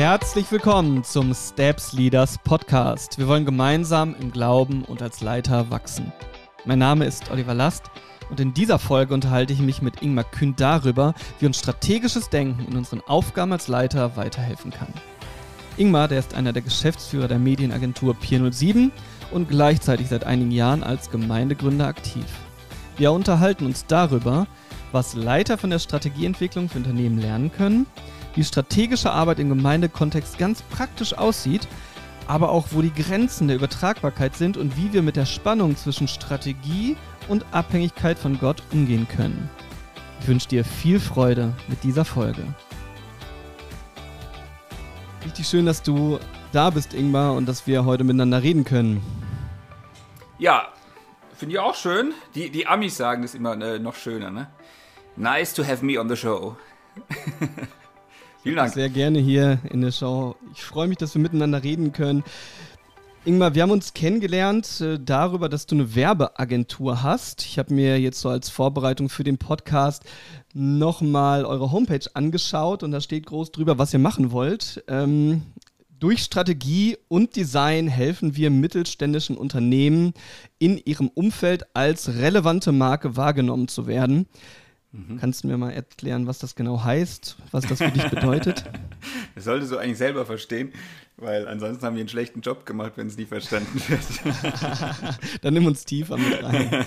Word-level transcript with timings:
Herzlich 0.00 0.50
willkommen 0.50 1.04
zum 1.04 1.34
Steps 1.34 1.92
Leaders 1.92 2.38
Podcast. 2.38 3.18
Wir 3.18 3.28
wollen 3.28 3.44
gemeinsam 3.44 4.16
im 4.18 4.32
Glauben 4.32 4.82
und 4.86 5.02
als 5.02 5.20
Leiter 5.20 5.70
wachsen. 5.70 6.10
Mein 6.64 6.78
Name 6.78 7.04
ist 7.04 7.30
Oliver 7.30 7.52
Last 7.52 7.90
und 8.30 8.40
in 8.40 8.54
dieser 8.54 8.78
Folge 8.78 9.12
unterhalte 9.12 9.52
ich 9.52 9.60
mich 9.60 9.82
mit 9.82 10.00
Ingmar 10.00 10.24
Kühn 10.24 10.54
darüber, 10.56 11.12
wie 11.38 11.44
uns 11.44 11.58
strategisches 11.58 12.30
Denken 12.30 12.64
in 12.66 12.78
unseren 12.78 13.02
Aufgaben 13.02 13.52
als 13.52 13.68
Leiter 13.68 14.16
weiterhelfen 14.16 14.70
kann. 14.70 14.88
Ingmar, 15.76 16.08
der 16.08 16.20
ist 16.20 16.32
einer 16.32 16.54
der 16.54 16.62
Geschäftsführer 16.62 17.28
der 17.28 17.38
Medienagentur 17.38 18.14
Pier 18.14 18.50
07 18.50 18.92
und 19.32 19.50
gleichzeitig 19.50 20.08
seit 20.08 20.24
einigen 20.24 20.50
Jahren 20.50 20.82
als 20.82 21.10
Gemeindegründer 21.10 21.86
aktiv. 21.86 22.24
Wir 22.96 23.12
unterhalten 23.12 23.66
uns 23.66 23.84
darüber, 23.84 24.46
was 24.92 25.12
Leiter 25.12 25.58
von 25.58 25.68
der 25.68 25.78
Strategieentwicklung 25.78 26.70
für 26.70 26.78
Unternehmen 26.78 27.18
lernen 27.18 27.52
können, 27.52 27.84
wie 28.34 28.44
strategische 28.44 29.10
Arbeit 29.10 29.38
im 29.38 29.48
Gemeindekontext 29.48 30.38
ganz 30.38 30.62
praktisch 30.62 31.14
aussieht, 31.14 31.66
aber 32.26 32.50
auch 32.50 32.68
wo 32.70 32.82
die 32.82 32.92
Grenzen 32.92 33.48
der 33.48 33.56
Übertragbarkeit 33.56 34.36
sind 34.36 34.56
und 34.56 34.76
wie 34.76 34.92
wir 34.92 35.02
mit 35.02 35.16
der 35.16 35.26
Spannung 35.26 35.76
zwischen 35.76 36.08
Strategie 36.08 36.96
und 37.28 37.44
Abhängigkeit 37.52 38.18
von 38.18 38.38
Gott 38.38 38.62
umgehen 38.72 39.08
können. 39.08 39.50
Ich 40.20 40.28
wünsche 40.28 40.48
dir 40.48 40.64
viel 40.64 41.00
Freude 41.00 41.54
mit 41.68 41.82
dieser 41.82 42.04
Folge. 42.04 42.42
Richtig 45.24 45.46
schön, 45.48 45.66
dass 45.66 45.82
du 45.82 46.18
da 46.52 46.70
bist, 46.70 46.94
Ingmar, 46.94 47.34
und 47.34 47.46
dass 47.46 47.66
wir 47.66 47.84
heute 47.84 48.04
miteinander 48.04 48.42
reden 48.42 48.64
können. 48.64 49.02
Ja, 50.38 50.68
finde 51.36 51.54
ich 51.54 51.58
auch 51.58 51.74
schön. 51.74 52.14
Die, 52.34 52.50
die 52.50 52.66
Amis 52.66 52.96
sagen 52.96 53.22
das 53.22 53.34
immer 53.34 53.60
äh, 53.60 53.78
noch 53.78 53.94
schöner, 53.94 54.30
ne? 54.30 54.48
Nice 55.16 55.52
to 55.52 55.66
have 55.66 55.84
me 55.84 56.00
on 56.00 56.08
the 56.08 56.16
show. 56.16 56.56
Vielen 58.42 58.56
Dank. 58.56 58.72
Sehr 58.72 58.88
gerne 58.88 59.18
hier 59.18 59.58
in 59.70 59.82
der 59.82 59.92
Show. 59.92 60.34
Ich 60.54 60.62
freue 60.62 60.88
mich, 60.88 60.96
dass 60.96 61.14
wir 61.14 61.20
miteinander 61.20 61.62
reden 61.62 61.92
können. 61.92 62.24
Ingmar, 63.26 63.54
wir 63.54 63.62
haben 63.62 63.70
uns 63.70 63.92
kennengelernt 63.92 64.80
äh, 64.80 64.98
darüber, 64.98 65.50
dass 65.50 65.66
du 65.66 65.74
eine 65.74 65.94
Werbeagentur 65.94 67.02
hast. 67.02 67.42
Ich 67.42 67.58
habe 67.58 67.74
mir 67.74 68.00
jetzt 68.00 68.18
so 68.18 68.30
als 68.30 68.48
Vorbereitung 68.48 69.10
für 69.10 69.24
den 69.24 69.36
Podcast 69.36 70.04
nochmal 70.54 71.44
eure 71.44 71.70
Homepage 71.70 72.06
angeschaut 72.14 72.82
und 72.82 72.92
da 72.92 73.02
steht 73.02 73.26
groß 73.26 73.52
drüber, 73.52 73.76
was 73.76 73.92
ihr 73.92 73.98
machen 73.98 74.32
wollt. 74.32 74.82
Ähm, 74.88 75.42
durch 75.98 76.22
Strategie 76.22 76.96
und 77.08 77.36
Design 77.36 77.88
helfen 77.88 78.36
wir 78.36 78.50
mittelständischen 78.50 79.36
Unternehmen 79.36 80.14
in 80.58 80.78
ihrem 80.78 81.08
Umfeld 81.08 81.76
als 81.76 82.08
relevante 82.14 82.72
Marke 82.72 83.18
wahrgenommen 83.18 83.68
zu 83.68 83.86
werden. 83.86 84.28
Mhm. 84.92 85.18
Kannst 85.18 85.44
du 85.44 85.48
mir 85.48 85.56
mal 85.56 85.70
erklären, 85.70 86.26
was 86.26 86.38
das 86.38 86.56
genau 86.56 86.82
heißt, 86.82 87.36
was 87.52 87.64
das 87.66 87.78
für 87.78 87.90
dich 87.90 88.08
bedeutet? 88.08 88.64
Das 89.34 89.44
solltest 89.44 89.72
du 89.72 89.78
eigentlich 89.78 89.96
selber 89.96 90.26
verstehen, 90.26 90.72
weil 91.16 91.48
ansonsten 91.48 91.86
haben 91.86 91.94
wir 91.94 92.00
einen 92.00 92.08
schlechten 92.08 92.42
Job 92.42 92.66
gemacht, 92.66 92.92
wenn 92.96 93.06
es 93.06 93.16
nie 93.16 93.24
verstanden 93.24 93.80
wird. 93.88 94.00
Dann 95.42 95.54
nimm 95.54 95.64
uns 95.64 95.86
tiefer 95.86 96.18
mit 96.18 96.42
rein. 96.42 96.84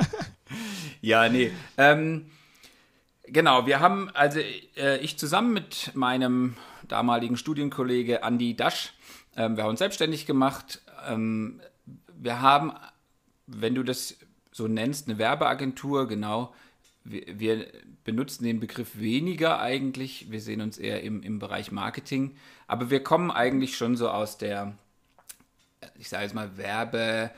ja, 1.00 1.28
nee. 1.30 1.52
Ähm, 1.78 2.26
genau, 3.24 3.66
wir 3.66 3.80
haben, 3.80 4.10
also 4.10 4.40
äh, 4.76 4.98
ich 4.98 5.16
zusammen 5.18 5.54
mit 5.54 5.92
meinem 5.94 6.56
damaligen 6.86 7.38
Studienkollege 7.38 8.20
Andy 8.22 8.54
Dasch, 8.54 8.92
ähm, 9.36 9.56
wir 9.56 9.62
haben 9.62 9.70
uns 9.70 9.78
selbstständig 9.78 10.26
gemacht. 10.26 10.82
Ähm, 11.08 11.62
wir 12.12 12.42
haben, 12.42 12.72
wenn 13.46 13.74
du 13.74 13.82
das 13.82 14.16
so 14.52 14.68
nennst, 14.68 15.08
eine 15.08 15.16
Werbeagentur, 15.16 16.08
genau, 16.08 16.52
wir, 17.10 17.38
wir, 17.38 17.66
benutzen 18.04 18.44
den 18.44 18.60
Begriff 18.60 18.98
weniger 18.98 19.60
eigentlich. 19.60 20.30
Wir 20.30 20.40
sehen 20.40 20.60
uns 20.60 20.78
eher 20.78 21.02
im, 21.02 21.22
im 21.22 21.38
Bereich 21.38 21.70
Marketing. 21.70 22.34
Aber 22.66 22.90
wir 22.90 23.02
kommen 23.02 23.30
eigentlich 23.30 23.76
schon 23.76 23.96
so 23.96 24.08
aus 24.08 24.38
der, 24.38 24.74
ich 25.98 26.08
sage 26.08 26.24
jetzt 26.24 26.34
mal, 26.34 26.56
Werbe, 26.56 27.30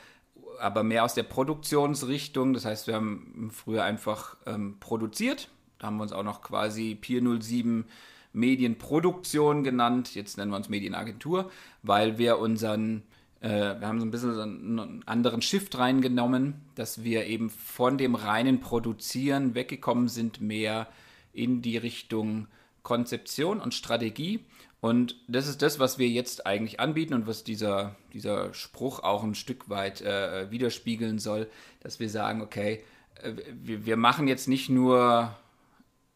aber 0.59 0.83
mehr 0.83 1.03
aus 1.03 1.13
der 1.13 1.23
Produktionsrichtung. 1.23 2.53
Das 2.53 2.65
heißt, 2.65 2.87
wir 2.87 2.95
haben 2.95 3.51
früher 3.53 3.83
einfach 3.83 4.37
ähm, 4.45 4.77
produziert. 4.79 5.49
Da 5.79 5.87
haben 5.87 5.97
wir 5.97 6.03
uns 6.03 6.13
auch 6.13 6.23
noch 6.23 6.41
quasi 6.41 6.95
Pier 6.95 7.21
07 7.21 7.85
Medienproduktion 8.31 9.63
genannt. 9.63 10.15
Jetzt 10.15 10.37
nennen 10.37 10.51
wir 10.51 10.57
uns 10.57 10.69
Medienagentur, 10.69 11.51
weil 11.83 12.17
wir 12.17 12.39
unseren 12.39 13.03
äh, 13.43 13.79
wir 13.79 13.87
haben 13.87 13.99
so 13.99 14.05
ein 14.05 14.11
bisschen 14.11 14.39
einen 14.39 15.03
anderen 15.05 15.41
Shift 15.41 15.77
reingenommen, 15.77 16.61
dass 16.75 17.03
wir 17.03 17.25
eben 17.25 17.49
von 17.49 17.97
dem 17.97 18.15
reinen 18.15 18.61
Produzieren 18.61 19.53
weggekommen 19.53 20.07
sind, 20.07 20.39
mehr 20.39 20.87
in 21.33 21.61
die 21.61 21.77
Richtung 21.77 22.47
Konzeption 22.83 23.59
und 23.59 23.73
Strategie. 23.73 24.45
Und 24.79 25.17
das 25.27 25.47
ist 25.47 25.61
das, 25.61 25.77
was 25.77 25.97
wir 25.97 26.07
jetzt 26.07 26.45
eigentlich 26.45 26.79
anbieten 26.79 27.13
und 27.13 27.27
was 27.27 27.43
dieser, 27.43 27.97
dieser 28.13 28.53
Spruch 28.53 29.01
auch 29.01 29.23
ein 29.23 29.35
Stück 29.35 29.69
weit 29.69 30.01
äh, 30.01 30.49
widerspiegeln 30.49 31.19
soll, 31.19 31.49
dass 31.81 31.99
wir 31.99 32.09
sagen, 32.09 32.41
okay, 32.41 32.81
äh, 33.21 33.33
wir, 33.53 33.85
wir 33.85 33.97
machen 33.97 34.29
jetzt 34.29 34.47
nicht 34.47 34.69
nur 34.69 35.35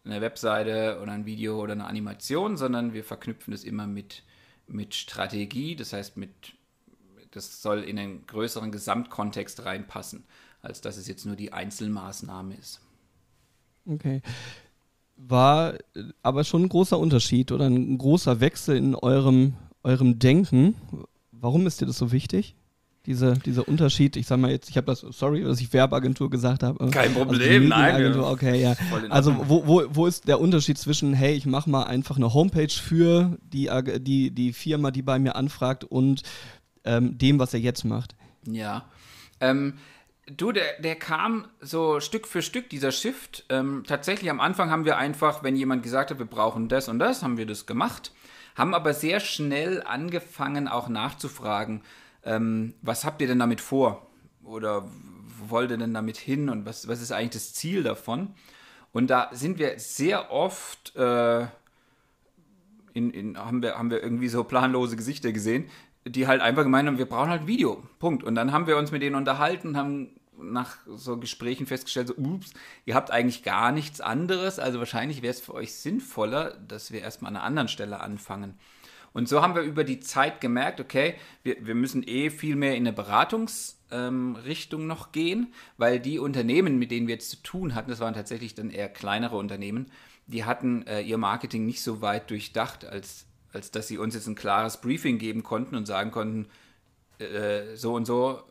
eine 0.05 0.21
Webseite 0.21 0.99
oder 1.01 1.11
ein 1.11 1.25
Video 1.25 1.61
oder 1.61 1.73
eine 1.73 1.88
Animation, 1.88 2.55
sondern 2.55 2.94
wir 2.94 3.03
verknüpfen 3.03 3.51
das 3.51 3.65
immer 3.65 3.85
mit, 3.85 4.23
mit 4.67 4.95
Strategie, 4.95 5.75
das 5.75 5.91
heißt 5.91 6.15
mit 6.15 6.56
das 7.31 7.61
soll 7.61 7.83
in 7.83 7.99
einen 7.99 8.25
größeren 8.27 8.71
Gesamtkontext 8.71 9.65
reinpassen, 9.65 10.25
als 10.61 10.81
dass 10.81 10.97
es 10.97 11.07
jetzt 11.07 11.25
nur 11.25 11.35
die 11.35 11.53
Einzelmaßnahme 11.53 12.55
ist. 12.55 12.81
Okay. 13.85 14.21
War 15.15 15.75
aber 16.21 16.43
schon 16.43 16.63
ein 16.63 16.69
großer 16.69 16.99
Unterschied 16.99 17.51
oder 17.51 17.65
ein 17.65 17.97
großer 17.97 18.39
Wechsel 18.39 18.77
in 18.77 18.93
eurem, 18.93 19.53
eurem 19.83 20.19
Denken. 20.19 20.75
Warum 21.31 21.65
ist 21.65 21.81
dir 21.81 21.85
das 21.85 21.97
so 21.97 22.11
wichtig? 22.11 22.55
Diese, 23.07 23.35
dieser 23.35 23.65
Unterschied, 23.65 24.17
ich 24.17 24.27
sag 24.27 24.38
mal 24.38 24.51
jetzt, 24.51 24.69
ich 24.69 24.75
habe 24.75 24.88
das, 24.88 24.99
sorry, 24.99 25.41
dass 25.41 25.61
ich 25.61 25.71
Werbeagentur 25.71 26.29
gesagt 26.29 26.61
habe. 26.61 26.89
Kein 26.89 27.15
also 27.15 27.23
Problem, 27.23 27.71
also 27.71 28.09
nein. 28.09 28.19
Okay, 28.19 28.61
ja. 28.61 28.75
Also 29.07 29.33
wo, 29.47 29.65
wo, 29.65 29.83
wo 29.89 30.07
ist 30.07 30.27
der 30.27 30.41
Unterschied 30.41 30.77
zwischen, 30.77 31.13
hey, 31.13 31.33
ich 31.33 31.45
mache 31.45 31.69
mal 31.69 31.83
einfach 31.83 32.17
eine 32.17 32.33
Homepage 32.33 32.67
für 32.67 33.38
die, 33.41 33.69
die, 34.01 34.31
die 34.31 34.51
Firma, 34.51 34.91
die 34.91 35.03
bei 35.03 35.19
mir 35.19 35.38
anfragt 35.38 35.85
und 35.85 36.21
ähm, 36.88 37.18
dem, 37.18 37.38
was 37.38 37.53
er 37.53 37.59
jetzt 37.59 37.84
macht. 37.84 38.16
Ja. 38.46 38.86
Ähm, 39.40 39.78
du, 40.25 40.52
der, 40.52 40.80
der 40.81 40.96
kam 40.96 41.48
so 41.62 42.00
Stück 42.00 42.28
für 42.28 42.42
Stück, 42.42 42.70
dieser 42.70 42.92
Shift. 42.92 43.46
Ähm, 43.50 43.84
tatsächlich 43.86 44.30
am 44.30 44.40
Anfang 44.40 44.72
haben 44.72 44.86
wir 44.86 44.98
einfach, 44.98 45.44
wenn 45.44 45.56
jemand 45.56 45.84
gesagt 45.84 46.12
hat, 46.12 46.20
wir 46.20 46.25
brauchen 46.25 46.70
das 46.70 46.88
und 46.88 47.00
das, 47.00 47.24
haben 47.24 47.38
wir 47.38 47.46
das 47.46 47.66
gemacht. 47.66 48.12
Haben 48.56 48.74
aber 48.74 48.94
sehr 48.94 49.20
schnell 49.20 49.84
angefangen, 49.84 50.68
auch 50.68 50.90
nachzufragen, 50.90 51.81
ähm, 52.24 52.74
was 52.81 53.06
habt 53.06 53.22
ihr 53.22 53.28
denn 53.28 53.40
damit 53.40 53.62
vor? 53.62 54.08
Oder 54.44 54.84
wo 54.86 55.50
wollt 55.52 55.72
ihr 55.72 55.78
denn 55.78 55.94
damit 55.94 56.18
hin? 56.18 56.50
Und 56.50 56.66
was, 56.66 56.88
was 56.88 57.02
ist 57.02 57.12
eigentlich 57.12 57.42
das 57.42 57.54
Ziel 57.54 57.84
davon? 57.84 58.34
Und 58.92 59.08
da 59.08 59.30
sind 59.31 59.59
wir 59.59 59.80
sehr 59.80 60.31
oft, 60.31 60.96
äh, 60.96 61.46
in, 62.94 63.12
in, 63.12 63.38
haben, 63.38 63.62
wir, 63.62 63.78
haben 63.78 63.92
wir 63.92 64.02
irgendwie 64.02 64.28
so 64.28 64.44
planlose 64.44 64.96
Gesichter 64.96 65.31
gesehen, 65.31 65.69
die 66.09 66.28
halt 66.28 66.41
einfach 66.41 66.63
gemeint 66.63 66.88
haben, 66.88 66.97
wir 66.97 67.06
brauchen 67.06 67.29
halt 67.29 67.47
Video. 67.47 67.84
Punkt. 68.00 68.23
Und 68.23 68.35
dann 68.35 68.51
haben 68.51 68.68
wir 68.68 68.78
uns 68.78 68.91
mit 68.91 69.01
denen 69.01 69.16
unterhalten, 69.16 69.78
haben 69.78 70.12
nach 70.40 70.78
so 70.85 71.18
Gesprächen 71.18 71.66
festgestellt, 71.66 72.09
so, 72.09 72.16
ups, 72.16 72.53
ihr 72.85 72.95
habt 72.95 73.12
eigentlich 73.12 73.44
gar 73.44 73.72
nichts 73.72 74.01
anderes. 74.01 74.59
Also 74.59 74.79
wahrscheinlich 74.79 75.22
wäre 75.22 75.31
es 75.31 75.41
für 75.41 75.53
euch 75.53 75.73
sinnvoller, 75.73 76.57
dass 76.68 76.91
wir 76.91 77.01
erstmal 77.01 77.31
an 77.31 77.38
einer 77.38 77.45
anderen 77.45 77.68
Stelle 77.68 78.00
anfangen. 78.00 78.56
Und 79.13 79.28
so 79.28 79.41
haben 79.41 79.56
wir 79.56 79.63
über 79.63 79.84
die 79.84 80.00
Zeit 80.00 80.41
gemerkt, 80.41 80.79
okay, 80.79 81.16
wir, 81.41 81.66
wir 81.66 81.75
müssen 81.75 82.03
eh 82.06 82.29
viel 82.29 82.56
mehr 82.56 82.75
in 82.75 82.85
eine 82.85 82.94
Beratungsrichtung 82.94 84.81
ähm, 84.81 84.88
noch 84.88 85.12
gehen, 85.12 85.54
weil 85.77 86.00
die 86.00 86.19
Unternehmen, 86.19 86.77
mit 86.77 86.92
denen 86.92 87.07
wir 87.07 87.15
jetzt 87.15 87.31
zu 87.31 87.42
tun 87.42 87.74
hatten, 87.74 87.89
das 87.89 88.00
waren 88.00 88.13
tatsächlich 88.13 88.54
dann 88.54 88.69
eher 88.69 88.89
kleinere 88.89 89.38
Unternehmen, 89.38 89.88
die 90.27 90.44
hatten 90.44 90.86
äh, 90.86 91.01
ihr 91.01 91.18
Marketing 91.18 91.65
nicht 91.65 91.81
so 91.81 92.01
weit 92.01 92.30
durchdacht, 92.30 92.86
als 92.86 93.26
als 93.53 93.71
dass 93.71 93.88
sie 93.88 93.97
uns 93.97 94.15
jetzt 94.15 94.27
ein 94.27 94.35
klares 94.35 94.81
Briefing 94.81 95.17
geben 95.17 95.44
konnten 95.44 95.75
und 95.75 95.85
sagen 95.85 96.11
konnten, 96.11 96.47
äh, 97.19 97.75
so 97.75 97.94
und 97.94 98.05
so, 98.05 98.41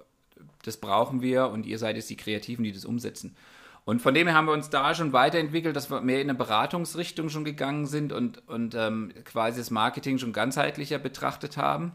das 0.63 0.77
brauchen 0.79 1.23
wir 1.23 1.49
und 1.49 1.67
ihr 1.67 1.79
seid 1.79 1.97
jetzt 1.97 2.11
die 2.11 2.17
Kreativen, 2.17 2.65
die 2.65 2.73
das 2.73 2.85
umsetzen. 2.85 3.37
Und 3.85 4.03
von 4.03 4.15
dem 4.15 4.27
her 4.27 4.37
haben 4.37 4.47
wir 4.47 4.53
uns 4.53 4.69
da 4.69 4.97
schon 4.97 5.13
weiterentwickelt, 5.13 5.77
dass 5.77 5.91
wir 5.91 6.01
mehr 6.01 6.21
in 6.21 6.29
eine 6.29 6.37
Beratungsrichtung 6.37 7.29
schon 7.29 7.45
gegangen 7.45 7.87
sind 7.87 8.13
und, 8.13 8.47
und 8.49 8.75
ähm, 8.75 9.13
quasi 9.25 9.61
das 9.61 9.71
Marketing 9.71 10.19
schon 10.19 10.33
ganzheitlicher 10.33 10.99
betrachtet 10.99 11.57
haben 11.57 11.93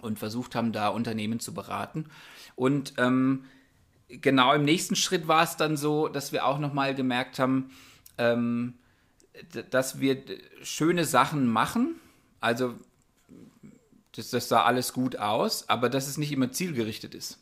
und 0.00 0.20
versucht 0.20 0.54
haben, 0.54 0.70
da 0.70 0.88
Unternehmen 0.88 1.40
zu 1.40 1.52
beraten. 1.52 2.06
Und 2.54 2.94
ähm, 2.98 3.46
genau 4.08 4.54
im 4.54 4.64
nächsten 4.64 4.94
Schritt 4.94 5.26
war 5.26 5.42
es 5.42 5.56
dann 5.56 5.76
so, 5.76 6.06
dass 6.06 6.32
wir 6.32 6.46
auch 6.46 6.60
nochmal 6.60 6.94
gemerkt 6.94 7.40
haben, 7.40 7.70
ähm, 8.16 8.74
dass 9.70 10.00
wir 10.00 10.22
schöne 10.62 11.04
Sachen 11.04 11.48
machen, 11.48 11.96
also, 12.40 12.74
das, 14.12 14.30
das 14.30 14.48
sah 14.48 14.64
alles 14.64 14.92
gut 14.92 15.16
aus, 15.16 15.68
aber 15.68 15.88
dass 15.88 16.08
es 16.08 16.18
nicht 16.18 16.32
immer 16.32 16.50
zielgerichtet 16.52 17.14
ist. 17.14 17.38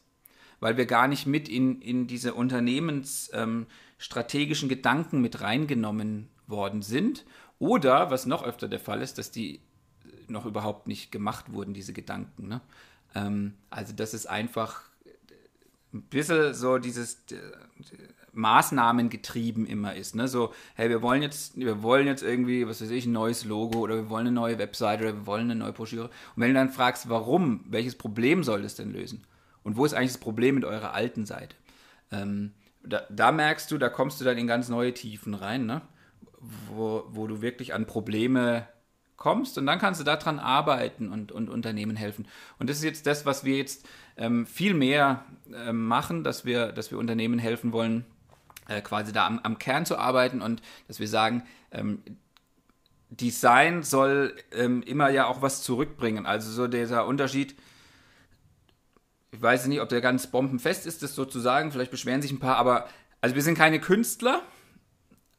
Weil 0.61 0.77
wir 0.77 0.85
gar 0.87 1.09
nicht 1.09 1.27
mit 1.27 1.49
in, 1.49 1.81
in 1.83 2.07
diese 2.07 2.35
unternehmensstrategischen 2.35 4.71
ähm, 4.71 4.77
Gedanken 4.77 5.21
mit 5.21 5.41
reingenommen 5.41 6.29
worden 6.47 6.83
sind. 6.83 7.25
Oder, 7.59 8.11
was 8.11 8.27
noch 8.27 8.43
öfter 8.43 8.69
der 8.69 8.81
Fall 8.81 9.01
ist, 9.03 9.19
dass 9.19 9.31
die 9.31 9.61
noch 10.29 10.47
überhaupt 10.47 10.87
nicht 10.87 11.13
gemacht 11.13 11.53
wurden, 11.53 11.75
diese 11.75 11.93
Gedanken. 11.93 12.49
Ne? 12.49 12.63
Ähm, 13.15 13.55
also 13.71 13.93
das 13.93 14.15
ist 14.15 14.27
einfach 14.27 14.83
ein 15.93 16.03
bisschen 16.03 16.55
so 16.55 16.79
dieses 16.79 17.19
äh, 17.31 17.37
Maßnahmen 18.37 19.09
getrieben 19.09 19.67
immer 19.67 19.95
ist. 19.95 20.15
Ne? 20.15 20.29
So, 20.29 20.53
hey, 20.75 20.89
wir 20.89 21.03
wollen 21.03 21.23
jetzt, 21.23 21.57
wir 21.57 21.83
wollen 21.83 22.07
jetzt 22.07 22.23
irgendwie, 22.23 22.67
was 22.67 22.83
weiß 22.83 22.91
ich, 22.91 23.07
ein 23.07 23.13
neues 23.13 23.45
Logo 23.45 23.81
oder 23.81 23.97
wir 23.97 24.11
wollen 24.11 24.27
eine 24.27 24.35
neue 24.35 24.59
Webseite 24.59 25.05
oder 25.05 25.15
wir 25.15 25.27
wollen 25.27 25.51
eine 25.51 25.57
neue 25.57 25.73
Broschüre. 25.73 26.05
Und 26.05 26.11
wenn 26.37 26.49
du 26.49 26.55
dann 26.55 26.71
fragst, 26.71 27.09
warum, 27.09 27.65
welches 27.69 27.97
Problem 27.97 28.45
soll 28.45 28.63
das 28.63 28.75
denn 28.75 28.93
lösen? 28.93 29.27
Und 29.63 29.77
wo 29.77 29.85
ist 29.85 29.95
eigentlich 29.95 30.13
das 30.13 30.21
Problem 30.21 30.55
mit 30.55 30.65
eurer 30.65 30.93
alten 30.93 31.27
Seite? 31.27 31.57
Ähm, 32.13 32.53
da, 32.85 33.03
da, 33.11 33.33
merkst 33.33 33.71
du, 33.71 33.79
da 33.79 33.89
kommst 33.89 34.21
du 34.21 34.25
dann 34.25 34.39
in 34.39 34.47
ganz 34.47 34.69
neue 34.69 34.95
Tiefen 34.95 35.35
rein, 35.35 35.67
ne? 35.67 35.83
wo, 36.41 37.05
wo 37.09 37.27
du 37.27 37.43
wirklich 37.43 37.75
an 37.75 37.87
Probleme 37.87 38.69
kommst 39.17 39.57
und 39.59 39.67
dann 39.67 39.79
kannst 39.79 40.01
du 40.01 40.05
daran 40.05 40.39
arbeiten 40.39 41.11
und, 41.11 41.33
und 41.33 41.49
Unternehmen 41.49 41.97
helfen. 41.97 42.29
Und 42.59 42.69
das 42.71 42.79
ist 42.79 42.85
jetzt 42.85 43.07
das, 43.07 43.27
was 43.27 43.45
wir 43.45 43.57
jetzt 43.57 43.89
ähm, 44.17 44.47
viel 44.47 44.75
mehr 44.75 45.25
ähm, 45.53 45.87
machen, 45.87 46.23
dass 46.23 46.45
wir, 46.45 46.73
dass 46.73 46.91
wir 46.91 46.99
Unternehmen 46.99 47.39
helfen 47.39 47.73
wollen, 47.73 48.05
äh, 48.69 48.81
quasi 48.81 49.13
da 49.13 49.27
am, 49.27 49.41
am, 49.43 49.59
Kern 49.59 49.87
zu 49.87 49.99
arbeiten 49.99 50.43
und 50.43 50.63
dass 50.89 51.01
wir 51.01 51.09
sagen, 51.09 51.43
ähm, 51.73 52.03
Design 53.11 53.83
soll 53.83 54.35
ähm, 54.53 54.83
immer 54.83 55.11
ja 55.11 55.27
auch 55.27 55.43
was 55.43 55.63
zurückbringen. 55.63 56.27
Also 56.27 56.51
so 56.51 56.67
dieser 56.67 57.07
Unterschied, 57.07 57.57
ich 59.31 59.41
weiß 59.41 59.67
nicht, 59.67 59.81
ob 59.81 59.89
der 59.89 60.01
ganz 60.01 60.27
bombenfest 60.27 60.87
ist, 60.87 61.03
das 61.03 61.15
sozusagen, 61.15 61.71
vielleicht 61.71 61.91
beschweren 61.91 62.23
sich 62.23 62.33
ein 62.33 62.41
paar, 62.41 62.57
aber 62.57 62.89
also 63.21 63.35
wir 63.35 63.43
sind 63.43 63.57
keine 63.57 63.81
Künstler, 63.81 64.43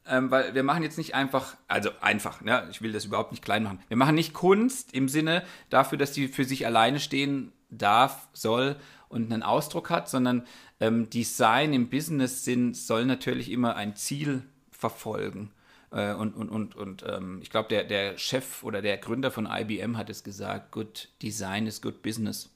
ähm, 0.06 0.30
weil 0.30 0.54
wir 0.54 0.62
machen 0.62 0.82
jetzt 0.82 0.98
nicht 0.98 1.14
einfach, 1.14 1.56
also 1.68 1.90
einfach, 2.00 2.40
ne? 2.40 2.66
ich 2.70 2.80
will 2.80 2.92
das 2.92 3.04
überhaupt 3.04 3.32
nicht 3.32 3.44
klein 3.44 3.62
machen. 3.62 3.80
Wir 3.88 3.96
machen 3.96 4.14
nicht 4.14 4.32
Kunst 4.32 4.94
im 4.94 5.08
Sinne 5.08 5.42
dafür, 5.68 5.98
dass 5.98 6.12
die 6.12 6.28
für 6.28 6.44
sich 6.44 6.64
alleine 6.66 7.00
stehen 7.00 7.52
darf, 7.70 8.28
soll 8.32 8.76
und 9.08 9.32
einen 9.32 9.42
Ausdruck 9.42 9.90
hat, 9.90 10.08
sondern 10.08 10.46
ähm, 10.80 11.10
Design 11.10 11.72
im 11.72 11.88
Business-Sinn 11.88 12.74
soll 12.74 13.04
natürlich 13.04 13.50
immer 13.50 13.76
ein 13.76 13.96
Ziel 13.96 14.42
verfolgen. 14.70 15.50
Äh, 15.90 16.14
und 16.14 16.34
und, 16.34 16.48
und, 16.50 16.76
und 16.76 17.04
ähm, 17.08 17.40
ich 17.42 17.50
glaube, 17.50 17.68
der, 17.68 17.84
der 17.84 18.18
Chef 18.18 18.62
oder 18.62 18.82
der 18.82 18.98
Gründer 18.98 19.30
von 19.30 19.48
IBM 19.50 19.96
hat 19.96 20.10
es 20.10 20.22
gesagt, 20.22 20.72
Good 20.72 21.08
Design 21.22 21.66
is 21.66 21.82
good 21.82 22.02
business. 22.02 22.50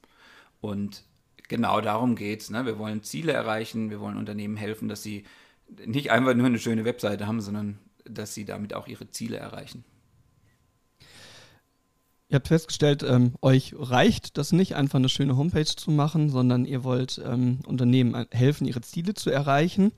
Und 0.61 1.05
genau 1.49 1.81
darum 1.81 2.15
geht 2.15 2.43
es. 2.43 2.51
Ne? 2.51 2.65
Wir 2.67 2.79
wollen 2.79 3.03
Ziele 3.03 3.33
erreichen, 3.33 3.91
wir 3.91 4.01
wollen 4.01 4.17
Unternehmen 4.17 4.57
helfen, 4.57 4.89
dass 4.89 5.03
sie 5.03 5.25
nicht 5.87 6.11
einfach 6.11 6.35
nur 6.35 6.47
eine 6.47 6.59
schöne 6.59 6.85
Webseite 6.85 7.27
haben, 7.27 7.41
sondern 7.41 7.79
dass 8.05 8.35
sie 8.35 8.45
damit 8.45 8.75
auch 8.75 8.87
ihre 8.87 9.11
Ziele 9.11 9.37
erreichen. 9.37 9.85
Ihr 12.33 12.37
habt 12.37 12.49
festgestellt, 12.49 13.03
ähm, 13.03 13.35
euch 13.43 13.75
reicht 13.77 14.39
das 14.39 14.53
nicht, 14.53 14.75
einfach 14.75 14.99
eine 14.99 15.11
schöne 15.11 15.37
Homepage 15.37 15.67
zu 15.67 15.91
machen, 15.91 16.31
sondern 16.31 16.65
ihr 16.65 16.83
wollt 16.83 17.21
ähm, 17.23 17.59
Unternehmen 17.67 18.25
helfen, 18.31 18.67
ihre 18.67 18.81
Ziele 18.81 19.13
zu 19.13 19.29
erreichen. 19.29 19.93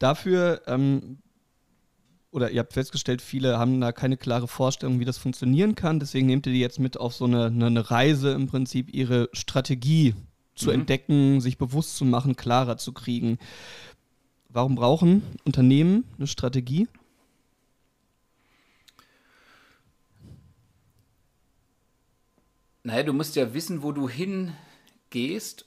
Dafür, 0.00 0.62
ähm, 0.66 1.18
oder 2.32 2.50
ihr 2.50 2.58
habt 2.58 2.72
festgestellt, 2.72 3.22
viele 3.22 3.60
haben 3.60 3.80
da 3.80 3.92
keine 3.92 4.16
klare 4.16 4.48
Vorstellung, 4.48 4.98
wie 4.98 5.04
das 5.04 5.18
funktionieren 5.18 5.76
kann. 5.76 6.00
Deswegen 6.00 6.26
nehmt 6.26 6.48
ihr 6.48 6.52
die 6.52 6.58
jetzt 6.58 6.80
mit 6.80 6.98
auf 6.98 7.14
so 7.14 7.26
eine, 7.26 7.44
eine 7.44 7.88
Reise, 7.92 8.32
im 8.32 8.48
Prinzip 8.48 8.92
ihre 8.92 9.28
Strategie 9.32 10.16
zu 10.56 10.70
mhm. 10.70 10.80
entdecken, 10.80 11.40
sich 11.40 11.58
bewusst 11.58 11.94
zu 11.94 12.04
machen, 12.04 12.34
klarer 12.34 12.76
zu 12.76 12.92
kriegen. 12.92 13.38
Warum 14.48 14.74
brauchen 14.74 15.22
Unternehmen 15.44 16.06
eine 16.16 16.26
Strategie? 16.26 16.88
Naja, 22.88 23.02
du 23.02 23.12
musst 23.12 23.36
ja 23.36 23.52
wissen, 23.52 23.82
wo 23.82 23.92
du 23.92 24.08
hingehst. 24.08 25.66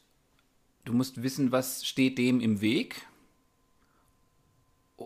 Du 0.86 0.94
musst 0.94 1.22
wissen, 1.22 1.52
was 1.52 1.86
steht 1.86 2.18
dem 2.18 2.42
im 2.42 2.62
Weg 2.62 3.06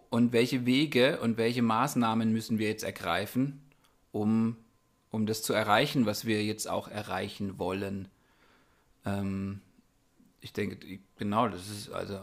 und 0.09 0.31
welche 0.31 0.65
Wege 0.65 1.19
und 1.19 1.35
welche 1.35 1.61
Maßnahmen 1.61 2.31
müssen 2.31 2.57
wir 2.57 2.69
jetzt 2.69 2.85
ergreifen, 2.85 3.61
um, 4.13 4.55
um 5.11 5.25
das 5.25 5.43
zu 5.43 5.51
erreichen, 5.51 6.05
was 6.05 6.23
wir 6.23 6.41
jetzt 6.41 6.69
auch 6.69 6.87
erreichen 6.87 7.59
wollen. 7.59 8.07
Ähm, 9.05 9.59
ich 10.39 10.53
denke, 10.53 10.99
genau, 11.17 11.49
das 11.49 11.69
ist 11.69 11.89
also 11.89 12.17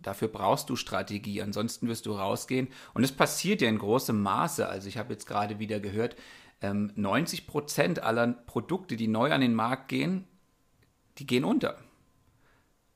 Dafür 0.00 0.28
brauchst 0.28 0.70
du 0.70 0.76
Strategie, 0.76 1.42
ansonsten 1.42 1.88
wirst 1.88 2.06
du 2.06 2.12
rausgehen. 2.12 2.68
Und 2.94 3.02
es 3.02 3.10
passiert 3.10 3.60
ja 3.62 3.68
in 3.68 3.78
großem 3.78 4.20
Maße. 4.20 4.68
Also 4.68 4.88
ich 4.88 4.96
habe 4.96 5.12
jetzt 5.12 5.26
gerade 5.26 5.58
wieder 5.58 5.80
gehört, 5.80 6.14
90 6.60 7.40
ähm, 7.40 7.46
Prozent 7.46 8.02
aller 8.02 8.26
Produkte, 8.28 8.96
die 8.96 9.08
neu 9.08 9.32
an 9.32 9.40
den 9.40 9.54
Markt 9.54 9.88
gehen, 9.88 10.24
die 11.18 11.26
gehen 11.26 11.44
unter. 11.44 11.78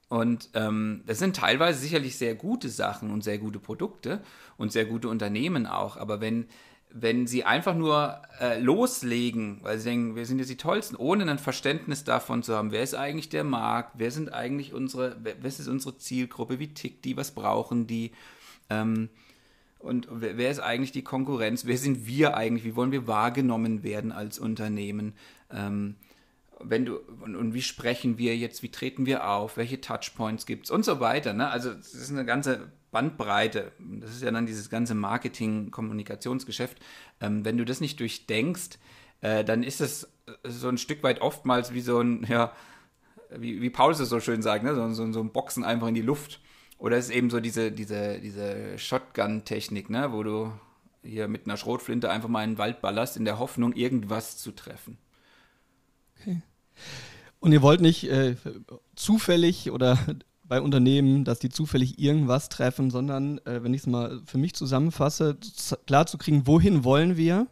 Und 0.09 0.51
ähm, 0.55 1.03
das 1.07 1.19
sind 1.19 1.37
teilweise 1.37 1.79
sicherlich 1.79 2.19
sehr 2.19 2.35
gute 2.35 2.69
Sachen 2.69 3.11
und 3.11 3.25
sehr 3.25 3.39
gute 3.39 3.59
Produkte 3.59 4.21
und 4.59 4.73
sehr 4.73 4.85
gute 4.85 5.09
Unternehmen 5.09 5.67
auch. 5.67 5.97
Aber 5.97 6.21
wenn 6.21 6.49
wenn 6.95 7.27
sie 7.27 7.45
einfach 7.45 7.75
nur 7.75 8.21
äh, 8.41 8.61
loslegen, 8.61 9.61
weil 9.63 9.79
sie 9.79 9.91
denken, 9.91 10.17
wir 10.17 10.27
sind 10.27 10.39
jetzt 10.39 10.51
die 10.51 10.57
Tollsten, 10.57 10.97
ohne 10.97 11.29
ein 11.31 11.39
Verständnis 11.39 12.05
davon 12.05 12.43
zu 12.43 12.55
haben, 12.55 12.71
wer 12.71 12.83
ist 12.83 12.95
eigentlich 12.95 13.31
der 13.31 13.45
Markt, 13.45 13.93
wer 13.95 14.11
sind 14.11 14.33
eigentlich 14.33 14.75
unsere, 14.75 15.17
wer, 15.23 15.43
ist 15.43 15.67
unsere 15.69 15.97
Zielgruppe, 15.97 16.59
wie 16.59 16.75
tickt 16.75 17.05
die, 17.05 17.17
was 17.17 17.33
brauchen 17.33 17.87
die, 17.87 18.13
ähm, 18.69 19.09
und 19.83 20.09
wer, 20.11 20.51
ist 20.51 20.61
eigentlich 20.61 20.93
die 20.93 21.03
Konkurrenz, 21.03 21.67
wer 21.67 21.77
sind 21.77 22.07
wir 22.07 22.37
eigentlich, 22.37 22.65
wie 22.65 22.77
wollen 22.77 22.93
wir 22.93 23.07
wahrgenommen 23.07 23.83
werden 23.83 24.13
als 24.13 24.39
Unternehmen, 24.39 25.15
ähm, 25.51 25.97
wenn 26.61 26.85
du, 26.85 26.99
und, 27.21 27.35
und, 27.35 27.55
wie 27.55 27.63
sprechen 27.63 28.19
wir 28.19 28.37
jetzt, 28.37 28.63
wie 28.63 28.71
treten 28.71 29.05
wir 29.05 29.29
auf, 29.29 29.57
welche 29.57 29.81
Touchpoints 29.81 30.47
gibt 30.47 30.67
es 30.67 30.71
und 30.71 30.85
so 30.85 31.01
weiter. 31.01 31.33
Ne? 31.33 31.49
Also 31.49 31.71
es 31.71 31.93
ist 31.95 32.11
eine 32.11 32.25
ganze 32.25 32.71
Bandbreite, 32.93 33.73
das 33.79 34.13
ist 34.13 34.23
ja 34.23 34.31
dann 34.31 34.47
dieses 34.47 34.71
ganze 34.71 34.95
Marketing-Kommunikationsgeschäft, 34.95 36.79
ähm, 37.21 37.45
wenn 37.45 37.59
du 37.59 37.65
das 37.65 37.81
nicht 37.81 37.99
durchdenkst, 37.99 38.79
äh, 39.23 39.45
dann 39.45 39.65
ist 39.65 39.81
es 39.81 40.09
so 40.45 40.69
ein 40.69 40.79
Stück 40.79 41.03
weit 41.03 41.21
oftmals 41.21 41.75
wie 41.75 41.81
so 41.81 42.01
ein, 42.01 42.25
ja, 42.29 42.53
wie, 43.37 43.61
wie 43.61 43.71
Paulus 43.71 43.99
es 43.99 44.11
so 44.11 44.21
schön 44.21 44.43
sagt, 44.43 44.63
ne? 44.63 44.75
so, 44.75 44.89
so, 44.91 45.11
so 45.11 45.21
ein 45.21 45.33
Boxen 45.33 45.65
einfach 45.65 45.89
in 45.89 45.95
die 45.95 46.03
Luft. 46.03 46.41
Oder 46.83 46.99
ist 46.99 47.11
eben 47.11 47.31
so 47.31 47.39
diese, 47.39 47.71
diese, 47.71 48.19
diese 48.19 48.77
Shotgun-Technik, 48.77 49.89
ne? 49.89 50.11
wo 50.11 50.25
du 50.25 50.53
hier 51.05 51.29
mit 51.29 51.47
einer 51.47 51.57
Schrotflinte 51.57 52.11
einfach 52.11 52.29
mal 52.29 52.43
in 52.43 52.55
den 52.55 52.59
Wald 52.59 52.81
ballerst, 52.81 53.17
in 53.17 53.25
der 53.25 53.39
Hoffnung, 53.39 53.73
irgendwas 53.73 54.37
zu 54.39 54.51
treffen. 54.51 54.99
Okay. 56.19 56.43
Und 57.39 57.53
ihr 57.53 57.63
wollt 57.63 57.83
nicht 57.83 58.11
äh, 58.11 58.35
zufällig 58.97 59.71
oder 59.71 59.97
bei 60.43 60.61
Unternehmen, 60.61 61.25
dass 61.25 61.39
die 61.39 61.51
zufällig 61.51 62.01
irgendwas 62.01 62.49
treffen, 62.49 62.91
sondern, 62.91 63.39
äh, 63.47 63.63
wenn 63.63 63.75
ich 63.75 63.83
es 63.83 63.87
mal 63.87 64.21
für 64.27 64.39
mich 64.39 64.55
zusammenfasse, 64.55 65.39
klar 65.87 66.07
zu 66.07 66.19
kriegen, 66.19 66.49
wohin 66.49 66.83
wollen 66.83 67.17
wir 67.17 67.47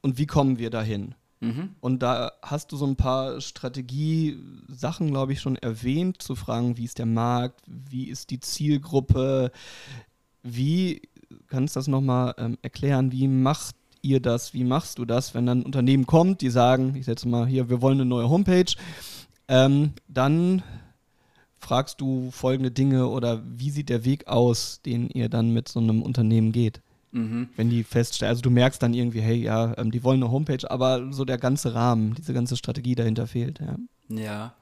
und 0.00 0.18
wie 0.18 0.26
kommen 0.26 0.58
wir 0.58 0.70
dahin. 0.70 1.14
Mhm. 1.42 1.70
Und 1.80 2.04
da 2.04 2.32
hast 2.40 2.70
du 2.70 2.76
so 2.76 2.86
ein 2.86 2.94
paar 2.94 3.40
Strategie-Sachen, 3.40 5.10
glaube 5.10 5.32
ich, 5.32 5.40
schon 5.40 5.56
erwähnt, 5.56 6.22
zu 6.22 6.36
fragen, 6.36 6.76
wie 6.76 6.84
ist 6.84 7.00
der 7.00 7.06
Markt, 7.06 7.60
wie 7.66 8.04
ist 8.04 8.30
die 8.30 8.38
Zielgruppe, 8.38 9.50
wie, 10.44 11.02
kannst 11.48 11.74
du 11.74 11.80
das 11.80 11.88
nochmal 11.88 12.34
ähm, 12.38 12.58
erklären, 12.62 13.10
wie 13.10 13.26
macht 13.26 13.74
ihr 14.02 14.20
das, 14.20 14.54
wie 14.54 14.62
machst 14.62 14.98
du 14.98 15.04
das, 15.04 15.34
wenn 15.34 15.46
dann 15.46 15.60
ein 15.60 15.66
Unternehmen 15.66 16.06
kommt, 16.06 16.42
die 16.42 16.50
sagen, 16.50 16.94
ich 16.94 17.06
setze 17.06 17.26
mal 17.26 17.48
hier, 17.48 17.68
wir 17.68 17.82
wollen 17.82 18.00
eine 18.00 18.08
neue 18.08 18.28
Homepage, 18.28 18.72
ähm, 19.48 19.94
dann 20.06 20.62
fragst 21.58 22.00
du 22.00 22.30
folgende 22.30 22.70
Dinge 22.70 23.08
oder 23.08 23.42
wie 23.44 23.70
sieht 23.70 23.88
der 23.88 24.04
Weg 24.04 24.28
aus, 24.28 24.80
den 24.86 25.10
ihr 25.10 25.28
dann 25.28 25.50
mit 25.50 25.66
so 25.66 25.80
einem 25.80 26.02
Unternehmen 26.02 26.52
geht? 26.52 26.80
Mhm. 27.12 27.48
Wenn 27.56 27.70
die 27.70 27.84
feststellen, 27.84 28.30
also 28.30 28.42
du 28.42 28.50
merkst 28.50 28.82
dann 28.82 28.94
irgendwie, 28.94 29.20
hey, 29.20 29.36
ja, 29.36 29.76
ähm, 29.78 29.90
die 29.90 30.02
wollen 30.02 30.22
eine 30.22 30.32
Homepage, 30.32 30.70
aber 30.70 31.12
so 31.12 31.24
der 31.24 31.38
ganze 31.38 31.74
Rahmen, 31.74 32.14
diese 32.14 32.32
ganze 32.32 32.56
Strategie 32.56 32.94
dahinter 32.94 33.26
fehlt. 33.26 33.60
Ja. 33.60 33.76
ja. 34.08 34.54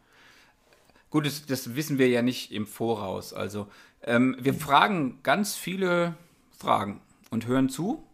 Gut, 1.11 1.27
das, 1.27 1.47
das 1.47 1.75
wissen 1.77 1.99
wir 1.99 2.09
ja 2.09 2.23
nicht 2.23 2.53
im 2.53 2.67
Voraus. 2.67 3.33
Also 3.33 3.69
ähm, 4.03 4.37
wir 4.41 4.55
fragen 4.55 5.21
ganz 5.23 5.57
viele 5.57 6.15
Fragen 6.51 7.01
und 7.31 7.47
hören 7.47 7.69
zu. 7.69 8.05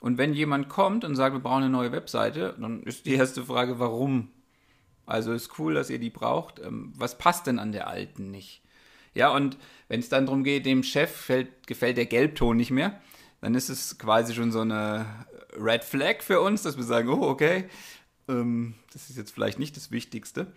Und 0.00 0.18
wenn 0.18 0.34
jemand 0.34 0.68
kommt 0.68 1.04
und 1.04 1.16
sagt, 1.16 1.34
wir 1.34 1.40
brauchen 1.40 1.64
eine 1.64 1.70
neue 1.70 1.90
Webseite, 1.90 2.54
dann 2.60 2.82
ist 2.84 3.06
die 3.06 3.14
erste 3.14 3.44
Frage, 3.44 3.78
warum 3.78 4.28
also 5.08 5.32
ist 5.32 5.58
cool, 5.58 5.72
dass 5.74 5.88
ihr 5.88 5.98
die 5.98 6.10
braucht. 6.10 6.60
Ähm, 6.60 6.92
was 6.96 7.16
passt 7.16 7.46
denn 7.46 7.58
an 7.58 7.72
der 7.72 7.88
alten 7.88 8.30
nicht? 8.30 8.60
Ja, 9.14 9.30
und 9.30 9.56
wenn 9.88 10.00
es 10.00 10.10
dann 10.10 10.26
darum 10.26 10.44
geht, 10.44 10.66
dem 10.66 10.82
Chef 10.82 11.10
fällt, 11.10 11.66
gefällt 11.66 11.96
der 11.96 12.06
Gelbton 12.06 12.58
nicht 12.58 12.70
mehr, 12.70 13.00
dann 13.40 13.54
ist 13.54 13.68
es 13.68 13.98
quasi 13.98 14.34
schon 14.34 14.52
so 14.52 14.60
eine 14.60 15.06
Red 15.58 15.84
Flag 15.84 16.22
für 16.22 16.40
uns, 16.40 16.62
dass 16.62 16.76
wir 16.76 16.84
sagen, 16.84 17.08
oh, 17.08 17.22
okay, 17.22 17.68
ähm, 18.28 18.74
das 18.92 19.10
ist 19.10 19.16
jetzt 19.16 19.32
vielleicht 19.32 19.58
nicht 19.58 19.76
das 19.76 19.90
Wichtigste. 19.90 20.48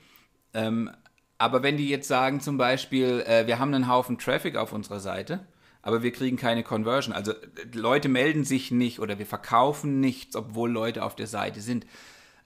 Ähm, 0.54 0.92
aber 1.38 1.64
wenn 1.64 1.78
die 1.78 1.90
jetzt 1.90 2.08
sagen 2.08 2.40
zum 2.40 2.58
Beispiel, 2.58 3.24
äh, 3.26 3.48
wir 3.48 3.60
haben 3.60 3.74
einen 3.74 3.88
Haufen 3.88 4.18
Traffic 4.18 4.56
auf 4.56 4.74
unserer 4.74 5.00
Seite, 5.00 5.46
aber 5.82 6.04
wir 6.04 6.12
kriegen 6.12 6.38
keine 6.38 6.64
Conversion, 6.64 7.16
also 7.16 7.32
äh, 7.32 7.38
Leute 7.74 8.10
melden 8.10 8.44
sich 8.44 8.72
nicht 8.72 9.00
oder 9.00 9.18
wir 9.18 9.26
verkaufen 9.26 10.00
nichts, 10.00 10.36
obwohl 10.36 10.70
Leute 10.72 11.04
auf 11.04 11.16
der 11.16 11.28
Seite 11.28 11.62
sind, 11.62 11.86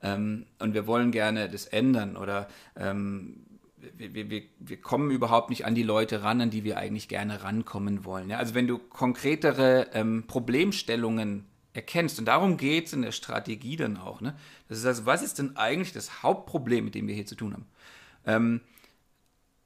ähm, 0.02 0.46
und 0.60 0.74
wir 0.74 0.88
wollen 0.88 1.12
gerne 1.12 1.50
das 1.50 1.66
ändern 1.66 2.16
oder 2.16 2.48
ähm, 2.76 3.46
wir, 3.98 4.30
wir, 4.30 4.44
wir 4.60 4.82
kommen 4.82 5.12
überhaupt 5.12 5.50
nicht 5.50 5.66
an 5.66 5.76
die 5.76 5.84
Leute 5.84 6.24
ran, 6.24 6.42
an 6.42 6.50
die 6.50 6.64
wir 6.64 6.78
eigentlich 6.78 7.08
gerne 7.08 7.44
rankommen 7.44 8.06
wollen. 8.06 8.30
Ja? 8.30 8.38
Also 8.38 8.54
wenn 8.54 8.68
du 8.68 8.78
konkretere 8.78 9.88
ähm, 9.94 10.26
Problemstellungen 10.28 11.46
erkennst, 11.74 12.20
und 12.20 12.26
darum 12.26 12.58
geht 12.58 12.88
es 12.88 12.94
in 12.94 13.02
der 13.02 13.12
Strategie 13.12 13.76
dann 13.76 13.98
auch, 13.98 14.22
ne? 14.22 14.36
das 14.68 14.80
ist 14.80 14.86
also, 14.86 15.06
was 15.06 15.22
ist 15.22 15.40
denn 15.40 15.58
eigentlich 15.58 15.94
das 15.94 16.24
Hauptproblem, 16.24 16.86
mit 16.86 16.96
dem 16.96 17.08
wir 17.08 17.16
hier 17.16 17.26
zu 17.26 17.36
tun 17.36 17.54
haben? 17.54 17.66
Ähm, 18.26 18.62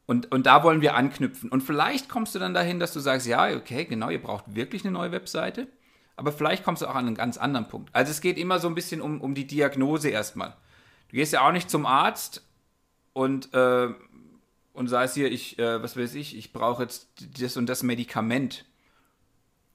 und, 0.06 0.32
und 0.32 0.48
da 0.48 0.64
wollen 0.64 0.82
wir 0.82 0.96
anknüpfen. 0.96 1.52
Und 1.52 1.62
vielleicht 1.62 2.10
kommst 2.10 2.34
du 2.34 2.40
dann 2.40 2.56
dahin, 2.56 2.80
dass 2.80 2.94
du 2.94 3.00
sagst, 3.00 3.28
ja, 3.28 3.56
okay, 3.56 3.86
genau, 3.86 4.10
ihr 4.10 4.22
braucht 4.22 4.56
wirklich 4.56 4.84
eine 4.84 4.92
neue 4.92 5.12
Webseite. 5.12 5.68
Aber 6.16 6.32
vielleicht 6.32 6.64
kommst 6.64 6.82
du 6.82 6.88
auch 6.88 6.96
an 6.96 7.06
einen 7.06 7.16
ganz 7.16 7.38
anderen 7.38 7.68
Punkt. 7.68 7.90
Also 7.94 8.12
es 8.12 8.20
geht 8.20 8.38
immer 8.38 8.60
so 8.60 8.68
ein 8.68 8.76
bisschen 8.76 9.02
um, 9.02 9.22
um 9.22 9.36
die 9.36 9.46
Diagnose 9.46 10.10
erstmal. 10.10 10.56
Du 11.10 11.16
gehst 11.16 11.32
ja 11.32 11.48
auch 11.48 11.52
nicht 11.52 11.70
zum 11.70 11.86
Arzt 11.86 12.44
und, 13.14 13.54
äh, 13.54 13.90
und 14.80 14.88
sagst 14.88 15.14
hier, 15.14 15.32
ich, 15.32 15.60
äh, 15.60 15.84
was 15.84 15.96
weiß 15.96 16.16
ich, 16.16 16.36
ich 16.36 16.52
brauche 16.54 16.82
jetzt 16.84 17.10
das 17.40 17.58
und 17.58 17.68
das 17.68 17.84
Medikament. 17.84 18.66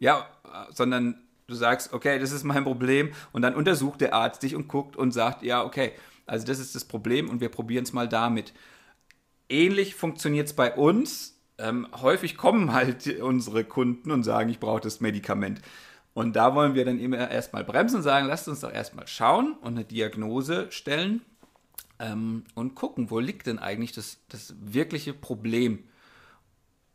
Ja, 0.00 0.26
sondern 0.70 1.22
du 1.46 1.54
sagst, 1.54 1.92
okay, 1.92 2.18
das 2.18 2.32
ist 2.32 2.42
mein 2.42 2.64
Problem. 2.64 3.12
Und 3.32 3.42
dann 3.42 3.54
untersucht 3.54 4.00
der 4.00 4.14
Arzt 4.14 4.42
dich 4.42 4.56
und 4.56 4.66
guckt 4.66 4.96
und 4.96 5.12
sagt, 5.12 5.42
ja, 5.42 5.62
okay, 5.62 5.92
also 6.26 6.44
das 6.44 6.58
ist 6.58 6.74
das 6.74 6.84
Problem 6.84 7.30
und 7.30 7.40
wir 7.40 7.48
probieren 7.48 7.84
es 7.84 7.92
mal 7.92 8.08
damit 8.08 8.52
ähnlich 9.48 9.94
funktioniert 9.94 10.48
es 10.48 10.52
bei 10.54 10.74
uns. 10.74 11.40
Ähm, 11.58 11.86
häufig 12.00 12.36
kommen 12.36 12.72
halt 12.72 13.20
unsere 13.20 13.64
Kunden 13.64 14.10
und 14.10 14.24
sagen, 14.24 14.50
ich 14.50 14.60
brauche 14.60 14.80
das 14.80 15.00
Medikament. 15.00 15.60
Und 16.12 16.36
da 16.36 16.54
wollen 16.54 16.74
wir 16.74 16.84
dann 16.84 17.00
immer 17.00 17.30
erstmal 17.30 17.64
bremsen 17.64 17.96
und 17.96 18.02
sagen, 18.02 18.28
lasst 18.28 18.46
uns 18.48 18.60
doch 18.60 18.72
erstmal 18.72 19.08
schauen 19.08 19.54
und 19.60 19.74
eine 19.74 19.84
Diagnose 19.84 20.70
stellen 20.70 21.22
ähm, 21.98 22.44
und 22.54 22.74
gucken, 22.74 23.10
wo 23.10 23.18
liegt 23.18 23.46
denn 23.46 23.58
eigentlich 23.58 23.92
das, 23.92 24.18
das 24.28 24.54
wirkliche 24.60 25.14
Problem. 25.14 25.84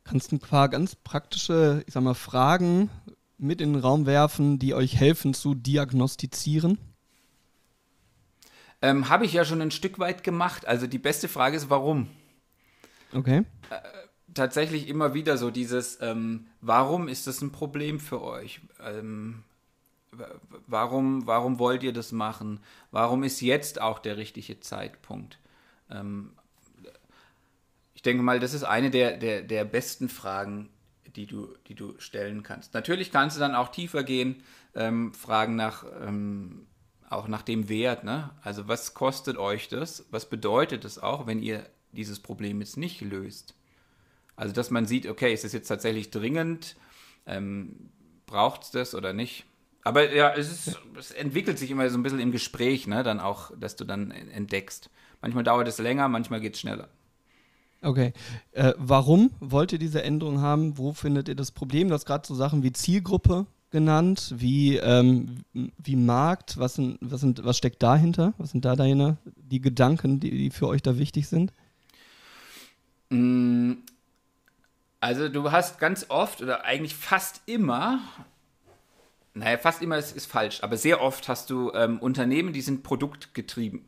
Kannst 0.03 0.31
du 0.31 0.37
ein 0.37 0.39
paar 0.39 0.69
ganz 0.69 0.95
praktische, 0.95 1.83
ich 1.87 1.93
sag 1.93 2.03
mal, 2.03 2.15
Fragen 2.15 2.89
mit 3.37 3.61
in 3.61 3.73
den 3.73 3.81
Raum 3.81 4.05
werfen, 4.05 4.59
die 4.59 4.73
euch 4.73 4.95
helfen 4.95 5.33
zu 5.33 5.55
diagnostizieren? 5.55 6.77
Ähm, 8.81 9.09
Habe 9.09 9.25
ich 9.25 9.33
ja 9.33 9.45
schon 9.45 9.61
ein 9.61 9.71
Stück 9.71 9.99
weit 9.99 10.23
gemacht. 10.23 10.67
Also 10.67 10.87
die 10.87 10.99
beste 10.99 11.27
Frage 11.27 11.57
ist, 11.57 11.69
warum? 11.69 12.07
Okay. 13.13 13.43
Äh, 13.69 13.79
tatsächlich 14.33 14.87
immer 14.87 15.13
wieder 15.13 15.37
so 15.37 15.51
dieses, 15.51 15.99
ähm, 16.01 16.47
warum 16.61 17.07
ist 17.07 17.27
das 17.27 17.41
ein 17.41 17.51
Problem 17.51 17.99
für 17.99 18.21
euch? 18.21 18.61
Ähm, 18.81 19.43
warum, 20.67 21.27
warum 21.27 21.59
wollt 21.59 21.83
ihr 21.83 21.93
das 21.93 22.11
machen? 22.11 22.59
Warum 22.91 23.23
ist 23.23 23.41
jetzt 23.41 23.81
auch 23.81 23.99
der 23.99 24.17
richtige 24.17 24.59
Zeitpunkt? 24.59 25.39
Ähm, 25.89 26.33
ich 27.93 28.01
denke 28.01 28.23
mal, 28.23 28.39
das 28.39 28.53
ist 28.53 28.63
eine 28.63 28.89
der, 28.89 29.17
der, 29.17 29.41
der 29.41 29.65
besten 29.65 30.09
Fragen, 30.09 30.69
die 31.15 31.25
du, 31.25 31.53
die 31.67 31.75
du 31.75 31.99
stellen 31.99 32.43
kannst. 32.43 32.73
Natürlich 32.73 33.11
kannst 33.11 33.35
du 33.35 33.39
dann 33.39 33.55
auch 33.55 33.69
tiefer 33.69 34.03
gehen, 34.03 34.43
ähm, 34.75 35.13
fragen 35.13 35.55
nach, 35.55 35.83
ähm, 36.01 36.67
auch 37.09 37.27
nach 37.27 37.41
dem 37.41 37.67
Wert. 37.67 38.03
Ne? 38.03 38.29
Also 38.41 38.67
was 38.67 38.93
kostet 38.93 39.37
euch 39.37 39.67
das? 39.67 40.05
Was 40.11 40.29
bedeutet 40.29 40.85
es 40.85 40.99
auch, 40.99 41.27
wenn 41.27 41.41
ihr 41.41 41.65
dieses 41.91 42.19
Problem 42.19 42.61
jetzt 42.61 42.77
nicht 42.77 43.01
löst. 43.01 43.55
Also, 44.35 44.53
dass 44.53 44.71
man 44.71 44.85
sieht, 44.85 45.07
okay, 45.07 45.33
ist 45.33 45.43
es 45.43 45.53
jetzt 45.53 45.67
tatsächlich 45.67 46.11
dringend? 46.11 46.75
Ähm, 47.25 47.91
Braucht 48.25 48.63
es 48.63 48.71
das 48.71 48.95
oder 48.95 49.11
nicht? 49.11 49.45
Aber 49.83 50.13
ja, 50.13 50.33
es, 50.33 50.51
ist, 50.51 50.79
es 50.97 51.11
entwickelt 51.11 51.57
sich 51.57 51.71
immer 51.71 51.89
so 51.89 51.97
ein 51.97 52.03
bisschen 52.03 52.19
im 52.19 52.31
Gespräch, 52.31 52.87
ne, 52.87 53.03
dann 53.03 53.19
auch, 53.19 53.51
dass 53.57 53.75
du 53.75 53.85
dann 53.85 54.11
entdeckst. 54.11 54.89
Manchmal 55.21 55.43
dauert 55.43 55.67
es 55.67 55.77
länger, 55.79 56.07
manchmal 56.07 56.41
geht 56.41 56.55
es 56.55 56.59
schneller. 56.59 56.89
Okay. 57.81 58.13
Äh, 58.51 58.73
warum 58.77 59.31
wollt 59.39 59.71
ihr 59.71 59.79
diese 59.79 60.03
Änderung 60.03 60.41
haben? 60.41 60.77
Wo 60.77 60.93
findet 60.93 61.29
ihr 61.29 61.35
das 61.35 61.51
Problem? 61.51 61.87
Du 61.87 61.93
hast 61.93 62.05
gerade 62.05 62.27
so 62.27 62.35
Sachen 62.35 62.61
wie 62.61 62.73
Zielgruppe 62.73 63.45
genannt, 63.71 64.33
wie, 64.35 64.77
ähm, 64.77 65.43
wie 65.53 65.95
Markt. 65.95 66.57
Was, 66.57 66.75
sind, 66.75 66.97
was, 67.01 67.21
sind, 67.21 67.43
was 67.45 67.57
steckt 67.57 67.81
dahinter? 67.81 68.33
Was 68.37 68.51
sind 68.51 68.65
da 68.65 68.75
dahinter 68.75 69.17
die 69.35 69.61
Gedanken, 69.61 70.19
die, 70.19 70.31
die 70.31 70.49
für 70.49 70.67
euch 70.67 70.81
da 70.81 70.97
wichtig 70.97 71.27
sind? 71.27 71.53
Mm, 73.09 73.73
also 74.99 75.29
du 75.29 75.51
hast 75.51 75.79
ganz 75.79 76.05
oft 76.09 76.41
oder 76.41 76.65
eigentlich 76.65 76.95
fast 76.95 77.41
immer, 77.45 78.01
naja, 79.39 79.57
fast 79.57 79.81
immer 79.81 79.97
ist, 79.97 80.15
ist 80.15 80.25
falsch, 80.25 80.63
aber 80.63 80.77
sehr 80.77 81.01
oft 81.01 81.27
hast 81.27 81.49
du 81.49 81.71
ähm, 81.73 81.99
Unternehmen, 81.99 82.53
die 82.53 82.61
sind 82.61 82.83
produktgetrieben. 82.83 83.85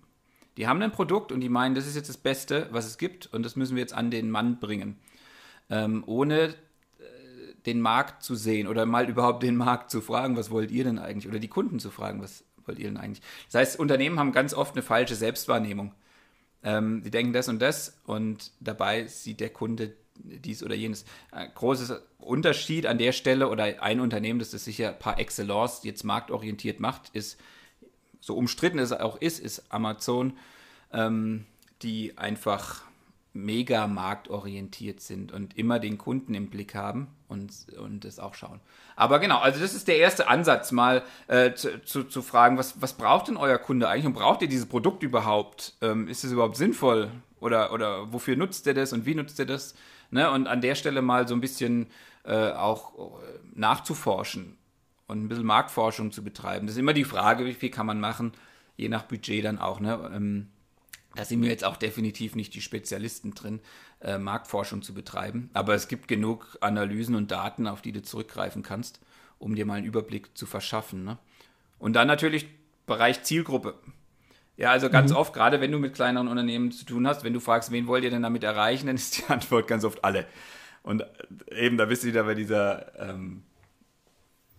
Die 0.57 0.67
haben 0.67 0.81
ein 0.81 0.91
Produkt 0.91 1.31
und 1.31 1.39
die 1.39 1.49
meinen, 1.49 1.75
das 1.75 1.87
ist 1.87 1.95
jetzt 1.95 2.09
das 2.09 2.17
Beste, 2.17 2.67
was 2.71 2.85
es 2.85 2.97
gibt 2.97 3.27
und 3.33 3.43
das 3.43 3.55
müssen 3.55 3.75
wir 3.75 3.81
jetzt 3.81 3.93
an 3.93 4.11
den 4.11 4.29
Mann 4.29 4.59
bringen. 4.59 4.97
Ähm, 5.69 6.03
ohne 6.05 6.49
äh, 6.49 6.53
den 7.65 7.79
Markt 7.79 8.23
zu 8.23 8.35
sehen 8.35 8.67
oder 8.67 8.85
mal 8.85 9.09
überhaupt 9.09 9.43
den 9.43 9.55
Markt 9.55 9.91
zu 9.91 10.01
fragen, 10.01 10.35
was 10.35 10.51
wollt 10.51 10.71
ihr 10.71 10.83
denn 10.83 10.99
eigentlich? 10.99 11.27
Oder 11.27 11.39
die 11.39 11.47
Kunden 11.47 11.79
zu 11.79 11.89
fragen, 11.89 12.21
was 12.21 12.43
wollt 12.65 12.79
ihr 12.79 12.87
denn 12.87 12.97
eigentlich? 12.97 13.23
Das 13.51 13.59
heißt, 13.59 13.79
Unternehmen 13.79 14.19
haben 14.19 14.33
ganz 14.33 14.53
oft 14.53 14.75
eine 14.75 14.83
falsche 14.83 15.15
Selbstwahrnehmung. 15.15 15.93
Ähm, 16.63 17.01
denken 17.09 17.33
das 17.33 17.47
und 17.47 17.59
das 17.59 17.99
und 18.03 18.51
dabei 18.59 19.07
sieht 19.07 19.39
der 19.39 19.49
Kunde 19.49 19.95
dies 20.23 20.63
oder 20.63 20.75
jenes. 20.75 21.05
Ein 21.31 21.51
großes 21.53 21.93
Unterschied 22.19 22.85
an 22.85 22.97
der 22.97 23.11
Stelle 23.11 23.49
oder 23.49 23.81
ein 23.81 23.99
Unternehmen, 23.99 24.39
das 24.39 24.51
das 24.51 24.65
sicher 24.65 24.91
par 24.91 25.19
excellence 25.19 25.83
jetzt 25.83 26.03
marktorientiert 26.03 26.79
macht, 26.79 27.09
ist, 27.13 27.39
so 28.19 28.35
umstritten 28.35 28.79
es 28.79 28.91
auch 28.91 29.19
ist, 29.19 29.39
ist 29.39 29.71
Amazon, 29.71 30.37
ähm, 30.93 31.45
die 31.81 32.17
einfach 32.17 32.83
mega 33.33 33.87
marktorientiert 33.87 34.99
sind 34.99 35.31
und 35.31 35.57
immer 35.57 35.79
den 35.79 35.97
Kunden 35.97 36.33
im 36.33 36.49
Blick 36.49 36.75
haben 36.75 37.07
und, 37.29 37.51
und 37.79 38.03
das 38.03 38.19
auch 38.19 38.35
schauen. 38.35 38.59
Aber 38.97 39.19
genau, 39.19 39.39
also 39.39 39.59
das 39.61 39.73
ist 39.73 39.87
der 39.87 39.97
erste 39.97 40.27
Ansatz, 40.27 40.71
mal 40.71 41.03
äh, 41.27 41.53
zu, 41.53 41.81
zu, 41.83 42.03
zu, 42.03 42.21
fragen, 42.21 42.57
was, 42.57 42.81
was 42.81 42.93
braucht 42.93 43.29
denn 43.29 43.37
euer 43.37 43.57
Kunde 43.57 43.87
eigentlich 43.87 44.05
und 44.05 44.13
braucht 44.13 44.41
ihr 44.41 44.49
dieses 44.49 44.65
Produkt 44.65 45.01
überhaupt? 45.01 45.75
Ähm, 45.81 46.09
ist 46.09 46.25
es 46.25 46.31
überhaupt 46.33 46.57
sinnvoll 46.57 47.09
oder, 47.39 47.71
oder 47.71 48.11
wofür 48.11 48.35
nutzt 48.35 48.65
ihr 48.67 48.73
das 48.73 48.91
und 48.91 49.05
wie 49.05 49.15
nutzt 49.15 49.39
ihr 49.39 49.45
das? 49.45 49.75
Ne? 50.11 50.29
Und 50.29 50.47
an 50.47 50.61
der 50.61 50.75
Stelle 50.75 51.01
mal 51.01 51.27
so 51.27 51.33
ein 51.33 51.41
bisschen 51.41 51.87
äh, 52.23 52.51
auch 52.51 53.19
äh, 53.21 53.39
nachzuforschen 53.53 54.57
und 55.07 55.23
ein 55.23 55.27
bisschen 55.27 55.45
Marktforschung 55.45 56.11
zu 56.11 56.23
betreiben. 56.23 56.67
Das 56.67 56.75
ist 56.75 56.79
immer 56.79 56.93
die 56.93 57.03
Frage, 57.03 57.45
wie 57.45 57.53
viel 57.53 57.69
kann 57.69 57.85
man 57.85 57.99
machen, 57.99 58.33
je 58.77 58.89
nach 58.89 59.03
Budget 59.03 59.43
dann 59.43 59.59
auch. 59.59 59.79
Ne? 59.79 60.11
Ähm, 60.13 60.47
da 61.15 61.25
sind 61.25 61.41
wir 61.41 61.49
jetzt 61.49 61.65
auch 61.65 61.75
definitiv 61.75 62.35
nicht 62.35 62.53
die 62.53 62.61
Spezialisten 62.61 63.33
drin, 63.33 63.59
äh, 63.99 64.17
Marktforschung 64.17 64.81
zu 64.81 64.93
betreiben. 64.93 65.49
Aber 65.53 65.73
es 65.73 65.87
gibt 65.87 66.07
genug 66.07 66.57
Analysen 66.61 67.15
und 67.15 67.31
Daten, 67.31 67.67
auf 67.67 67.81
die 67.81 67.91
du 67.91 68.01
zurückgreifen 68.01 68.63
kannst, 68.63 69.01
um 69.37 69.55
dir 69.55 69.65
mal 69.65 69.75
einen 69.75 69.85
Überblick 69.85 70.37
zu 70.37 70.45
verschaffen. 70.45 71.03
Ne? 71.03 71.17
Und 71.79 71.93
dann 71.93 72.07
natürlich 72.07 72.47
Bereich 72.85 73.23
Zielgruppe. 73.23 73.75
Ja, 74.61 74.69
also 74.69 74.91
ganz 74.91 75.09
mhm. 75.09 75.17
oft, 75.17 75.33
gerade 75.33 75.59
wenn 75.59 75.71
du 75.71 75.79
mit 75.79 75.95
kleineren 75.95 76.27
Unternehmen 76.27 76.71
zu 76.71 76.85
tun 76.85 77.07
hast, 77.07 77.23
wenn 77.23 77.33
du 77.33 77.39
fragst, 77.39 77.71
wen 77.71 77.87
wollt 77.87 78.03
ihr 78.03 78.11
denn 78.11 78.21
damit 78.21 78.43
erreichen, 78.43 78.85
dann 78.85 78.95
ist 78.95 79.17
die 79.17 79.23
Antwort 79.27 79.67
ganz 79.67 79.83
oft 79.83 80.03
alle. 80.03 80.27
Und 80.83 81.01
äh, 81.01 81.65
eben, 81.65 81.77
da 81.77 81.85
bist 81.85 82.03
du 82.03 82.07
wieder 82.07 82.25
bei 82.25 82.35
dieser 82.35 82.91
ähm, 82.99 83.41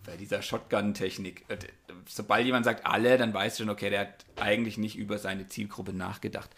bei 0.05 0.17
dieser 0.17 0.41
Shotgun-Technik. 0.41 1.45
Äh, 1.47 1.57
sobald 2.05 2.45
jemand 2.45 2.65
sagt 2.65 2.85
alle, 2.85 3.17
dann 3.17 3.33
weißt 3.33 3.57
du 3.57 3.63
schon, 3.63 3.69
okay, 3.69 3.89
der 3.89 4.01
hat 4.01 4.25
eigentlich 4.41 4.77
nicht 4.77 4.97
über 4.97 5.17
seine 5.19 5.47
Zielgruppe 5.47 5.93
nachgedacht, 5.93 6.49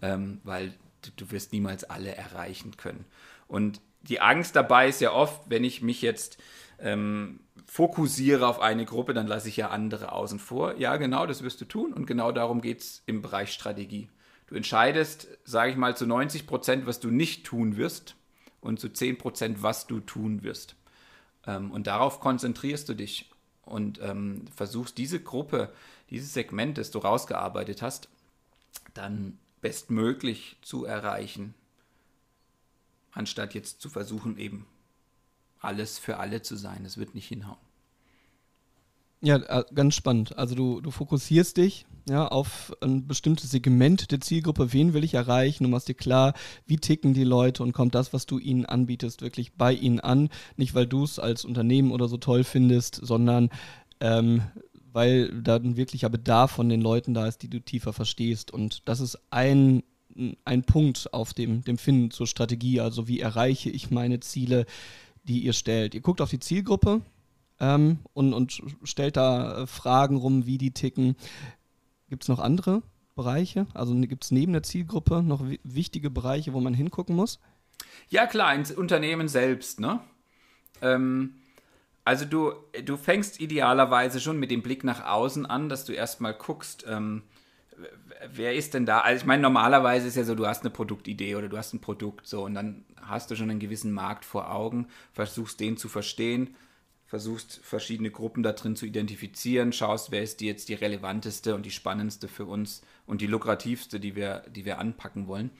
ähm, 0.00 0.40
weil 0.44 0.72
du, 1.02 1.10
du, 1.16 1.32
wirst 1.32 1.52
niemals 1.52 1.82
alle 1.82 2.14
erreichen 2.14 2.76
können. 2.76 3.04
Und 3.48 3.80
die 4.02 4.20
Angst 4.20 4.54
dabei 4.54 4.86
ist 4.86 5.00
ja 5.00 5.10
oft, 5.10 5.50
wenn 5.50 5.64
ich 5.64 5.82
mich 5.82 6.02
jetzt 6.02 6.38
ähm, 6.78 7.40
fokussiere 7.66 8.46
auf 8.46 8.60
eine 8.60 8.84
Gruppe, 8.84 9.14
dann 9.14 9.26
lasse 9.26 9.48
ich 9.48 9.56
ja 9.56 9.70
andere 9.70 10.12
außen 10.12 10.38
vor. 10.38 10.76
Ja, 10.76 10.96
genau, 10.96 11.26
das 11.26 11.42
wirst 11.42 11.60
du 11.60 11.64
tun 11.64 11.92
und 11.92 12.06
genau 12.06 12.32
darum 12.32 12.60
geht 12.60 12.80
es 12.80 13.02
im 13.06 13.22
Bereich 13.22 13.52
Strategie. 13.52 14.08
Du 14.46 14.54
entscheidest, 14.54 15.28
sage 15.44 15.72
ich 15.72 15.76
mal, 15.76 15.96
zu 15.96 16.06
90 16.06 16.46
Prozent, 16.46 16.86
was 16.86 17.00
du 17.00 17.10
nicht 17.10 17.44
tun 17.44 17.76
wirst 17.76 18.14
und 18.60 18.78
zu 18.78 18.88
10 18.88 19.18
Prozent, 19.18 19.62
was 19.62 19.86
du 19.86 20.00
tun 20.00 20.42
wirst. 20.42 20.76
Ähm, 21.46 21.70
und 21.70 21.86
darauf 21.86 22.20
konzentrierst 22.20 22.88
du 22.88 22.94
dich 22.94 23.30
und 23.62 24.00
ähm, 24.02 24.44
versuchst 24.54 24.98
diese 24.98 25.20
Gruppe, 25.20 25.72
dieses 26.10 26.32
Segment, 26.32 26.78
das 26.78 26.92
du 26.92 27.00
rausgearbeitet 27.00 27.82
hast, 27.82 28.08
dann 28.94 29.38
bestmöglich 29.60 30.56
zu 30.62 30.84
erreichen, 30.84 31.54
anstatt 33.10 33.54
jetzt 33.54 33.80
zu 33.80 33.88
versuchen, 33.88 34.38
eben 34.38 34.66
alles 35.66 35.98
für 35.98 36.18
alle 36.18 36.42
zu 36.42 36.56
sein. 36.56 36.84
Das 36.84 36.96
wird 36.96 37.14
nicht 37.14 37.28
hinhauen. 37.28 37.58
Ja, 39.22 39.36
äh, 39.36 39.64
ganz 39.74 39.94
spannend. 39.94 40.36
Also 40.38 40.54
du, 40.54 40.80
du 40.80 40.90
fokussierst 40.90 41.56
dich 41.56 41.86
ja, 42.08 42.28
auf 42.28 42.72
ein 42.80 43.06
bestimmtes 43.06 43.50
Segment 43.50 44.10
der 44.12 44.20
Zielgruppe, 44.20 44.72
wen 44.72 44.94
will 44.94 45.02
ich 45.02 45.14
erreichen, 45.14 45.64
du 45.64 45.70
machst 45.70 45.88
dir 45.88 45.94
klar, 45.94 46.34
wie 46.66 46.76
ticken 46.76 47.14
die 47.14 47.24
Leute 47.24 47.62
und 47.62 47.72
kommt 47.72 47.94
das, 47.94 48.12
was 48.12 48.26
du 48.26 48.38
ihnen 48.38 48.66
anbietest, 48.66 49.22
wirklich 49.22 49.54
bei 49.54 49.72
ihnen 49.72 50.00
an. 50.00 50.28
Nicht, 50.56 50.74
weil 50.74 50.86
du 50.86 51.02
es 51.02 51.18
als 51.18 51.44
Unternehmen 51.44 51.90
oder 51.90 52.08
so 52.08 52.18
toll 52.18 52.44
findest, 52.44 53.00
sondern 53.02 53.50
ähm, 54.00 54.42
weil 54.92 55.42
da 55.42 55.56
ein 55.56 55.76
wirklicher 55.76 56.08
Bedarf 56.08 56.52
von 56.52 56.68
den 56.68 56.80
Leuten 56.80 57.12
da 57.12 57.26
ist, 57.26 57.42
die 57.42 57.50
du 57.50 57.60
tiefer 57.60 57.92
verstehst. 57.92 58.50
Und 58.50 58.82
das 58.88 59.00
ist 59.00 59.18
ein, 59.30 59.82
ein 60.44 60.62
Punkt 60.62 61.12
auf 61.12 61.34
dem, 61.34 61.62
dem 61.64 61.78
Finden 61.78 62.10
zur 62.10 62.26
Strategie. 62.26 62.80
Also 62.80 63.08
wie 63.08 63.20
erreiche 63.20 63.70
ich 63.70 63.90
meine 63.90 64.20
Ziele, 64.20 64.66
die 65.26 65.40
ihr 65.40 65.52
stellt. 65.52 65.94
Ihr 65.94 66.00
guckt 66.00 66.20
auf 66.20 66.30
die 66.30 66.40
Zielgruppe 66.40 67.02
ähm, 67.60 67.98
und, 68.12 68.32
und 68.32 68.62
stellt 68.82 69.16
da 69.16 69.62
äh, 69.62 69.66
Fragen 69.66 70.16
rum, 70.16 70.46
wie 70.46 70.58
die 70.58 70.72
ticken. 70.72 71.16
Gibt 72.08 72.22
es 72.24 72.28
noch 72.28 72.38
andere 72.38 72.82
Bereiche? 73.14 73.66
Also 73.74 73.94
gibt 73.94 74.24
es 74.24 74.30
neben 74.30 74.52
der 74.52 74.62
Zielgruppe 74.62 75.22
noch 75.22 75.42
wichtige 75.64 76.10
Bereiche, 76.10 76.52
wo 76.52 76.60
man 76.60 76.74
hingucken 76.74 77.16
muss? 77.16 77.40
Ja, 78.08 78.26
klar, 78.26 78.54
ins 78.54 78.70
Unternehmen 78.70 79.28
selbst, 79.28 79.80
ne? 79.80 80.00
Ähm, 80.80 81.34
also 82.04 82.24
du, 82.24 82.52
du 82.84 82.96
fängst 82.96 83.40
idealerweise 83.40 84.20
schon 84.20 84.38
mit 84.38 84.50
dem 84.50 84.62
Blick 84.62 84.84
nach 84.84 85.04
außen 85.04 85.44
an, 85.44 85.68
dass 85.68 85.84
du 85.84 85.92
erstmal 85.92 86.34
guckst, 86.34 86.84
ähm, 86.88 87.22
wer 88.28 88.54
ist 88.54 88.74
denn 88.74 88.86
da? 88.86 89.00
Also 89.00 89.22
ich 89.22 89.26
meine, 89.26 89.42
normalerweise 89.42 90.08
ist 90.08 90.16
ja 90.16 90.24
so, 90.24 90.34
du 90.34 90.46
hast 90.46 90.62
eine 90.62 90.70
Produktidee 90.70 91.36
oder 91.36 91.48
du 91.48 91.56
hast 91.56 91.74
ein 91.74 91.80
Produkt 91.80 92.26
so 92.26 92.44
und 92.44 92.54
dann 92.54 92.84
hast 93.00 93.30
du 93.30 93.36
schon 93.36 93.50
einen 93.50 93.60
gewissen 93.60 93.92
Markt 93.92 94.24
vor 94.24 94.50
Augen, 94.50 94.88
versuchst 95.12 95.60
den 95.60 95.76
zu 95.76 95.88
verstehen, 95.88 96.54
versuchst 97.06 97.60
verschiedene 97.62 98.10
Gruppen 98.10 98.42
da 98.42 98.52
drin 98.52 98.76
zu 98.76 98.86
identifizieren, 98.86 99.72
schaust, 99.72 100.10
wer 100.10 100.22
ist 100.22 100.40
die 100.40 100.46
jetzt 100.46 100.68
die 100.68 100.74
relevanteste 100.74 101.54
und 101.54 101.64
die 101.64 101.70
spannendste 101.70 102.28
für 102.28 102.46
uns 102.46 102.82
und 103.06 103.20
die 103.20 103.26
lukrativste, 103.26 104.00
die 104.00 104.16
wir, 104.16 104.42
die 104.50 104.64
wir 104.64 104.78
anpacken 104.78 105.28
wollen. 105.28 105.50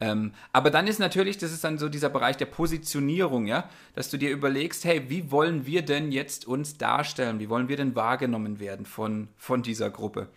Ähm, 0.00 0.32
aber 0.52 0.70
dann 0.70 0.86
ist 0.86 1.00
natürlich, 1.00 1.38
das 1.38 1.52
ist 1.52 1.64
dann 1.64 1.78
so 1.78 1.88
dieser 1.88 2.08
Bereich 2.08 2.36
der 2.36 2.46
Positionierung, 2.46 3.46
ja, 3.46 3.68
dass 3.94 4.10
du 4.10 4.16
dir 4.16 4.30
überlegst, 4.30 4.84
hey, 4.84 5.08
wie 5.08 5.30
wollen 5.30 5.66
wir 5.66 5.82
denn 5.82 6.12
jetzt 6.12 6.46
uns 6.46 6.78
darstellen? 6.78 7.40
Wie 7.40 7.48
wollen 7.48 7.68
wir 7.68 7.76
denn 7.76 7.96
wahrgenommen 7.96 8.60
werden 8.60 8.86
von, 8.86 9.28
von 9.36 9.62
dieser 9.62 9.90
Gruppe, 9.90 10.28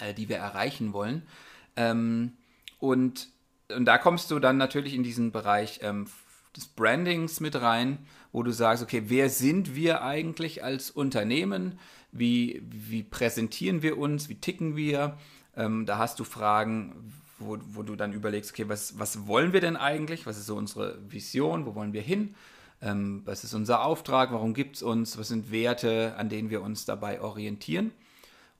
äh, 0.00 0.14
die 0.14 0.28
wir 0.28 0.36
erreichen 0.36 0.92
wollen? 0.92 1.22
Ähm, 1.76 2.32
und, 2.78 3.28
und 3.74 3.84
da 3.84 3.98
kommst 3.98 4.30
du 4.30 4.38
dann 4.38 4.56
natürlich 4.56 4.94
in 4.94 5.02
diesen 5.02 5.32
Bereich 5.32 5.80
ähm, 5.82 6.06
des 6.56 6.66
Brandings 6.66 7.40
mit 7.40 7.60
rein, 7.60 7.98
wo 8.32 8.42
du 8.42 8.52
sagst, 8.52 8.82
okay, 8.82 9.04
wer 9.06 9.28
sind 9.28 9.74
wir 9.74 10.02
eigentlich 10.02 10.64
als 10.64 10.90
Unternehmen? 10.90 11.78
Wie, 12.12 12.62
wie 12.68 13.02
präsentieren 13.02 13.82
wir 13.82 13.98
uns? 13.98 14.28
Wie 14.28 14.34
ticken 14.36 14.76
wir? 14.76 15.16
Ähm, 15.56 15.86
da 15.86 15.98
hast 15.98 16.18
du 16.18 16.24
Fragen, 16.24 17.12
wo, 17.38 17.58
wo 17.72 17.82
du 17.82 17.96
dann 17.96 18.12
überlegst, 18.12 18.52
okay, 18.52 18.68
was, 18.68 18.98
was 18.98 19.26
wollen 19.26 19.52
wir 19.52 19.60
denn 19.60 19.76
eigentlich? 19.76 20.26
Was 20.26 20.38
ist 20.38 20.46
so 20.46 20.56
unsere 20.56 20.98
Vision? 21.08 21.66
Wo 21.66 21.74
wollen 21.74 21.92
wir 21.92 22.02
hin? 22.02 22.34
Ähm, 22.82 23.22
was 23.24 23.44
ist 23.44 23.54
unser 23.54 23.84
Auftrag? 23.84 24.32
Warum 24.32 24.54
gibt 24.54 24.76
es 24.76 24.82
uns? 24.82 25.18
Was 25.18 25.28
sind 25.28 25.52
Werte, 25.52 26.14
an 26.16 26.28
denen 26.28 26.50
wir 26.50 26.62
uns 26.62 26.84
dabei 26.84 27.20
orientieren? 27.20 27.92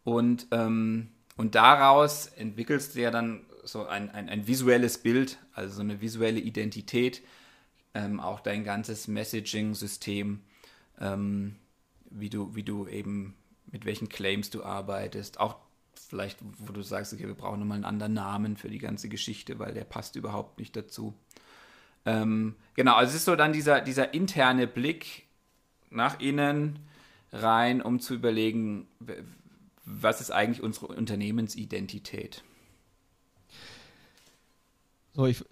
Und, 0.05 0.47
ähm, 0.51 1.09
und 1.37 1.55
daraus 1.55 2.27
entwickelst 2.27 2.95
du 2.95 3.01
ja 3.01 3.11
dann 3.11 3.45
so 3.65 3.87
ein, 3.87 4.11
ein, 4.11 4.29
ein 4.29 4.47
visuelles 4.47 4.99
Bild, 4.99 5.39
also 5.53 5.77
so 5.77 5.81
eine 5.81 6.01
visuelle 6.01 6.41
Identität, 6.41 7.23
ähm, 7.95 8.21
auch 8.21 8.41
dein 8.41 8.65
ganzes 8.65 9.09
Messaging-System, 9.09 10.41
ähm, 11.01 11.57
wie, 12.11 12.31
du, 12.31 12.55
wie 12.55 12.63
du 12.63 12.87
eben, 12.87 13.35
mit 13.71 13.85
welchen 13.85 14.09
Claims 14.09 14.51
du 14.51 14.65
arbeitest, 14.65 15.41
auch 15.41 15.57
vielleicht, 15.95 16.39
wo 16.59 16.73
du 16.73 16.83
sagst, 16.83 17.13
okay, 17.13 17.27
wir 17.27 17.35
brauchen 17.35 17.61
nochmal 17.61 17.77
einen 17.77 17.85
anderen 17.85 18.15
Namen 18.15 18.57
für 18.57 18.69
die 18.69 18.79
ganze 18.79 19.09
Geschichte, 19.09 19.59
weil 19.59 19.75
der 19.75 19.85
passt 19.85 20.17
überhaupt 20.17 20.59
nicht 20.59 20.75
dazu. 20.77 21.15
Ähm, 22.07 22.57
genau, 22.75 22.95
also 22.95 23.11
es 23.11 23.17
ist 23.17 23.25
so 23.27 23.37
dann 23.37 23.53
dieser, 23.53 23.81
dieser 23.81 24.15
interne 24.15 24.67
Blick 24.67 25.25
nach 25.91 26.19
innen 26.21 26.79
rein, 27.33 27.83
um 27.83 28.01
zu 28.01 28.15
überlegen, 28.15 28.89
was 30.01 30.21
ist 30.21 30.31
eigentlich 30.31 30.63
unsere 30.63 30.89
Unternehmensidentität. 30.89 32.43
So, 35.13 35.27
ich 35.27 35.45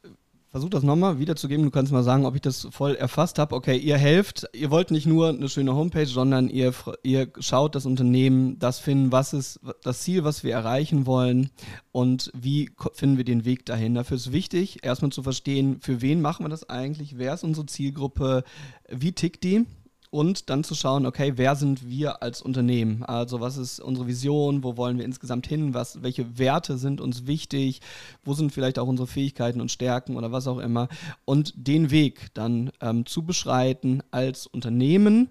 versuche 0.51 0.71
das 0.71 0.83
nochmal 0.83 1.19
wiederzugeben. 1.19 1.65
Du 1.65 1.71
kannst 1.71 1.93
mal 1.93 2.03
sagen, 2.03 2.25
ob 2.25 2.35
ich 2.35 2.41
das 2.41 2.69
voll 2.71 2.95
erfasst 2.95 3.39
habe. 3.39 3.55
Okay, 3.55 3.77
ihr 3.77 3.99
helft, 3.99 4.47
ihr 4.55 4.71
wollt 4.71 4.91
nicht 4.91 5.07
nur 5.07 5.29
eine 5.29 5.49
schöne 5.49 5.75
Homepage, 5.75 6.07
sondern 6.07 6.49
ihr, 6.49 6.73
ihr 7.03 7.31
schaut 7.41 7.75
das 7.75 7.87
Unternehmen, 7.87 8.59
das 8.59 8.79
finden, 8.79 9.13
was 9.13 9.33
ist 9.33 9.61
das 9.83 10.01
Ziel, 10.03 10.25
was 10.25 10.45
wir 10.45 10.53
erreichen 10.53 11.07
wollen 11.07 11.51
und 11.93 12.31
wie 12.35 12.71
finden 12.95 13.19
wir 13.19 13.25
den 13.25 13.45
Weg 13.45 13.67
dahin. 13.67 13.95
Dafür 13.95 14.17
ist 14.17 14.33
wichtig, 14.33 14.85
erstmal 14.85 15.13
zu 15.13 15.23
verstehen, 15.23 15.81
für 15.81 16.01
wen 16.01 16.23
machen 16.23 16.45
wir 16.45 16.51
das 16.51 16.69
eigentlich, 16.69 17.19
wer 17.19 17.35
ist 17.35 17.45
unsere 17.45 17.67
Zielgruppe, 17.67 18.45
wie 18.89 19.13
tickt 19.13 19.45
die 19.45 19.67
und 20.11 20.51
dann 20.51 20.65
zu 20.65 20.75
schauen, 20.75 21.07
okay, 21.07 21.35
wer 21.37 21.57
sind 21.57 21.89
wir 21.89 22.23
als 22.23 22.41
Unternehmen? 22.43 23.03
Also 23.05 23.41
was 23.41 23.57
ist 23.57 23.81
unsere 23.81 24.07
Vision? 24.07 24.65
Wo 24.65 24.77
wollen 24.77 24.99
wir 24.99 25.05
insgesamt 25.05 25.47
hin? 25.47 25.75
Was, 25.75 26.03
welche 26.03 26.39
Werte 26.39 26.79
sind 26.79 27.01
uns 27.01 27.27
wichtig? 27.27 27.81
Wo 28.25 28.35
sind 28.35 28.53
vielleicht 28.53 28.79
auch 28.79 28.89
unsere 28.89 29.07
Fähigkeiten 29.07 29.61
und 29.61 29.71
Stärken 29.71 30.17
oder 30.17 30.33
was 30.33 30.47
auch 30.47 30.59
immer? 30.59 30.89
Und 31.25 31.53
den 31.57 31.91
Weg 31.91 32.29
dann 32.35 32.71
ähm, 32.81 33.07
zu 33.07 33.23
beschreiten 33.23 34.03
als 34.11 34.47
Unternehmen, 34.47 35.31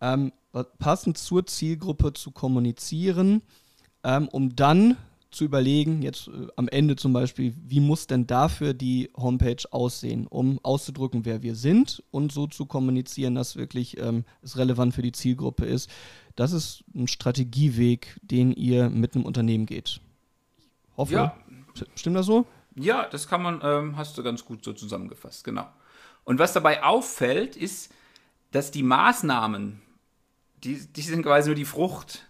ähm, 0.00 0.32
passend 0.78 1.18
zur 1.18 1.46
Zielgruppe 1.46 2.12
zu 2.14 2.30
kommunizieren, 2.30 3.42
ähm, 4.04 4.28
um 4.28 4.56
dann 4.56 4.96
zu 5.30 5.44
überlegen, 5.44 6.02
jetzt 6.02 6.28
äh, 6.28 6.48
am 6.56 6.68
Ende 6.68 6.96
zum 6.96 7.12
Beispiel, 7.12 7.54
wie 7.66 7.80
muss 7.80 8.06
denn 8.06 8.26
dafür 8.26 8.74
die 8.74 9.10
Homepage 9.16 9.62
aussehen, 9.70 10.26
um 10.26 10.58
auszudrücken, 10.62 11.24
wer 11.24 11.42
wir 11.42 11.54
sind 11.54 12.02
und 12.10 12.32
so 12.32 12.46
zu 12.46 12.66
kommunizieren, 12.66 13.34
dass 13.34 13.56
wirklich 13.56 13.98
ähm, 13.98 14.24
es 14.42 14.56
relevant 14.56 14.94
für 14.94 15.02
die 15.02 15.12
Zielgruppe 15.12 15.66
ist. 15.66 15.90
Das 16.36 16.52
ist 16.52 16.84
ein 16.94 17.08
Strategieweg, 17.08 18.18
den 18.22 18.52
ihr 18.52 18.88
mit 18.88 19.14
einem 19.14 19.26
Unternehmen 19.26 19.66
geht. 19.66 20.00
Ich 20.58 20.96
hoffe, 20.96 21.12
ja. 21.12 21.36
stimmt 21.94 22.16
das 22.16 22.26
so? 22.26 22.46
Ja, 22.74 23.06
das 23.08 23.28
kann 23.28 23.42
man, 23.42 23.60
ähm, 23.62 23.96
hast 23.96 24.16
du 24.16 24.22
ganz 24.22 24.44
gut 24.44 24.64
so 24.64 24.72
zusammengefasst, 24.72 25.44
genau. 25.44 25.66
Und 26.24 26.38
was 26.38 26.52
dabei 26.52 26.82
auffällt, 26.82 27.56
ist, 27.56 27.92
dass 28.50 28.70
die 28.70 28.82
Maßnahmen, 28.82 29.82
die, 30.62 30.86
die 30.86 31.02
sind 31.02 31.22
quasi 31.22 31.48
nur 31.48 31.56
die 31.56 31.64
Frucht 31.64 32.27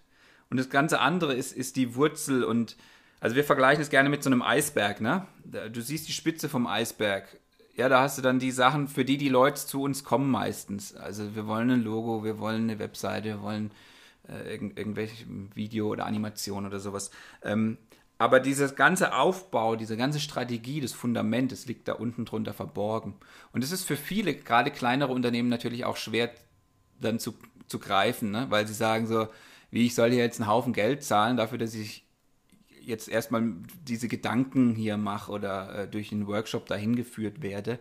und 0.50 0.56
das 0.56 0.70
ganze 0.70 1.00
andere 1.00 1.34
ist, 1.34 1.52
ist 1.52 1.76
die 1.76 1.94
Wurzel 1.94 2.44
und 2.44 2.76
also 3.20 3.34
wir 3.34 3.44
vergleichen 3.44 3.82
es 3.82 3.90
gerne 3.90 4.08
mit 4.08 4.22
so 4.22 4.30
einem 4.30 4.42
Eisberg, 4.42 5.00
ne? 5.00 5.26
Du 5.44 5.80
siehst 5.80 6.06
die 6.08 6.12
Spitze 6.12 6.48
vom 6.48 6.66
Eisberg. 6.66 7.24
Ja, 7.74 7.88
da 7.88 8.02
hast 8.02 8.18
du 8.18 8.22
dann 8.22 8.38
die 8.38 8.50
Sachen, 8.50 8.88
für 8.88 9.04
die 9.04 9.18
die 9.18 9.28
Leute 9.28 9.64
zu 9.64 9.82
uns 9.82 10.04
kommen 10.04 10.30
meistens. 10.30 10.94
Also 10.94 11.34
wir 11.34 11.46
wollen 11.46 11.70
ein 11.70 11.82
Logo, 11.82 12.24
wir 12.24 12.38
wollen 12.38 12.62
eine 12.64 12.78
Webseite, 12.78 13.28
wir 13.28 13.42
wollen 13.42 13.70
äh, 14.28 14.52
irgend, 14.52 14.78
irgendwelche 14.78 15.24
Video 15.54 15.88
oder 15.88 16.06
Animation 16.06 16.66
oder 16.66 16.80
sowas. 16.80 17.11
Ähm, 17.42 17.78
aber 18.18 18.40
dieses 18.40 18.74
ganze 18.74 19.14
Aufbau, 19.14 19.76
diese 19.76 19.96
ganze 19.96 20.18
Strategie, 20.18 20.80
das 20.80 20.92
Fundament, 20.92 21.52
das 21.52 21.66
liegt 21.66 21.87
da 21.87 21.92
unten 21.92 22.24
drunter 22.24 22.52
verborgen. 22.52 23.14
Und 23.52 23.62
es 23.62 23.70
ist 23.70 23.84
für 23.84 23.96
viele, 23.96 24.34
gerade 24.34 24.72
kleinere 24.72 25.12
Unternehmen, 25.12 25.48
natürlich 25.48 25.84
auch 25.84 25.96
schwer 25.96 26.30
dann 27.00 27.20
zu, 27.20 27.34
zu 27.68 27.78
greifen, 27.78 28.32
ne? 28.32 28.46
weil 28.48 28.66
sie 28.66 28.74
sagen 28.74 29.06
so, 29.06 29.28
wie 29.70 29.87
ich 29.87 29.94
soll 29.94 30.11
hier 30.11 30.24
jetzt 30.24 30.40
einen 30.40 30.48
Haufen 30.48 30.72
Geld 30.72 31.02
zahlen 31.04 31.37
dafür, 31.37 31.59
dass 31.59 31.74
ich 31.74 32.04
jetzt 32.81 33.09
erstmal 33.09 33.52
diese 33.87 34.09
Gedanken 34.09 34.74
hier 34.74 34.96
mache 34.96 35.31
oder 35.31 35.74
äh, 35.74 35.88
durch 35.88 36.11
einen 36.11 36.26
Workshop 36.26 36.66
dahin 36.66 36.96
geführt 36.96 37.42
werde. 37.42 37.78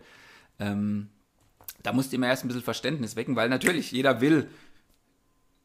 Ähm, 0.58 1.08
da 1.82 1.92
musst 1.92 2.12
du 2.12 2.16
immer 2.16 2.26
erst 2.26 2.44
ein 2.44 2.48
bisschen 2.48 2.62
Verständnis 2.62 3.16
wecken, 3.16 3.36
weil 3.36 3.48
natürlich 3.48 3.90
jeder 3.92 4.20
will 4.20 4.48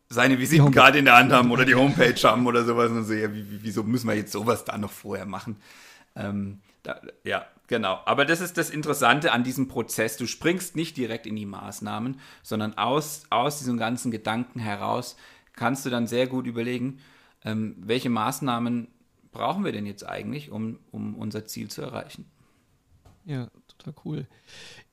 seine 0.10 0.40
Visitenkarte 0.40 1.00
in 1.00 1.06
der 1.06 1.18
Hand 1.18 1.32
haben 1.32 1.52
oder 1.52 1.66
die 1.66 1.76
Homepage 1.76 2.16
haben 2.24 2.46
oder 2.46 2.64
sowas. 2.64 2.92
Und 2.92 3.04
so, 3.04 3.14
ja, 3.14 3.28
wieso 3.32 3.84
müssen 3.84 4.08
wir 4.08 4.16
jetzt 4.16 4.32
sowas 4.32 4.64
da 4.64 4.78
noch 4.78 4.92
vorher 4.92 5.26
machen? 5.26 5.58
Ähm, 6.16 6.60
da, 6.84 7.02
ja, 7.24 7.46
genau. 7.68 8.00
Aber 8.06 8.24
das 8.26 8.40
ist 8.40 8.58
das 8.58 8.70
Interessante 8.70 9.32
an 9.32 9.44
diesem 9.44 9.68
Prozess. 9.68 10.18
Du 10.18 10.28
springst 10.28 10.76
nicht 10.76 10.98
direkt 10.98 11.26
in 11.26 11.36
die 11.36 11.46
Maßnahmen, 11.46 12.20
sondern 12.44 12.78
aus, 12.78 13.24
aus 13.30 13.60
diesem 13.60 13.78
ganzen 13.78 14.12
Gedanken 14.12 14.60
heraus 14.60 15.16
kannst 15.54 15.86
du 15.86 15.90
dann 15.90 16.08
sehr 16.08 16.28
gut 16.28 16.48
überlegen, 16.48 17.00
ähm, 17.44 17.76
welche 17.80 18.10
Maßnahmen 18.10 18.88
brauchen 19.32 19.66
wir 19.66 19.72
denn 19.72 19.86
jetzt 19.86 20.08
eigentlich, 20.08 20.52
um, 20.52 20.80
um 20.92 21.16
unser 21.16 21.46
Ziel 21.46 21.70
zu 21.70 21.82
erreichen. 21.82 22.26
Ja, 23.26 23.48
total 23.68 23.94
cool. 24.06 24.28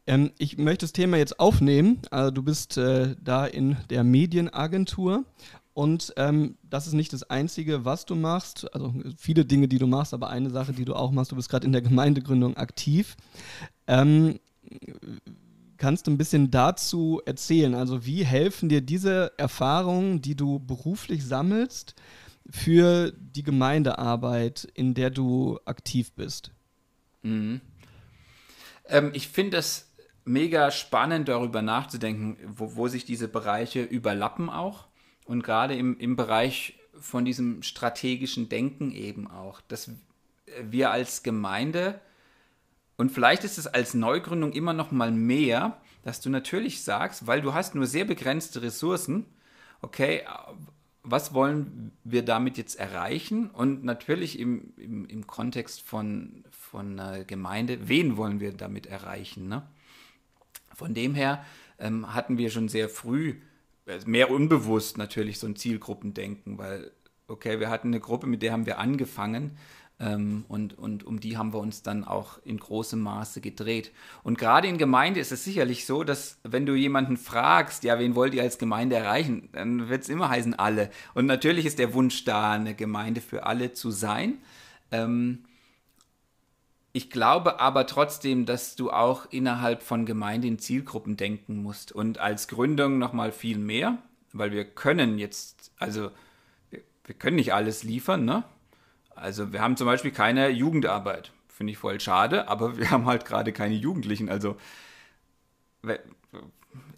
Ähm, 0.07 0.31
ich 0.38 0.57
möchte 0.57 0.85
das 0.85 0.92
Thema 0.92 1.16
jetzt 1.16 1.38
aufnehmen. 1.40 2.01
Also 2.11 2.31
du 2.31 2.42
bist 2.42 2.77
äh, 2.77 3.16
da 3.23 3.46
in 3.46 3.77
der 3.90 4.05
Medienagentur 4.05 5.25
und 5.75 6.12
ähm, 6.16 6.57
das 6.62 6.87
ist 6.87 6.94
nicht 6.94 7.12
das 7.12 7.25
Einzige, 7.25 7.85
was 7.85 8.07
du 8.07 8.14
machst. 8.14 8.73
Also 8.75 8.94
viele 9.16 9.44
Dinge, 9.44 9.68
die 9.68 9.79
du 9.79 9.87
machst, 9.87 10.14
aber 10.14 10.31
eine 10.31 10.51
Sache, 10.51 10.73
die 10.73 10.85
du 10.85 10.94
auch 10.94 11.11
machst, 11.11 11.33
du 11.33 11.37
bist 11.37 11.49
gerade 11.49 11.66
in 11.66 11.73
der 11.73 11.83
Gemeindegründung 11.83 12.57
aktiv. 12.57 13.16
Ähm, 13.87 14.38
Kannst 15.81 16.07
du 16.07 16.11
ein 16.11 16.19
bisschen 16.19 16.51
dazu 16.51 17.23
erzählen? 17.25 17.75
Also 17.75 18.05
wie 18.05 18.23
helfen 18.23 18.69
dir 18.69 18.83
diese 18.83 19.33
Erfahrungen, 19.38 20.21
die 20.21 20.37
du 20.37 20.59
beruflich 20.59 21.25
sammelst, 21.25 21.95
für 22.51 23.14
die 23.16 23.43
Gemeindearbeit, 23.43 24.69
in 24.75 24.93
der 24.93 25.09
du 25.09 25.59
aktiv 25.64 26.12
bist? 26.12 26.51
Mhm. 27.23 27.62
Ähm, 28.88 29.12
ich 29.14 29.29
finde 29.29 29.57
es 29.57 29.90
mega 30.27 30.71
spannend, 30.71 31.29
darüber 31.29 31.62
nachzudenken, 31.62 32.37
wo, 32.47 32.77
wo 32.77 32.88
sich 32.88 33.07
diese 33.07 33.29
Bereiche 33.29 33.83
überlappen 33.83 34.51
auch. 34.51 34.87
Und 35.25 35.43
gerade 35.43 35.77
im, 35.77 35.97
im 35.97 36.14
Bereich 36.14 36.79
von 37.01 37.25
diesem 37.25 37.62
strategischen 37.62 38.51
Denken 38.51 38.93
eben 38.93 39.31
auch, 39.31 39.62
dass 39.62 39.90
wir 40.62 40.90
als 40.90 41.23
Gemeinde 41.23 42.03
und 43.01 43.11
vielleicht 43.11 43.45
ist 43.45 43.57
es 43.57 43.67
als 43.67 43.95
Neugründung 43.95 44.53
immer 44.53 44.75
noch 44.75 44.91
mal 44.91 45.11
mehr, 45.11 45.81
dass 46.03 46.21
du 46.21 46.29
natürlich 46.29 46.83
sagst, 46.83 47.27
weil 47.27 47.41
du 47.41 47.55
hast 47.55 47.75
nur 47.75 47.87
sehr 47.87 48.05
begrenzte 48.05 48.61
Ressourcen, 48.61 49.25
okay, 49.81 50.21
was 51.03 51.33
wollen 51.33 51.93
wir 52.05 52.23
damit 52.23 52.59
jetzt 52.59 52.79
erreichen? 52.79 53.49
Und 53.49 53.85
natürlich 53.85 54.39
im, 54.39 54.75
im, 54.77 55.07
im 55.07 55.27
Kontext 55.27 55.81
von, 55.81 56.45
von 56.51 57.01
einer 57.01 57.25
Gemeinde, 57.25 57.89
wen 57.89 58.19
wollen 58.19 58.39
wir 58.39 58.53
damit 58.53 58.85
erreichen? 58.85 59.49
Ne? 59.49 59.63
Von 60.75 60.93
dem 60.93 61.15
her 61.15 61.43
ähm, 61.79 62.13
hatten 62.13 62.37
wir 62.37 62.51
schon 62.51 62.69
sehr 62.69 62.91
früh, 62.91 63.37
äh, 63.87 63.99
mehr 64.05 64.31
unbewusst 64.31 64.99
natürlich, 64.99 65.39
so 65.39 65.47
ein 65.47 65.57
Zielgruppendenken, 65.57 66.59
weil, 66.59 66.91
okay, 67.29 67.61
wir 67.61 67.71
hatten 67.71 67.89
eine 67.89 68.01
Gruppe, 68.01 68.27
mit 68.27 68.43
der 68.43 68.53
haben 68.53 68.67
wir 68.67 68.79
angefangen 68.79 69.57
und, 70.01 70.79
und 70.79 71.05
um 71.05 71.21
die 71.21 71.37
haben 71.37 71.53
wir 71.53 71.59
uns 71.59 71.83
dann 71.83 72.05
auch 72.05 72.39
in 72.45 72.59
großem 72.59 72.99
Maße 72.99 73.43
gedreht. 73.43 73.93
Und 74.23 74.39
gerade 74.39 74.67
in 74.67 74.79
Gemeinde 74.79 75.21
ist 75.21 75.31
es 75.31 75.45
sicherlich 75.45 75.85
so, 75.85 76.05
dass 76.05 76.39
wenn 76.43 76.65
du 76.65 76.75
jemanden 76.75 77.19
fragst, 77.19 77.85
ja, 77.85 77.99
wen 77.99 78.15
wollt 78.15 78.33
ihr 78.33 78.43
als 78.43 78.57
Gemeinde 78.57 78.97
erreichen, 78.97 79.51
dann 79.53 79.91
wird 79.91 80.03
es 80.03 80.09
immer 80.09 80.31
heißen, 80.31 80.55
alle. 80.55 80.91
Und 81.13 81.27
natürlich 81.27 81.67
ist 81.67 81.79
der 81.79 81.93
Wunsch 81.93 82.25
da, 82.25 82.53
eine 82.53 82.75
Gemeinde 82.75 83.21
für 83.21 83.45
alle 83.45 83.75
zu 83.75 83.91
sein. 83.91 84.39
Ähm, 84.91 85.45
ich 86.93 87.11
glaube 87.11 87.61
aber 87.61 87.87
trotzdem, 87.87 88.47
dass 88.47 88.77
du 88.77 88.91
auch 88.91 89.27
innerhalb 89.31 89.83
von 89.83 90.07
Gemeinde 90.07 90.49
in 90.49 90.59
Zielgruppen 90.59 91.19
denken 91.19 91.63
musst 91.63 91.93
und 91.93 92.19
als 92.19 92.49
Gründung 92.49 92.99
nochmal 92.99 93.33
viel 93.33 93.59
mehr, 93.59 93.99
weil 94.33 94.51
wir 94.51 94.65
können 94.65 95.19
jetzt, 95.19 95.73
also 95.79 96.11
wir 97.05 97.15
können 97.15 97.37
nicht 97.37 97.53
alles 97.53 97.83
liefern, 97.83 98.25
ne? 98.25 98.45
Also 99.20 99.52
wir 99.52 99.61
haben 99.61 99.76
zum 99.76 99.87
Beispiel 99.87 100.11
keine 100.11 100.48
Jugendarbeit. 100.48 101.33
Finde 101.48 101.72
ich 101.72 101.78
voll 101.78 102.00
schade, 102.00 102.48
aber 102.48 102.78
wir 102.78 102.90
haben 102.90 103.06
halt 103.06 103.24
gerade 103.24 103.52
keine 103.52 103.74
Jugendlichen. 103.74 104.28
Also 104.28 104.56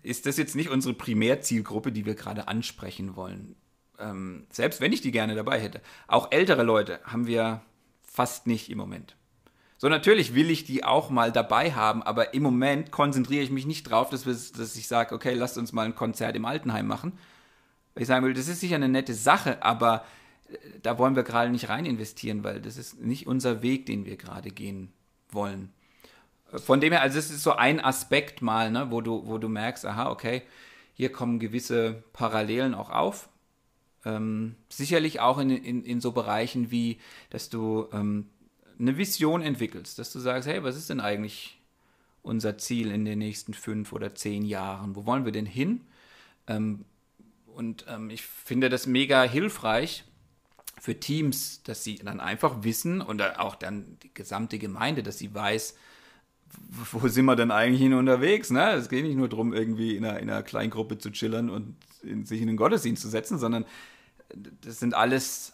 ist 0.02 0.26
das 0.26 0.36
jetzt 0.36 0.56
nicht 0.56 0.70
unsere 0.70 0.94
Primärzielgruppe, 0.94 1.92
die 1.92 2.06
wir 2.06 2.14
gerade 2.14 2.48
ansprechen 2.48 3.16
wollen. 3.16 3.56
Ähm, 3.98 4.46
selbst 4.50 4.80
wenn 4.80 4.92
ich 4.92 5.00
die 5.00 5.12
gerne 5.12 5.34
dabei 5.34 5.60
hätte. 5.60 5.80
Auch 6.08 6.32
ältere 6.32 6.62
Leute 6.62 7.00
haben 7.04 7.26
wir 7.26 7.62
fast 8.02 8.46
nicht 8.46 8.70
im 8.70 8.78
Moment. 8.78 9.16
So, 9.78 9.88
natürlich 9.88 10.34
will 10.34 10.50
ich 10.50 10.64
die 10.64 10.84
auch 10.84 11.10
mal 11.10 11.32
dabei 11.32 11.72
haben, 11.72 12.02
aber 12.02 12.34
im 12.34 12.44
Moment 12.44 12.92
konzentriere 12.92 13.42
ich 13.42 13.50
mich 13.50 13.66
nicht 13.66 13.84
drauf, 13.84 14.10
dass, 14.10 14.22
dass 14.24 14.76
ich 14.76 14.86
sage, 14.86 15.14
okay, 15.14 15.34
lasst 15.34 15.58
uns 15.58 15.72
mal 15.72 15.86
ein 15.86 15.96
Konzert 15.96 16.36
im 16.36 16.44
Altenheim 16.44 16.86
machen. 16.86 17.18
Ich 17.96 18.08
will, 18.08 18.32
das 18.32 18.48
ist 18.48 18.60
sicher 18.60 18.76
eine 18.76 18.88
nette 18.88 19.12
Sache, 19.12 19.62
aber 19.62 20.04
da 20.82 20.98
wollen 20.98 21.16
wir 21.16 21.22
gerade 21.22 21.50
nicht 21.50 21.68
rein 21.68 21.86
investieren, 21.86 22.44
weil 22.44 22.60
das 22.60 22.76
ist 22.76 23.00
nicht 23.00 23.26
unser 23.26 23.62
Weg, 23.62 23.86
den 23.86 24.04
wir 24.04 24.16
gerade 24.16 24.50
gehen 24.50 24.92
wollen. 25.30 25.72
Von 26.54 26.80
dem 26.80 26.92
her, 26.92 27.00
also 27.00 27.18
es 27.18 27.30
ist 27.30 27.42
so 27.42 27.52
ein 27.52 27.80
Aspekt 27.80 28.42
mal, 28.42 28.70
ne, 28.70 28.90
wo 28.90 29.00
du, 29.00 29.26
wo 29.26 29.38
du 29.38 29.48
merkst, 29.48 29.86
aha, 29.86 30.10
okay, 30.10 30.42
hier 30.94 31.10
kommen 31.10 31.38
gewisse 31.38 32.04
Parallelen 32.12 32.74
auch 32.74 32.90
auf. 32.90 33.28
Ähm, 34.04 34.56
sicherlich 34.68 35.20
auch 35.20 35.38
in, 35.38 35.50
in, 35.50 35.84
in 35.84 36.00
so 36.00 36.12
Bereichen 36.12 36.70
wie, 36.70 36.98
dass 37.30 37.48
du 37.48 37.88
ähm, 37.92 38.28
eine 38.78 38.98
Vision 38.98 39.42
entwickelst, 39.42 39.98
dass 39.98 40.12
du 40.12 40.18
sagst, 40.18 40.48
hey, 40.48 40.62
was 40.62 40.76
ist 40.76 40.90
denn 40.90 41.00
eigentlich 41.00 41.60
unser 42.22 42.58
Ziel 42.58 42.90
in 42.90 43.04
den 43.04 43.18
nächsten 43.18 43.54
fünf 43.54 43.92
oder 43.92 44.14
zehn 44.14 44.44
Jahren? 44.44 44.94
Wo 44.96 45.06
wollen 45.06 45.24
wir 45.24 45.32
denn 45.32 45.46
hin? 45.46 45.82
Ähm, 46.46 46.84
und 47.46 47.86
ähm, 47.88 48.10
ich 48.10 48.22
finde 48.22 48.68
das 48.68 48.86
mega 48.86 49.22
hilfreich, 49.22 50.04
für 50.82 50.98
Teams, 50.98 51.62
dass 51.62 51.84
sie 51.84 51.94
dann 51.94 52.18
einfach 52.18 52.64
wissen 52.64 53.00
und 53.00 53.22
auch 53.38 53.54
dann 53.54 53.98
die 54.02 54.12
gesamte 54.12 54.58
Gemeinde, 54.58 55.04
dass 55.04 55.16
sie 55.16 55.32
weiß, 55.32 55.76
wo 56.90 57.06
sind 57.06 57.24
wir 57.24 57.36
denn 57.36 57.52
eigentlich 57.52 57.80
hin 57.80 57.94
unterwegs? 57.94 58.50
Ne? 58.50 58.72
Es 58.72 58.88
geht 58.88 59.04
nicht 59.04 59.14
nur 59.14 59.28
darum, 59.28 59.52
irgendwie 59.52 59.94
in 59.94 60.04
einer, 60.04 60.18
in 60.18 60.28
einer 60.28 60.42
Kleingruppe 60.42 60.98
zu 60.98 61.12
chillern 61.12 61.50
und 61.50 61.76
in, 62.02 62.26
sich 62.26 62.40
in 62.40 62.48
den 62.48 62.56
Gottesdienst 62.56 63.00
zu 63.00 63.08
setzen, 63.08 63.38
sondern 63.38 63.64
das 64.62 64.80
sind 64.80 64.94
alles, 64.94 65.52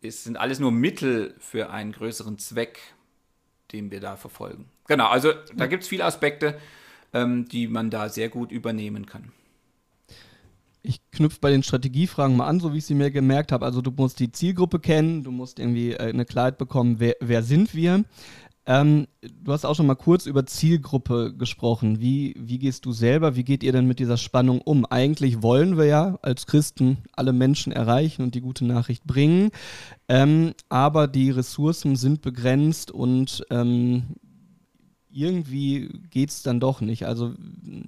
es 0.00 0.22
sind 0.22 0.36
alles 0.36 0.60
nur 0.60 0.70
Mittel 0.70 1.34
für 1.40 1.70
einen 1.70 1.90
größeren 1.90 2.38
Zweck, 2.38 2.78
den 3.72 3.90
wir 3.90 3.98
da 3.98 4.16
verfolgen. 4.16 4.68
Genau, 4.86 5.08
also 5.08 5.32
da 5.56 5.66
gibt 5.66 5.82
es 5.82 5.88
viele 5.88 6.04
Aspekte, 6.04 6.56
ähm, 7.12 7.48
die 7.48 7.66
man 7.66 7.90
da 7.90 8.08
sehr 8.08 8.28
gut 8.28 8.52
übernehmen 8.52 9.06
kann 9.06 9.32
ich 10.82 11.00
knüpfe 11.10 11.38
bei 11.40 11.50
den 11.50 11.62
Strategiefragen 11.62 12.36
mal 12.36 12.46
an, 12.46 12.60
so 12.60 12.72
wie 12.72 12.78
ich 12.78 12.86
sie 12.86 12.94
mir 12.94 13.10
gemerkt 13.10 13.52
habe. 13.52 13.64
Also 13.64 13.80
du 13.82 13.90
musst 13.90 14.18
die 14.18 14.32
Zielgruppe 14.32 14.80
kennen, 14.80 15.22
du 15.22 15.30
musst 15.30 15.58
irgendwie 15.58 15.92
äh, 15.92 16.10
eine 16.10 16.24
Klarheit 16.24 16.58
bekommen, 16.58 16.96
wer, 16.98 17.16
wer 17.20 17.42
sind 17.42 17.74
wir. 17.74 18.04
Ähm, 18.64 19.08
du 19.42 19.52
hast 19.52 19.64
auch 19.64 19.74
schon 19.74 19.86
mal 19.86 19.96
kurz 19.96 20.26
über 20.26 20.46
Zielgruppe 20.46 21.34
gesprochen. 21.36 22.00
Wie, 22.00 22.34
wie 22.38 22.60
gehst 22.60 22.84
du 22.84 22.92
selber, 22.92 23.34
wie 23.34 23.42
geht 23.42 23.64
ihr 23.64 23.72
denn 23.72 23.88
mit 23.88 23.98
dieser 23.98 24.16
Spannung 24.16 24.60
um? 24.60 24.86
Eigentlich 24.86 25.42
wollen 25.42 25.76
wir 25.76 25.86
ja 25.86 26.18
als 26.22 26.46
Christen 26.46 26.98
alle 27.12 27.32
Menschen 27.32 27.72
erreichen 27.72 28.22
und 28.22 28.36
die 28.36 28.40
gute 28.40 28.64
Nachricht 28.64 29.04
bringen, 29.04 29.50
ähm, 30.08 30.52
aber 30.68 31.08
die 31.08 31.30
Ressourcen 31.30 31.96
sind 31.96 32.22
begrenzt 32.22 32.92
und 32.92 33.44
ähm, 33.50 34.04
irgendwie 35.12 35.88
geht 36.10 36.30
es 36.30 36.42
dann 36.42 36.60
doch 36.60 36.80
nicht. 36.80 37.06
Also 37.06 37.34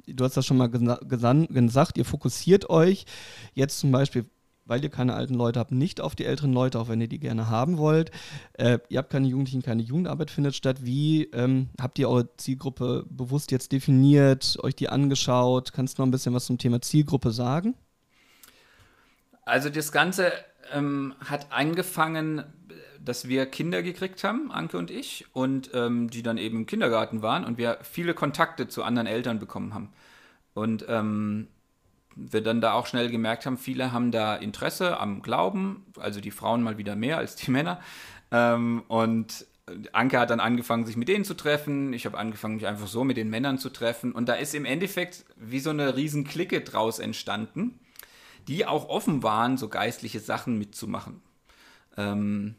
du 0.07 0.25
hast 0.25 0.37
das 0.37 0.47
schon 0.47 0.57
mal 0.57 0.69
gesagt, 0.69 1.99
ihr 1.99 2.05
fokussiert 2.05 2.71
euch 2.71 3.07
jetzt 3.55 3.79
zum 3.79 3.91
Beispiel, 3.91 4.27
weil 4.67 4.83
ihr 4.83 4.91
keine 4.91 5.15
alten 5.15 5.35
Leute 5.35 5.61
habt, 5.61 5.73
nicht 5.73 6.01
auf 6.01 6.15
die 6.15 6.25
älteren 6.25 6.53
Leute, 6.53 6.79
auch 6.79 6.89
wenn 6.89 7.01
ihr 7.01 7.09
die 7.09 7.19
gerne 7.19 7.51
haben 7.51 7.77
wollt. 7.79 8.11
Äh, 8.55 8.79
ihr 8.89 8.99
habt 8.99 9.11
keine 9.11 9.29
Jugendlichen, 9.29 9.63
keine 9.63 9.83
Jugendarbeit 9.83 10.31
findet 10.31 10.55
statt. 10.55 10.79
Wie 10.85 11.25
ähm, 11.33 11.69
habt 11.81 11.99
ihr 11.99 12.09
eure 12.09 12.35
Zielgruppe 12.37 13.05
bewusst 13.09 13.51
jetzt 13.51 13.73
definiert, 13.73 14.59
euch 14.63 14.75
die 14.75 14.89
angeschaut? 14.89 15.73
Kannst 15.73 15.99
du 15.99 16.03
noch 16.03 16.07
ein 16.07 16.13
bisschen 16.13 16.35
was 16.35 16.47
zum 16.47 16.59
Thema 16.59 16.81
Zielgruppe 16.81 17.31
sagen? 17.31 17.75
Also 19.45 19.69
das 19.69 19.93
Ganze 19.93 20.33
ähm, 20.73 21.15
hat 21.21 21.53
angefangen 21.53 22.45
dass 23.05 23.29
wir 23.29 23.47
Kinder 23.47 23.83
gekriegt 23.83 24.25
haben, 24.25 24.51
Anke 24.51 24.79
und 24.79 24.91
ich, 24.91 25.27
und 25.33 25.71
ähm, 25.75 26.09
die 26.11 26.23
dann 26.23 26.39
eben 26.39 26.59
im 26.59 26.67
Kindergarten 26.67 27.23
waren 27.23 27.45
und 27.45 27.59
wir 27.59 27.79
viele 27.83 28.15
Kontakte 28.15 28.69
zu 28.69 28.83
anderen 28.83 29.07
Eltern 29.07 29.39
bekommen 29.39 29.75
haben. 29.75 29.91
Und 30.55 30.87
ähm, 30.89 31.49
wir 32.17 32.43
dann 32.43 32.61
da 32.61 32.73
auch 32.73 32.87
schnell 32.87 33.11
gemerkt 33.11 33.45
haben, 33.45 33.59
viele 33.59 33.93
haben 33.93 34.11
da 34.11 34.37
Interesse 34.37 34.99
am 35.01 35.23
Glauben, 35.23 35.85
also 35.99 36.21
die 36.21 36.31
Frauen 36.31 36.63
mal 36.63 36.79
wieder 36.79 36.97
mehr 36.97 37.19
als 37.19 37.37
die 37.37 37.51
Männer. 37.51 37.81
Ähm, 38.31 38.83
und 38.89 39.47
Anke 39.93 40.19
hat 40.19 40.31
dann 40.31 40.41
angefangen, 40.41 40.87
sich 40.87 40.97
mit 40.97 41.09
denen 41.09 41.25
zu 41.25 41.35
treffen. 41.35 41.93
Ich 41.93 42.07
habe 42.07 42.19
angefangen, 42.19 42.57
mich 42.57 42.67
einfach 42.67 42.87
so 42.87 43.03
mit 43.03 43.17
den 43.17 43.31
Männern 43.31 43.59
zu 43.59 43.71
treffen. 43.71 44.13
Und 44.13 44.29
da 44.29 44.35
ist 44.35 44.55
im 44.55 44.65
Endeffekt 44.65 45.25
wie 45.37 45.61
so 45.61 45.71
eine 45.71 45.97
riesen 45.97 46.25
Clique 46.25 46.61
draus 46.61 46.99
entstanden, 46.99 47.81
die 48.47 48.67
auch 48.67 48.89
offen 48.89 49.23
waren, 49.23 49.57
so 49.57 49.69
geistliche 49.69 50.21
Sachen 50.21 50.59
mitzumachen. 50.59 51.23
Ähm, 51.97 52.57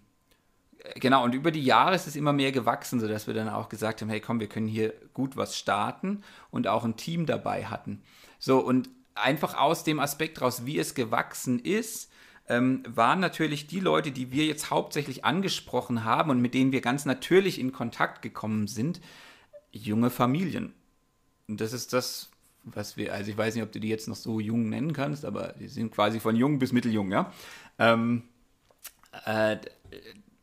genau, 0.95 1.23
und 1.23 1.33
über 1.33 1.51
die 1.51 1.63
Jahre 1.63 1.95
ist 1.95 2.07
es 2.07 2.15
immer 2.15 2.33
mehr 2.33 2.51
gewachsen, 2.51 2.99
sodass 2.99 3.27
wir 3.27 3.33
dann 3.33 3.49
auch 3.49 3.69
gesagt 3.69 4.01
haben, 4.01 4.09
hey 4.09 4.19
komm, 4.19 4.39
wir 4.39 4.47
können 4.47 4.67
hier 4.67 4.93
gut 5.13 5.37
was 5.37 5.57
starten 5.57 6.23
und 6.51 6.67
auch 6.67 6.83
ein 6.83 6.97
Team 6.97 7.25
dabei 7.25 7.65
hatten. 7.65 8.01
So, 8.39 8.59
und 8.59 8.89
einfach 9.15 9.57
aus 9.57 9.83
dem 9.83 9.99
Aspekt 9.99 10.41
raus, 10.41 10.65
wie 10.65 10.77
es 10.77 10.93
gewachsen 10.93 11.59
ist, 11.59 12.11
ähm, 12.47 12.83
waren 12.87 13.19
natürlich 13.19 13.67
die 13.67 13.79
Leute, 13.79 14.11
die 14.11 14.31
wir 14.31 14.45
jetzt 14.45 14.69
hauptsächlich 14.69 15.25
angesprochen 15.25 16.03
haben 16.03 16.29
und 16.29 16.41
mit 16.41 16.53
denen 16.53 16.71
wir 16.71 16.81
ganz 16.81 17.05
natürlich 17.05 17.59
in 17.59 17.71
Kontakt 17.71 18.21
gekommen 18.21 18.67
sind, 18.67 19.01
junge 19.71 20.09
Familien. 20.09 20.73
Und 21.47 21.61
das 21.61 21.73
ist 21.73 21.93
das, 21.93 22.29
was 22.63 22.97
wir, 22.97 23.13
also 23.13 23.31
ich 23.31 23.37
weiß 23.37 23.55
nicht, 23.55 23.63
ob 23.63 23.71
du 23.71 23.79
die 23.79 23.89
jetzt 23.89 24.07
noch 24.07 24.15
so 24.15 24.39
jung 24.39 24.69
nennen 24.69 24.93
kannst, 24.93 25.25
aber 25.25 25.53
die 25.59 25.67
sind 25.67 25.91
quasi 25.91 26.19
von 26.19 26.35
jung 26.35 26.59
bis 26.59 26.71
mitteljung, 26.71 27.11
ja. 27.11 27.31
Ähm, 27.79 28.23
äh, 29.25 29.57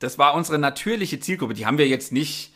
das 0.03 0.19
war 0.19 0.35
unsere 0.35 0.59
natürliche 0.59 1.21
Zielgruppe. 1.21 1.55
Die 1.55 1.67
haben 1.67 1.79
wir 1.79 1.89
jetzt 1.89 2.13
nicht 2.13 2.53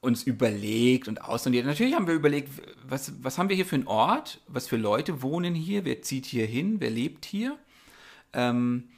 uns 0.00 0.22
überlegt 0.22 1.08
und 1.08 1.24
ausondiert. 1.24 1.64
Natürlich 1.64 1.94
haben 1.94 2.06
wir 2.06 2.14
überlegt, 2.14 2.50
was, 2.86 3.12
was 3.22 3.38
haben 3.38 3.48
wir 3.48 3.56
hier 3.56 3.64
für 3.64 3.76
einen 3.76 3.86
Ort? 3.86 4.40
Was 4.46 4.68
für 4.68 4.76
Leute 4.76 5.22
wohnen 5.22 5.54
hier? 5.54 5.84
Wer 5.84 6.02
zieht 6.02 6.26
hier 6.26 6.46
hin? 6.46 6.80
Wer 6.80 6.90
lebt 6.90 7.24
hier? 7.24 7.58
Ähm, 8.34 8.90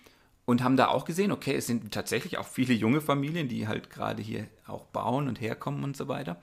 und 0.45 0.63
haben 0.63 0.77
da 0.77 0.89
auch 0.89 1.05
gesehen, 1.05 1.33
okay, 1.33 1.55
es 1.55 1.67
sind 1.67 1.93
tatsächlich 1.93 2.39
auch 2.39 2.47
viele 2.47 2.75
junge 2.75 3.01
Familien, 3.01 3.49
die 3.49 3.69
halt 3.69 3.91
gerade 3.91 4.23
hier 4.23 4.47
auch 4.67 4.85
bauen 4.87 5.29
und 5.29 5.41
herkommen 5.41 5.85
und 5.85 5.97
so 5.97 6.09
weiter. 6.09 6.41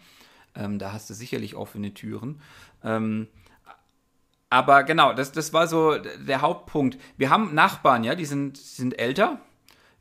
Ähm, 0.56 0.80
da 0.80 0.94
hast 0.94 1.10
du 1.10 1.13
sicherlich 1.13 1.56
offene 1.56 1.94
Türen. 1.94 2.42
Ähm, 2.84 3.28
aber 4.50 4.84
genau, 4.84 5.13
das, 5.13 5.32
das 5.32 5.52
war 5.52 5.68
so 5.68 5.98
der 5.98 6.42
Hauptpunkt. 6.42 6.98
Wir 7.18 7.30
haben 7.30 7.54
Nachbarn, 7.54 8.04
ja, 8.04 8.16
die 8.16 8.26
sind, 8.26 8.58
sind 8.58 9.00
älter, 9.00 9.42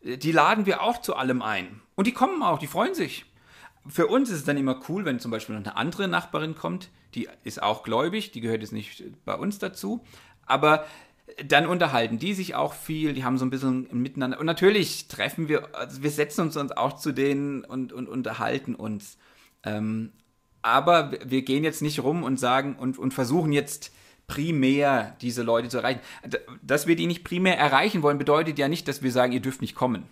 die 0.02 0.32
laden 0.32 0.66
wir 0.66 0.82
auch 0.82 1.00
zu 1.00 1.16
allem 1.16 1.42
ein. 1.42 1.80
Und 1.94 2.06
die 2.06 2.12
kommen 2.12 2.42
auch, 2.42 2.58
die 2.58 2.66
freuen 2.66 2.94
sich. 2.94 3.26
Für 3.86 4.06
uns 4.06 4.30
ist 4.30 4.38
es 4.38 4.44
dann 4.44 4.56
immer 4.56 4.80
cool, 4.88 5.04
wenn 5.04 5.18
zum 5.18 5.30
Beispiel 5.30 5.56
noch 5.56 5.64
eine 5.64 5.76
andere 5.76 6.08
Nachbarin 6.08 6.54
kommt, 6.54 6.90
die 7.14 7.28
ist 7.44 7.62
auch 7.62 7.82
gläubig, 7.82 8.30
die 8.30 8.40
gehört 8.40 8.62
jetzt 8.62 8.72
nicht 8.72 9.02
bei 9.24 9.34
uns 9.34 9.58
dazu, 9.58 10.04
aber 10.46 10.86
dann 11.46 11.66
unterhalten 11.66 12.18
die 12.18 12.34
sich 12.34 12.54
auch 12.54 12.74
viel, 12.74 13.12
die 13.12 13.24
haben 13.24 13.38
so 13.38 13.44
ein 13.44 13.50
bisschen 13.50 13.88
miteinander. 13.92 14.38
Und 14.38 14.46
natürlich 14.46 15.08
treffen 15.08 15.48
wir, 15.48 15.74
also 15.74 16.02
wir 16.02 16.10
setzen 16.10 16.42
uns, 16.42 16.56
auch 16.56 16.94
zu 16.94 17.12
denen 17.12 17.64
und, 17.64 17.92
und 17.92 18.08
unterhalten 18.08 18.74
uns. 18.74 19.18
Ähm, 19.64 20.12
aber 20.62 21.12
wir 21.24 21.42
gehen 21.42 21.64
jetzt 21.64 21.82
nicht 21.82 22.02
rum 22.02 22.22
und 22.22 22.38
sagen 22.38 22.76
und, 22.76 22.98
und 22.98 23.14
versuchen 23.14 23.52
jetzt 23.52 23.92
primär 24.32 25.14
diese 25.20 25.42
Leute 25.42 25.68
zu 25.68 25.78
erreichen. 25.78 26.00
Dass 26.62 26.86
wir 26.86 26.96
die 26.96 27.06
nicht 27.06 27.22
primär 27.22 27.58
erreichen 27.58 28.02
wollen, 28.02 28.16
bedeutet 28.16 28.58
ja 28.58 28.68
nicht, 28.68 28.88
dass 28.88 29.02
wir 29.02 29.12
sagen, 29.12 29.32
ihr 29.32 29.40
dürft 29.40 29.60
nicht 29.60 29.74
kommen. 29.74 30.04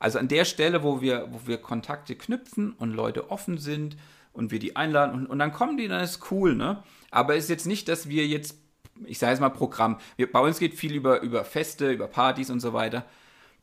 Also 0.00 0.18
an 0.18 0.26
der 0.26 0.44
Stelle, 0.44 0.82
wo 0.82 1.00
wir, 1.00 1.28
wo 1.30 1.46
wir 1.46 1.58
Kontakte 1.58 2.16
knüpfen 2.16 2.72
und 2.72 2.90
Leute 2.90 3.30
offen 3.30 3.58
sind 3.58 3.96
und 4.32 4.50
wir 4.50 4.58
die 4.58 4.74
einladen 4.74 5.14
und, 5.14 5.26
und 5.26 5.38
dann 5.38 5.52
kommen 5.52 5.76
die, 5.76 5.86
dann 5.86 6.02
ist 6.02 6.32
cool, 6.32 6.56
ne? 6.56 6.82
Aber 7.12 7.36
es 7.36 7.44
ist 7.44 7.50
jetzt 7.50 7.66
nicht, 7.66 7.88
dass 7.88 8.08
wir 8.08 8.26
jetzt, 8.26 8.58
ich 9.04 9.18
sage 9.18 9.30
jetzt 9.30 9.40
mal 9.40 9.50
Programm, 9.50 9.98
wir, 10.16 10.30
bei 10.30 10.40
uns 10.40 10.58
geht 10.58 10.74
viel 10.74 10.94
über, 10.94 11.20
über 11.20 11.44
Feste, 11.44 11.92
über 11.92 12.08
Partys 12.08 12.50
und 12.50 12.58
so 12.58 12.72
weiter. 12.72 13.04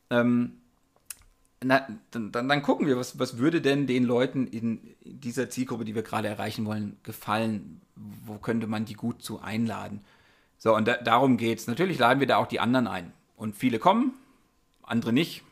Ähm, 0.10 0.54
na, 1.64 1.86
dann, 2.12 2.32
dann, 2.32 2.48
dann, 2.48 2.62
gucken 2.62 2.88
wir, 2.88 2.98
was, 2.98 3.20
was 3.20 3.38
würde 3.38 3.62
denn 3.62 3.86
den 3.86 4.06
Leuten 4.06 4.48
in 4.48 4.96
dieser 5.04 5.50
Zielgruppe, 5.50 5.84
die 5.84 5.96
wir 5.96 6.02
gerade 6.02 6.30
erreichen 6.30 6.66
wollen, 6.66 6.98
gefallen? 7.04 7.82
Wo 8.24 8.36
könnte 8.36 8.68
man 8.68 8.86
die 8.86 8.94
gut 8.94 9.24
zu 9.24 9.42
einladen? 9.42 10.02
So, 10.58 10.76
und 10.76 10.88
da, 10.88 10.98
darum 10.98 11.38
es. 11.38 11.68
Natürlich 11.68 11.98
laden 11.98 12.20
wir 12.20 12.28
da 12.28 12.38
auch 12.38 12.48
die 12.48 12.60
anderen 12.60 12.88
ein. 12.88 13.14
Und 13.36 13.56
viele 13.56 13.80
kommen, 13.80 14.14
andere 14.84 15.12
nicht 15.12 15.44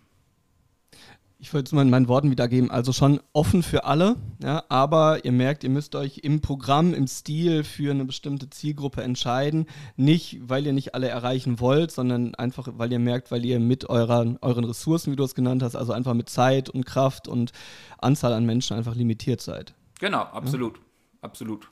ich 1.42 1.54
wollte 1.54 1.68
es 1.68 1.72
mal 1.72 1.84
in 1.84 1.90
meinen 1.90 2.10
Worten 2.10 2.32
wiedergeben, 2.32 2.70
also 2.70 2.92
schon 2.92 3.22
offen 3.32 3.64
für 3.64 3.86
alle, 3.86 4.18
ja, 4.44 4.66
aber 4.68 5.24
ihr 5.24 5.32
merkt, 5.32 5.64
ihr 5.64 5.70
müsst 5.70 5.96
euch 5.96 6.20
im 6.20 6.42
Programm, 6.42 6.94
im 6.94 7.08
Stil 7.08 7.64
für 7.64 7.92
eine 7.92 8.04
bestimmte 8.04 8.50
Zielgruppe 8.50 9.04
entscheiden. 9.04 9.66
Nicht, 9.96 10.38
weil 10.42 10.68
ihr 10.68 10.74
nicht 10.74 10.96
alle 10.96 11.08
erreichen 11.08 11.62
wollt, 11.62 11.92
sondern 11.92 12.36
einfach, 12.36 12.68
weil 12.74 12.92
ihr 12.92 13.00
merkt, 13.00 13.32
weil 13.32 13.46
ihr 13.46 13.62
mit 13.62 13.90
eurer, 13.90 14.36
euren 14.42 14.66
Ressourcen, 14.66 15.14
wie 15.14 15.16
du 15.16 15.24
es 15.24 15.34
genannt 15.34 15.64
hast, 15.64 15.78
also 15.78 15.94
einfach 15.94 16.14
mit 16.14 16.30
Zeit 16.30 16.70
und 16.70 16.86
Kraft 16.86 17.30
und 17.30 17.54
Anzahl 18.00 18.34
an 18.34 18.46
Menschen 18.46 18.76
einfach 18.76 18.96
limitiert 18.96 19.40
seid. 19.40 19.74
Genau, 20.00 20.24
absolut. 20.24 20.76
Ja? 20.76 20.84
Absolut. 21.22 21.70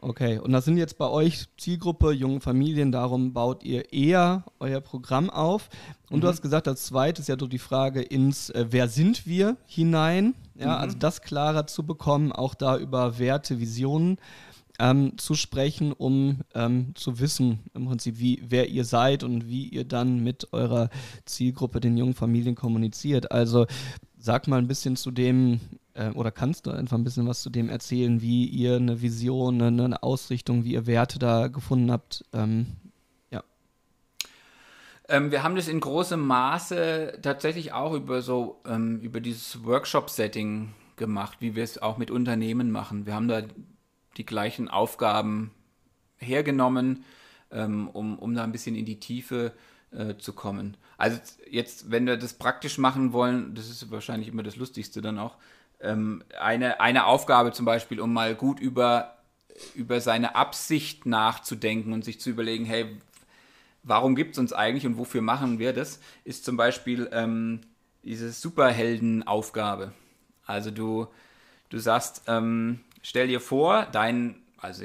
Okay, 0.00 0.38
und 0.38 0.52
das 0.52 0.66
sind 0.66 0.76
jetzt 0.76 0.98
bei 0.98 1.08
euch 1.08 1.46
Zielgruppe 1.56 2.12
junge 2.12 2.40
Familien, 2.40 2.92
darum 2.92 3.32
baut 3.32 3.64
ihr 3.64 3.92
eher 3.92 4.44
euer 4.60 4.80
Programm 4.80 5.30
auf. 5.30 5.70
Und 6.10 6.18
mhm. 6.18 6.20
du 6.20 6.28
hast 6.28 6.42
gesagt, 6.42 6.68
als 6.68 6.84
zweites 6.84 7.28
ja 7.28 7.36
so 7.38 7.46
die 7.46 7.58
Frage 7.58 8.02
ins 8.02 8.50
äh, 8.50 8.66
Wer 8.68 8.88
sind 8.88 9.26
wir 9.26 9.56
hinein, 9.66 10.34
ja, 10.54 10.66
mhm. 10.76 10.82
also 10.82 10.98
das 10.98 11.22
klarer 11.22 11.66
zu 11.66 11.84
bekommen, 11.84 12.30
auch 12.30 12.54
da 12.54 12.76
über 12.76 13.18
Werte, 13.18 13.58
Visionen 13.58 14.18
ähm, 14.78 15.16
zu 15.16 15.34
sprechen, 15.34 15.92
um 15.92 16.40
ähm, 16.54 16.92
zu 16.94 17.18
wissen, 17.18 17.60
im 17.74 17.86
Prinzip, 17.86 18.18
wie, 18.18 18.42
wer 18.46 18.68
ihr 18.68 18.84
seid 18.84 19.24
und 19.24 19.48
wie 19.48 19.68
ihr 19.68 19.84
dann 19.84 20.22
mit 20.22 20.52
eurer 20.52 20.90
Zielgruppe, 21.24 21.80
den 21.80 21.96
jungen 21.96 22.14
Familien 22.14 22.54
kommuniziert. 22.54 23.32
Also 23.32 23.66
sag 24.18 24.46
mal 24.46 24.58
ein 24.58 24.68
bisschen 24.68 24.96
zu 24.96 25.10
dem, 25.10 25.60
äh, 25.96 26.10
oder 26.10 26.30
kannst 26.30 26.66
du 26.66 26.70
einfach 26.70 26.96
ein 26.96 27.04
bisschen 27.04 27.26
was 27.26 27.42
zu 27.42 27.50
dem 27.50 27.68
erzählen, 27.68 28.20
wie 28.20 28.46
ihr 28.46 28.76
eine 28.76 29.00
Vision, 29.00 29.60
eine, 29.60 29.84
eine 29.84 30.02
Ausrichtung, 30.02 30.64
wie 30.64 30.74
ihr 30.74 30.86
Werte 30.86 31.18
da 31.18 31.48
gefunden 31.48 31.90
habt? 31.90 32.24
Ähm, 32.32 32.66
ja. 33.30 33.42
Ähm, 35.08 35.30
wir 35.30 35.42
haben 35.42 35.56
das 35.56 35.68
in 35.68 35.80
großem 35.80 36.20
Maße 36.20 37.18
tatsächlich 37.22 37.72
auch 37.72 37.94
über 37.94 38.22
so, 38.22 38.60
ähm, 38.66 39.00
über 39.00 39.20
dieses 39.20 39.64
Workshop-Setting 39.64 40.74
gemacht, 40.96 41.38
wie 41.40 41.56
wir 41.56 41.64
es 41.64 41.80
auch 41.80 41.98
mit 41.98 42.10
Unternehmen 42.10 42.70
machen. 42.70 43.06
Wir 43.06 43.14
haben 43.14 43.28
da 43.28 43.42
die 44.16 44.26
gleichen 44.26 44.68
Aufgaben 44.68 45.50
hergenommen, 46.18 47.04
ähm, 47.50 47.88
um, 47.88 48.18
um 48.18 48.34
da 48.34 48.44
ein 48.44 48.52
bisschen 48.52 48.76
in 48.76 48.84
die 48.84 49.00
Tiefe 49.00 49.52
äh, 49.90 50.16
zu 50.16 50.32
kommen. 50.32 50.76
Also 50.98 51.18
jetzt, 51.50 51.90
wenn 51.90 52.06
wir 52.06 52.16
das 52.16 52.34
praktisch 52.34 52.78
machen 52.78 53.12
wollen, 53.12 53.54
das 53.54 53.68
ist 53.68 53.90
wahrscheinlich 53.90 54.28
immer 54.28 54.42
das 54.42 54.56
Lustigste 54.56 55.02
dann 55.02 55.18
auch, 55.18 55.36
ähm, 55.80 56.22
eine, 56.38 56.80
eine 56.80 57.06
Aufgabe 57.06 57.52
zum 57.52 57.66
Beispiel, 57.66 58.00
um 58.00 58.12
mal 58.12 58.34
gut 58.34 58.60
über, 58.60 59.16
über 59.74 60.00
seine 60.00 60.34
Absicht 60.34 61.06
nachzudenken 61.06 61.92
und 61.92 62.04
sich 62.04 62.20
zu 62.20 62.30
überlegen, 62.30 62.64
hey, 62.64 63.00
warum 63.82 64.16
gibt 64.16 64.32
es 64.32 64.38
uns 64.38 64.52
eigentlich 64.52 64.86
und 64.86 64.98
wofür 64.98 65.22
machen 65.22 65.58
wir 65.58 65.72
das, 65.72 66.00
ist 66.24 66.44
zum 66.44 66.56
Beispiel 66.56 67.08
ähm, 67.12 67.60
diese 68.02 68.32
Superhelden-Aufgabe. 68.32 69.92
Also 70.44 70.70
du, 70.70 71.08
du 71.70 71.78
sagst, 71.78 72.22
ähm, 72.26 72.80
stell 73.02 73.28
dir 73.28 73.40
vor, 73.40 73.86
dein, 73.92 74.36
also 74.58 74.84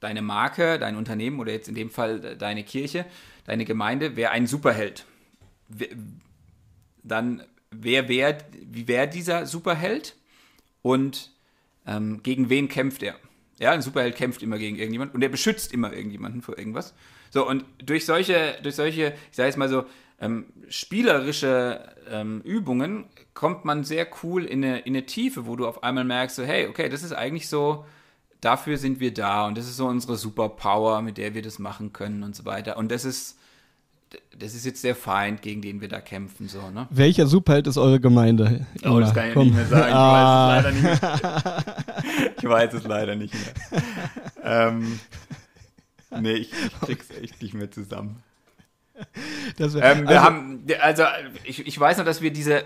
deine 0.00 0.22
Marke, 0.22 0.78
dein 0.78 0.96
Unternehmen 0.96 1.40
oder 1.40 1.52
jetzt 1.52 1.68
in 1.68 1.74
dem 1.74 1.90
Fall 1.90 2.36
deine 2.36 2.64
Kirche, 2.64 3.06
deine 3.46 3.64
Gemeinde 3.64 4.16
wäre 4.16 4.32
ein 4.32 4.46
Superheld. 4.46 5.06
Dann 7.02 7.44
wer 7.70 8.08
wäre, 8.08 8.38
wie 8.52 8.88
wäre 8.88 9.08
dieser 9.08 9.46
Superheld? 9.46 10.16
Und 10.82 11.30
ähm, 11.86 12.22
gegen 12.22 12.48
wen 12.48 12.68
kämpft 12.68 13.02
er. 13.02 13.16
Ja, 13.58 13.70
ein 13.70 13.82
Superheld 13.82 14.16
kämpft 14.16 14.42
immer 14.42 14.58
gegen 14.58 14.76
irgendjemanden 14.76 15.14
und 15.14 15.22
er 15.22 15.28
beschützt 15.28 15.72
immer 15.72 15.92
irgendjemanden 15.92 16.42
vor 16.42 16.58
irgendwas. 16.58 16.94
So, 17.30 17.48
und 17.48 17.64
durch 17.82 18.04
solche, 18.04 18.58
durch 18.62 18.74
solche, 18.74 19.14
ich 19.30 19.36
sage 19.36 19.48
jetzt 19.48 19.56
mal 19.56 19.68
so, 19.68 19.84
ähm, 20.20 20.46
spielerische 20.68 21.94
ähm, 22.10 22.40
Übungen 22.42 23.06
kommt 23.34 23.64
man 23.64 23.84
sehr 23.84 24.06
cool 24.22 24.44
in 24.44 24.64
eine, 24.64 24.80
in 24.80 24.94
eine 24.94 25.06
Tiefe, 25.06 25.46
wo 25.46 25.56
du 25.56 25.66
auf 25.66 25.82
einmal 25.82 26.04
merkst, 26.04 26.36
so, 26.36 26.44
hey, 26.44 26.68
okay, 26.68 26.88
das 26.88 27.02
ist 27.02 27.12
eigentlich 27.12 27.48
so, 27.48 27.84
dafür 28.40 28.76
sind 28.76 29.00
wir 29.00 29.12
da 29.14 29.46
und 29.46 29.56
das 29.56 29.66
ist 29.66 29.76
so 29.76 29.86
unsere 29.86 30.16
Superpower, 30.16 31.02
mit 31.02 31.18
der 31.18 31.34
wir 31.34 31.42
das 31.42 31.58
machen 31.58 31.92
können 31.92 32.22
und 32.22 32.36
so 32.36 32.44
weiter. 32.44 32.76
Und 32.76 32.92
das 32.92 33.04
ist, 33.04 33.38
das 34.38 34.54
ist 34.54 34.64
jetzt 34.64 34.82
der 34.84 34.94
Feind, 34.94 35.42
gegen 35.42 35.62
den 35.62 35.80
wir 35.80 35.88
da 35.88 36.00
kämpfen. 36.00 36.48
So, 36.48 36.70
ne? 36.70 36.86
Welcher 36.90 37.26
Superheld 37.26 37.66
ist 37.66 37.78
eure 37.78 38.00
Gemeinde? 38.00 38.66
Oh, 38.84 39.00
das 39.00 39.14
kann 39.14 39.28
ich 39.28 39.34
Komm. 39.34 39.46
nicht 39.46 39.56
mehr 39.56 39.66
sagen. 39.66 39.88
Ich 39.88 39.94
ah. 39.94 40.62
weiß 40.64 40.64
es 40.64 40.64
leider 40.64 40.72
nicht 40.72 41.02
mehr. 41.02 42.34
ich 42.38 42.44
weiß 42.44 42.74
es 42.74 42.84
leider 42.84 43.14
nicht 43.16 43.34
mehr. 43.34 43.82
ähm, 44.44 45.00
nee, 46.20 46.32
ich, 46.32 46.52
ich 46.52 46.80
krieg's 46.80 47.10
echt 47.10 47.42
nicht 47.42 47.54
mehr 47.54 47.70
zusammen. 47.70 48.22
Wär, 49.56 49.82
ähm, 49.82 50.08
wir 50.08 50.10
also, 50.10 50.20
haben, 50.20 50.66
also 50.80 51.04
ich, 51.44 51.66
ich 51.66 51.80
weiß 51.80 51.98
noch, 51.98 52.04
dass 52.04 52.20
wir 52.20 52.32
diese, 52.32 52.64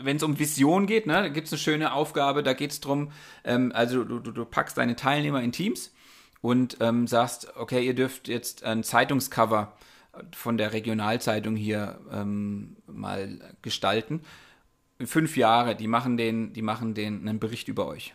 wenn 0.00 0.16
es 0.16 0.22
um 0.22 0.38
Vision 0.38 0.86
geht, 0.86 1.06
ne, 1.06 1.14
da 1.14 1.28
gibt 1.28 1.46
es 1.46 1.52
eine 1.52 1.58
schöne 1.58 1.92
Aufgabe, 1.92 2.42
da 2.42 2.52
geht 2.52 2.70
es 2.70 2.80
darum, 2.80 3.10
ähm, 3.44 3.72
also 3.74 4.04
du, 4.04 4.18
du, 4.18 4.30
du 4.30 4.44
packst 4.44 4.78
deine 4.78 4.96
Teilnehmer 4.96 5.42
in 5.42 5.52
Teams 5.52 5.92
und 6.40 6.78
ähm, 6.80 7.06
sagst, 7.06 7.54
okay, 7.56 7.84
ihr 7.84 7.94
dürft 7.94 8.28
jetzt 8.28 8.64
ein 8.64 8.82
Zeitungscover 8.82 9.72
von 10.32 10.58
der 10.58 10.72
Regionalzeitung 10.72 11.56
hier 11.56 12.00
ähm, 12.10 12.76
mal 12.86 13.38
gestalten. 13.62 14.22
Fünf 15.04 15.36
Jahre, 15.36 15.74
die 15.74 15.88
machen 15.88 16.16
den, 16.16 16.52
die 16.52 16.62
machen 16.62 16.94
den 16.94 17.28
einen 17.28 17.40
Bericht 17.40 17.68
über 17.68 17.86
euch. 17.86 18.14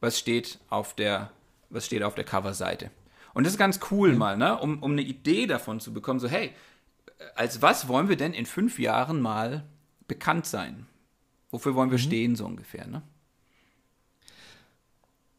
Was 0.00 0.18
steht 0.18 0.58
auf 0.68 0.94
der, 0.94 1.30
was 1.70 1.86
steht 1.86 2.02
auf 2.02 2.14
der 2.14 2.24
Coverseite? 2.24 2.90
Und 3.34 3.44
das 3.44 3.54
ist 3.54 3.58
ganz 3.58 3.80
cool 3.90 4.12
mhm. 4.12 4.18
mal, 4.18 4.36
ne? 4.36 4.58
um, 4.58 4.82
um 4.82 4.92
eine 4.92 5.02
Idee 5.02 5.46
davon 5.46 5.80
zu 5.80 5.92
bekommen, 5.92 6.20
so 6.20 6.28
hey, 6.28 6.52
als 7.34 7.62
was 7.62 7.88
wollen 7.88 8.08
wir 8.08 8.16
denn 8.16 8.32
in 8.32 8.46
fünf 8.46 8.78
Jahren 8.78 9.20
mal 9.20 9.64
bekannt 10.06 10.46
sein? 10.46 10.86
Wofür 11.50 11.74
wollen 11.74 11.90
wir 11.90 11.98
mhm. 11.98 12.02
stehen, 12.02 12.36
so 12.36 12.46
ungefähr, 12.46 12.86
ne? 12.86 13.02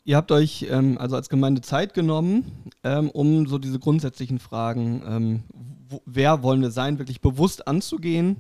Ihr 0.09 0.17
habt 0.17 0.31
euch 0.31 0.65
ähm, 0.71 0.97
also 0.97 1.15
als 1.15 1.29
Gemeinde 1.29 1.61
Zeit 1.61 1.93
genommen, 1.93 2.51
ähm, 2.83 3.11
um 3.11 3.45
so 3.45 3.59
diese 3.59 3.77
grundsätzlichen 3.77 4.39
Fragen, 4.39 5.03
ähm, 5.05 5.43
wo, 5.87 6.01
wer 6.07 6.41
wollen 6.41 6.63
wir 6.63 6.71
sein, 6.71 6.97
wirklich 6.97 7.21
bewusst 7.21 7.67
anzugehen. 7.67 8.37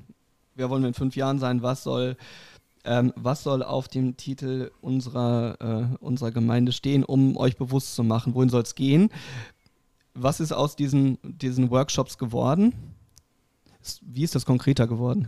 Wer 0.55 0.71
wollen 0.71 0.81
wir 0.81 0.87
in 0.87 0.95
fünf 0.95 1.15
Jahren 1.15 1.37
sein? 1.37 1.61
Was 1.61 1.83
soll, 1.83 2.17
ähm, 2.85 3.13
was 3.15 3.43
soll 3.43 3.61
auf 3.61 3.87
dem 3.87 4.17
Titel 4.17 4.71
unserer, 4.81 5.57
äh, 5.61 6.03
unserer 6.03 6.31
Gemeinde 6.31 6.71
stehen, 6.71 7.03
um 7.03 7.37
euch 7.37 7.55
bewusst 7.55 7.93
zu 7.93 8.03
machen, 8.03 8.33
wohin 8.33 8.49
soll 8.49 8.63
es 8.63 8.73
gehen? 8.73 9.11
Was 10.15 10.39
ist 10.39 10.51
aus 10.51 10.75
diesen, 10.75 11.19
diesen 11.21 11.69
Workshops 11.69 12.17
geworden? 12.17 12.73
Wie 14.01 14.23
ist 14.23 14.33
das 14.33 14.47
konkreter 14.47 14.87
geworden? 14.87 15.27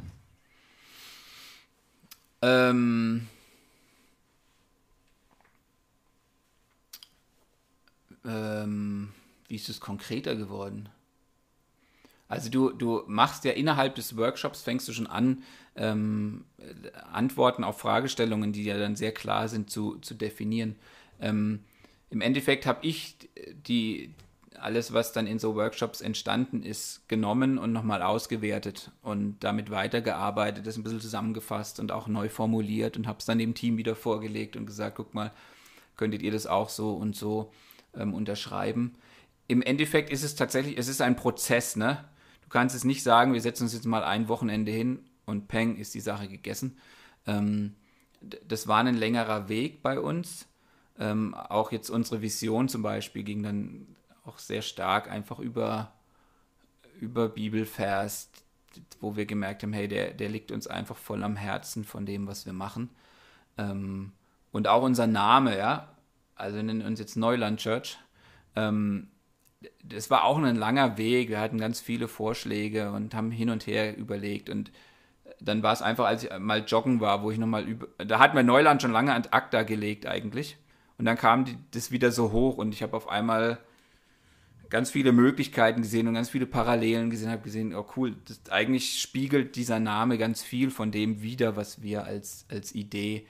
Ähm, 2.41 3.27
ähm, 8.25 9.11
wie 9.47 9.55
ist 9.55 9.69
es 9.69 9.79
konkreter 9.79 10.35
geworden? 10.35 10.89
Also 12.27 12.49
du, 12.49 12.69
du 12.71 13.03
machst 13.07 13.43
ja 13.43 13.51
innerhalb 13.51 13.95
des 13.95 14.15
Workshops, 14.15 14.61
fängst 14.61 14.87
du 14.87 14.93
schon 14.93 15.07
an, 15.07 15.43
ähm, 15.75 16.45
Antworten 17.11 17.65
auf 17.65 17.79
Fragestellungen, 17.79 18.53
die 18.53 18.63
ja 18.63 18.77
dann 18.77 18.95
sehr 18.95 19.11
klar 19.11 19.49
sind, 19.49 19.69
zu, 19.69 19.97
zu 19.99 20.13
definieren. 20.13 20.77
Ähm, 21.19 21.65
Im 22.09 22.21
Endeffekt 22.21 22.65
habe 22.65 22.87
ich 22.87 23.17
die, 23.67 24.13
alles, 24.57 24.93
was 24.93 25.11
dann 25.11 25.27
in 25.27 25.39
so 25.39 25.55
Workshops 25.55 25.99
entstanden 25.99 26.63
ist, 26.63 27.07
genommen 27.09 27.57
und 27.57 27.73
nochmal 27.73 28.01
ausgewertet 28.01 28.91
und 29.01 29.37
damit 29.41 29.69
weitergearbeitet, 29.69 30.65
das 30.65 30.77
ein 30.77 30.83
bisschen 30.83 31.01
zusammengefasst 31.01 31.81
und 31.81 31.91
auch 31.91 32.07
neu 32.07 32.29
formuliert 32.29 32.95
und 32.95 33.07
habe 33.07 33.19
es 33.19 33.25
dann 33.25 33.39
dem 33.39 33.55
Team 33.55 33.77
wieder 33.77 33.95
vorgelegt 33.95 34.55
und 34.55 34.65
gesagt, 34.65 34.95
guck 34.95 35.13
mal, 35.13 35.31
könntet 35.97 36.21
ihr 36.21 36.31
das 36.31 36.47
auch 36.47 36.69
so 36.69 36.93
und 36.93 37.15
so 37.15 37.51
ähm, 37.95 38.13
unterschreiben. 38.13 38.93
Im 39.47 39.61
Endeffekt 39.61 40.09
ist 40.09 40.23
es 40.23 40.35
tatsächlich, 40.35 40.77
es 40.77 40.87
ist 40.87 41.01
ein 41.01 41.15
Prozess, 41.15 41.75
ne? 41.75 42.05
kannst 42.51 42.75
es 42.75 42.83
nicht 42.83 43.01
sagen, 43.01 43.33
wir 43.33 43.41
setzen 43.41 43.63
uns 43.63 43.73
jetzt 43.73 43.85
mal 43.85 44.03
ein 44.03 44.27
Wochenende 44.27 44.71
hin 44.71 44.99
und 45.25 45.47
peng 45.47 45.77
ist 45.77 45.93
die 45.95 45.99
Sache 45.99 46.27
gegessen. 46.27 46.77
Ähm, 47.25 47.75
das 48.47 48.67
war 48.67 48.83
ein 48.83 48.95
längerer 48.95 49.49
Weg 49.49 49.81
bei 49.81 49.99
uns. 49.99 50.47
Ähm, 50.99 51.33
auch 51.33 51.71
jetzt 51.71 51.89
unsere 51.89 52.21
Vision 52.21 52.69
zum 52.69 52.83
Beispiel 52.83 53.23
ging 53.23 53.41
dann 53.41 53.95
auch 54.25 54.37
sehr 54.37 54.61
stark 54.61 55.09
einfach 55.09 55.39
über, 55.39 55.91
über 56.99 57.29
Bibelvers, 57.29 58.29
wo 58.99 59.15
wir 59.15 59.25
gemerkt 59.25 59.63
haben, 59.63 59.73
hey, 59.73 59.87
der, 59.87 60.11
der 60.11 60.29
liegt 60.29 60.51
uns 60.51 60.67
einfach 60.67 60.97
voll 60.97 61.23
am 61.23 61.35
Herzen 61.35 61.83
von 61.83 62.05
dem, 62.05 62.27
was 62.27 62.45
wir 62.45 62.53
machen. 62.53 62.89
Ähm, 63.57 64.11
und 64.51 64.67
auch 64.67 64.83
unser 64.83 65.07
Name, 65.07 65.57
ja, 65.57 65.95
also 66.41 66.61
nennen 66.61 66.81
uns 66.81 66.99
jetzt 66.99 67.15
Neuland 67.15 67.59
Church. 67.59 67.97
Ähm, 68.55 69.07
das 69.83 70.09
war 70.09 70.23
auch 70.23 70.37
ein 70.37 70.55
langer 70.55 70.97
Weg. 70.97 71.29
Wir 71.29 71.39
hatten 71.39 71.59
ganz 71.59 71.79
viele 71.79 72.07
Vorschläge 72.07 72.91
und 72.91 73.13
haben 73.13 73.31
hin 73.31 73.49
und 73.49 73.67
her 73.67 73.95
überlegt. 73.95 74.49
Und 74.49 74.71
dann 75.39 75.63
war 75.63 75.73
es 75.73 75.81
einfach, 75.81 76.05
als 76.05 76.23
ich 76.23 76.39
mal 76.39 76.63
joggen 76.65 76.99
war, 76.99 77.23
wo 77.23 77.31
ich 77.31 77.37
nochmal 77.37 77.63
über. 77.63 77.87
Da 78.03 78.19
hatten 78.19 78.35
wir 78.35 78.43
Neuland 78.43 78.81
schon 78.81 78.91
lange 78.91 79.13
an 79.13 79.27
ACTA 79.29 79.63
gelegt 79.63 80.05
eigentlich. 80.07 80.57
Und 80.97 81.05
dann 81.05 81.17
kam 81.17 81.45
die, 81.45 81.57
das 81.71 81.91
wieder 81.91 82.11
so 82.11 82.31
hoch 82.31 82.57
und 82.57 82.73
ich 82.73 82.83
habe 82.83 82.95
auf 82.95 83.07
einmal 83.07 83.59
ganz 84.69 84.89
viele 84.89 85.11
Möglichkeiten 85.11 85.81
gesehen 85.81 86.07
und 86.07 86.13
ganz 86.13 86.29
viele 86.29 86.45
Parallelen 86.45 87.09
gesehen, 87.09 87.29
habe 87.29 87.41
gesehen, 87.41 87.75
oh 87.75 87.85
cool, 87.95 88.15
das, 88.25 88.39
eigentlich 88.49 89.01
spiegelt 89.01 89.55
dieser 89.55 89.79
Name 89.79 90.17
ganz 90.17 90.41
viel 90.43 90.71
von 90.71 90.91
dem 90.91 91.21
wider, 91.21 91.55
was 91.55 91.81
wir 91.81 92.05
als, 92.05 92.45
als 92.49 92.73
Idee 92.73 93.27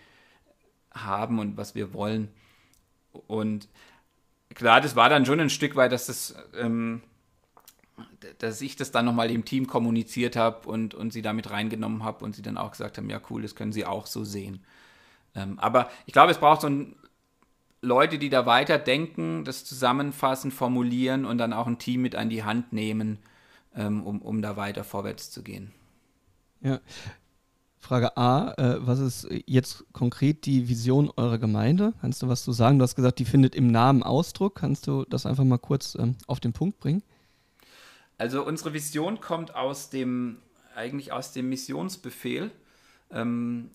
haben 0.94 1.40
und 1.40 1.58
was 1.58 1.74
wir 1.74 1.94
wollen. 1.94 2.30
Und 3.28 3.68
klar, 4.54 4.82
das 4.82 4.96
war 4.96 5.10
dann 5.10 5.26
schon 5.26 5.40
ein 5.40 5.50
Stück 5.50 5.76
weit, 5.76 5.92
dass 5.92 6.08
das, 6.08 6.36
ähm, 6.58 7.02
dass 8.40 8.62
ich 8.62 8.76
das 8.76 8.92
dann 8.92 9.06
nochmal 9.06 9.28
dem 9.28 9.46
Team 9.46 9.68
kommuniziert 9.68 10.36
habe 10.36 10.68
und, 10.68 10.94
und 10.94 11.12
sie 11.14 11.22
damit 11.22 11.50
reingenommen 11.50 12.04
habe 12.04 12.24
und 12.24 12.36
sie 12.36 12.42
dann 12.42 12.58
auch 12.58 12.72
gesagt 12.72 12.98
haben, 12.98 13.10
ja 13.10 13.22
cool, 13.30 13.42
das 13.42 13.56
können 13.56 13.74
sie 13.74 13.86
auch 13.86 14.08
so 14.08 14.24
sehen. 14.24 14.64
Ähm, 15.36 15.60
aber 15.60 15.90
ich 16.06 16.14
glaube, 16.14 16.32
es 16.32 16.38
braucht 16.38 16.62
so 16.62 16.68
ein 16.68 16.96
Leute, 17.82 18.20
die 18.20 18.30
da 18.30 18.46
weiterdenken, 18.46 19.44
das 19.44 19.66
zusammenfassen, 19.66 20.52
formulieren 20.52 21.26
und 21.26 21.40
dann 21.40 21.54
auch 21.54 21.68
ein 21.68 21.80
Team 21.80 22.02
mit 22.04 22.16
an 22.16 22.30
die 22.30 22.44
Hand 22.44 22.74
nehmen, 22.74 23.18
ähm, 23.76 24.04
um, 24.04 24.22
um 24.22 24.42
da 24.42 24.56
weiter 24.56 24.84
vorwärts 24.84 25.32
zu 25.32 25.42
gehen. 25.42 25.72
Ja. 26.62 26.80
Frage 27.82 28.16
A, 28.16 28.54
äh, 28.58 28.78
was 28.86 29.00
ist 29.00 29.28
jetzt 29.48 29.84
konkret 29.92 30.46
die 30.46 30.70
Vision 30.70 31.12
eurer 31.18 31.40
Gemeinde? 31.40 31.94
Kannst 32.00 32.22
du 32.22 32.28
was 32.30 32.44
zu 32.44 32.52
sagen? 32.52 32.78
Du 32.78 32.84
hast 32.84 32.96
gesagt, 32.96 33.18
die 33.18 33.26
findet 33.26 33.56
im 33.56 33.68
Namen 33.68 34.04
Ausdruck. 34.04 34.56
Kannst 34.56 34.86
du 34.88 35.04
das 35.10 35.26
einfach 35.26 35.44
mal 35.44 35.58
kurz 35.58 35.96
ähm, 36.00 36.16
auf 36.28 36.40
den 36.40 36.54
Punkt 36.54 36.80
bringen? 36.80 37.02
Also 38.20 38.46
unsere 38.46 38.74
Vision 38.74 39.20
kommt 39.20 39.56
aus 39.56 39.90
dem, 39.90 40.38
eigentlich 40.76 41.12
aus 41.12 41.34
dem 41.34 41.50
Missionsbefehl, 41.50 42.52
ähm, 43.12 43.72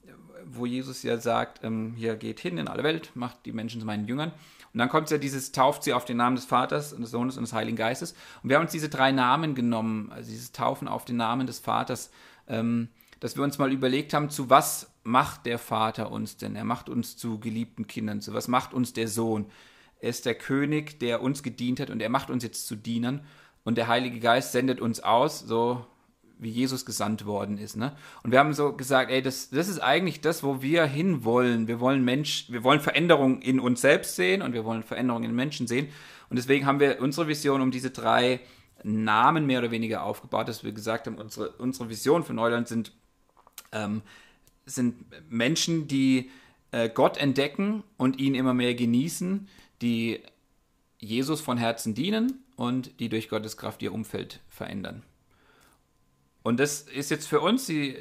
wo 0.47 0.67
Jesus 0.67 1.03
ja 1.03 1.19
sagt, 1.19 1.65
ähm, 1.65 1.95
hier 1.97 2.15
geht 2.15 2.39
hin 2.39 2.59
in 2.59 2.69
alle 2.69 2.85
Welt, 2.85 3.11
macht 3.15 3.45
die 3.45 3.53
Menschen 3.53 3.81
zu 3.81 3.87
meinen 3.87 4.07
Jüngern. 4.07 4.31
Und 4.73 4.79
dann 4.79 4.89
kommt 4.89 5.11
ja 5.11 5.19
dieses, 5.19 5.51
tauft 5.51 5.83
sie 5.83 5.93
auf 5.93 6.05
den 6.05 6.19
Namen 6.19 6.37
des 6.37 6.45
Vaters 6.45 6.93
und 6.93 7.01
des 7.01 7.11
Sohnes 7.11 7.37
und 7.37 7.43
des 7.43 7.53
Heiligen 7.53 7.77
Geistes. 7.77 8.15
Und 8.43 8.51
wir 8.51 8.57
haben 8.57 8.63
uns 8.63 8.73
diese 8.73 8.89
drei 8.89 9.11
Namen 9.11 9.57
genommen, 9.57 10.13
also 10.13 10.31
dieses 10.31 10.53
Taufen 10.53 10.87
auf 10.87 11.05
den 11.05 11.17
Namen 11.17 11.49
des 11.49 11.59
Vaters, 11.59 12.11
ähm, 12.47 12.89
dass 13.21 13.37
wir 13.37 13.45
uns 13.45 13.59
mal 13.59 13.73
überlegt 13.73 14.13
haben, 14.15 14.31
zu 14.31 14.51
was 14.51 14.91
macht 15.03 15.47
der 15.47 15.59
Vater 15.59 16.11
uns 16.11 16.37
denn? 16.37 16.57
Er 16.57 16.65
macht 16.65 16.89
uns 16.89 17.17
zu 17.17 17.39
geliebten 17.39 17.87
Kindern. 17.87 18.21
Zu 18.21 18.35
was 18.35 18.49
macht 18.49 18.75
uns 18.75 18.93
der 18.93 19.09
Sohn? 19.09 19.47
Er 20.01 20.11
ist 20.11 20.27
der 20.27 20.35
König, 20.35 20.99
der 21.01 21.23
uns 21.23 21.43
gedient 21.43 21.81
hat 21.81 21.91
und 21.91 22.03
er 22.03 22.11
macht 22.11 22.31
uns 22.31 22.43
jetzt 22.43 22.67
zu 22.67 22.77
Dienern. 22.77 23.25
Und 23.65 23.79
der 23.79 23.89
Heilige 23.89 24.21
Geist 24.21 24.53
sendet 24.53 24.81
uns 24.81 25.01
aus, 25.01 25.41
so 25.41 25.85
wie 26.39 26.51
Jesus 26.51 26.85
gesandt 26.85 27.25
worden 27.25 27.57
ist. 27.57 27.77
Ne? 27.77 27.97
Und 28.23 28.31
wir 28.31 28.39
haben 28.39 28.53
so 28.53 28.75
gesagt, 28.75 29.11
ey, 29.11 29.23
das, 29.23 29.49
das 29.51 29.69
ist 29.69 29.81
eigentlich 29.81 30.21
das, 30.21 30.43
wo 30.43 30.61
wir 30.61 30.85
hinwollen. 30.85 31.67
Wir 31.67 31.81
wollen 31.81 32.05
Mensch, 32.05 32.47
wir 32.51 32.63
wollen 32.63 32.81
Veränderung 32.81 33.41
in 33.41 33.59
uns 33.59 33.81
selbst 33.81 34.17
sehen 34.17 34.43
und 34.43 34.53
wir 34.53 34.65
wollen 34.65 34.83
Veränderung 34.83 35.25
in 35.25 35.35
Menschen 35.35 35.67
sehen. 35.67 35.89
Und 36.29 36.37
deswegen 36.37 36.67
haben 36.67 36.81
wir 36.81 37.01
unsere 37.01 37.29
Vision 37.29 37.63
um 37.63 37.71
diese 37.71 37.91
drei 37.91 38.41
Namen 38.83 39.47
mehr 39.47 39.61
oder 39.61 39.71
weniger 39.71 40.03
aufgebaut, 40.03 40.49
dass 40.49 40.63
wir 40.63 40.73
gesagt 40.73 41.07
haben, 41.07 41.17
unsere, 41.17 41.51
unsere 41.53 41.89
Vision 41.89 42.23
für 42.23 42.35
Neuland 42.35 42.69
sind, 42.69 42.93
ähm, 43.73 44.03
sind 44.65 45.05
Menschen, 45.31 45.89
die 45.89 46.31
äh, 46.73 46.89
Gott 46.89 47.17
entdecken 47.17 47.83
und 47.97 48.19
ihn 48.19 48.35
immer 48.35 48.55
mehr 48.55 48.75
genießen, 48.75 49.49
die 49.83 50.21
Jesus 50.99 51.41
von 51.41 51.59
Herzen 51.59 51.95
dienen 51.95 52.45
und 52.57 52.99
die 53.01 53.09
durch 53.09 53.29
Gottes 53.29 53.57
Kraft 53.57 53.83
ihr 53.83 53.93
Umfeld 53.93 54.41
verändern. 54.49 55.03
Und 56.43 56.61
das 56.61 56.83
ist 56.83 57.11
jetzt 57.11 57.27
für 57.27 57.41
uns 57.41 57.67
die, 57.67 57.97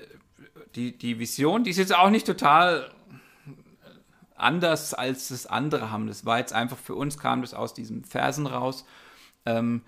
die, 0.75 0.97
die 0.97 1.19
Vision, 1.19 1.63
die 1.63 1.71
ist 1.71 1.77
jetzt 1.77 1.95
auch 1.95 2.09
nicht 2.09 2.25
total 2.25 2.91
anders 4.35 4.93
als 4.93 5.29
das 5.29 5.45
andere 5.45 5.91
haben. 5.91 6.07
Das 6.07 6.25
war 6.25 6.39
jetzt 6.39 6.53
einfach 6.53 6.77
für 6.77 6.95
uns, 6.95 7.17
kam 7.17 7.41
das 7.41 7.53
aus 7.53 7.73
diesen 7.73 8.03
Versen 8.03 8.47
raus. 8.47 8.85
Ähm, 9.45 9.81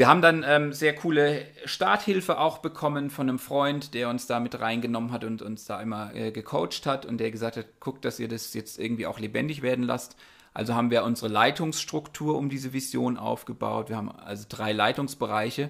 wir 0.00 0.08
haben 0.08 0.22
dann 0.22 0.46
ähm, 0.48 0.72
sehr 0.72 0.94
coole 0.94 1.44
Starthilfe 1.66 2.38
auch 2.38 2.56
bekommen 2.58 3.10
von 3.10 3.28
einem 3.28 3.38
Freund, 3.38 3.92
der 3.92 4.08
uns 4.08 4.26
da 4.26 4.40
mit 4.40 4.58
reingenommen 4.58 5.12
hat 5.12 5.24
und 5.24 5.42
uns 5.42 5.66
da 5.66 5.78
immer 5.78 6.14
äh, 6.14 6.32
gecoacht 6.32 6.86
hat 6.86 7.04
und 7.04 7.18
der 7.18 7.30
gesagt 7.30 7.58
hat, 7.58 7.66
guckt, 7.80 8.06
dass 8.06 8.18
ihr 8.18 8.26
das 8.26 8.54
jetzt 8.54 8.78
irgendwie 8.78 9.06
auch 9.06 9.18
lebendig 9.18 9.60
werden 9.60 9.84
lasst. 9.84 10.16
Also 10.54 10.74
haben 10.74 10.90
wir 10.90 11.04
unsere 11.04 11.30
Leitungsstruktur 11.30 12.38
um 12.38 12.48
diese 12.48 12.72
Vision 12.72 13.18
aufgebaut. 13.18 13.90
Wir 13.90 13.98
haben 13.98 14.10
also 14.10 14.46
drei 14.48 14.72
Leitungsbereiche 14.72 15.68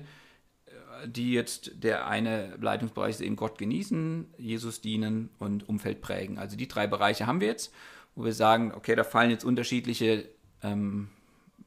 die 1.06 1.32
jetzt, 1.32 1.82
der 1.82 2.06
eine 2.06 2.56
Leitungsbereich 2.60 3.16
ist 3.16 3.20
eben 3.22 3.34
Gott 3.34 3.58
genießen, 3.58 4.34
Jesus 4.38 4.80
dienen 4.80 5.30
und 5.40 5.68
Umfeld 5.68 6.02
prägen. 6.02 6.38
Also 6.38 6.56
die 6.56 6.68
drei 6.68 6.86
Bereiche 6.86 7.26
haben 7.26 7.40
wir 7.40 7.48
jetzt, 7.48 7.74
wo 8.14 8.24
wir 8.24 8.34
sagen, 8.34 8.72
okay, 8.76 8.94
da 8.94 9.02
fallen 9.02 9.30
jetzt 9.30 9.44
unterschiedliche 9.44 10.28
ähm, 10.62 11.08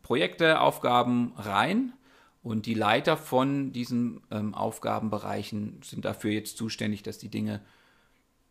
Projekte, 0.04 0.62
Aufgaben 0.62 1.34
rein 1.36 1.94
und 2.44 2.66
die 2.66 2.74
Leiter 2.74 3.16
von 3.16 3.72
diesen 3.72 4.22
ähm, 4.30 4.54
Aufgabenbereichen 4.54 5.80
sind 5.82 6.04
dafür 6.04 6.32
jetzt 6.32 6.58
zuständig, 6.58 7.02
dass 7.02 7.18
die 7.18 7.30
Dinge 7.30 7.62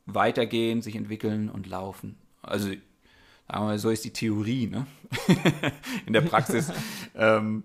weitergehen, 0.07 0.81
sich 0.81 0.97
entwickeln 0.97 1.51
und 1.51 1.67
laufen. 1.67 2.17
Also 2.41 2.69
sagen 2.69 2.81
wir 3.49 3.61
mal, 3.61 3.79
so 3.79 3.91
ist 3.91 4.05
die 4.05 4.13
Theorie, 4.13 4.67
ne? 4.67 4.87
In 6.07 6.15
der 6.15 6.23
Praxis 6.23 6.73
ähm, 7.15 7.65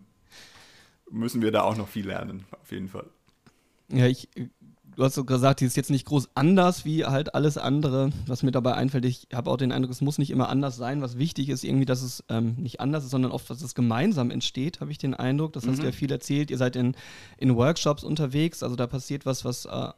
müssen 1.09 1.41
wir 1.41 1.51
da 1.51 1.63
auch 1.63 1.77
noch 1.77 1.87
viel 1.87 2.05
lernen, 2.05 2.45
auf 2.61 2.71
jeden 2.71 2.89
Fall. 2.89 3.09
Ja, 3.89 4.05
ich, 4.05 4.27
du 4.97 5.03
hast 5.03 5.13
so 5.13 5.23
gesagt, 5.23 5.62
die 5.62 5.65
ist 5.65 5.77
jetzt 5.77 5.91
nicht 5.91 6.05
groß 6.05 6.29
anders 6.33 6.83
wie 6.83 7.05
halt 7.05 7.36
alles 7.36 7.57
andere, 7.57 8.10
was 8.25 8.41
mir 8.41 8.51
dabei 8.51 8.73
einfällt. 8.73 9.05
Ich 9.05 9.27
habe 9.31 9.49
auch 9.49 9.57
den 9.57 9.71
Eindruck, 9.71 9.91
es 9.91 10.01
muss 10.01 10.17
nicht 10.17 10.31
immer 10.31 10.49
anders 10.49 10.75
sein. 10.75 11.01
Was 11.01 11.19
wichtig 11.19 11.49
ist, 11.49 11.63
irgendwie, 11.63 11.86
dass 11.86 12.01
es 12.01 12.23
ähm, 12.29 12.55
nicht 12.57 12.81
anders 12.81 13.05
ist, 13.05 13.12
sondern 13.12 13.31
oft, 13.31 13.47
dass 13.49 13.62
es 13.62 13.75
gemeinsam 13.75 14.31
entsteht, 14.31 14.81
habe 14.81 14.91
ich 14.91 14.97
den 14.97 15.13
Eindruck. 15.13 15.53
Das 15.53 15.65
mhm. 15.65 15.71
hast 15.71 15.81
du 15.81 15.86
ja 15.86 15.91
viel 15.91 16.12
erzählt. 16.12 16.49
Ihr 16.49 16.57
seid 16.57 16.75
in, 16.75 16.95
in 17.38 17.55
Workshops 17.55 18.03
unterwegs, 18.03 18.63
also 18.63 18.75
da 18.75 18.88
passiert 18.88 19.25
was, 19.25 19.45
was 19.45 19.65
äh, 19.65 19.89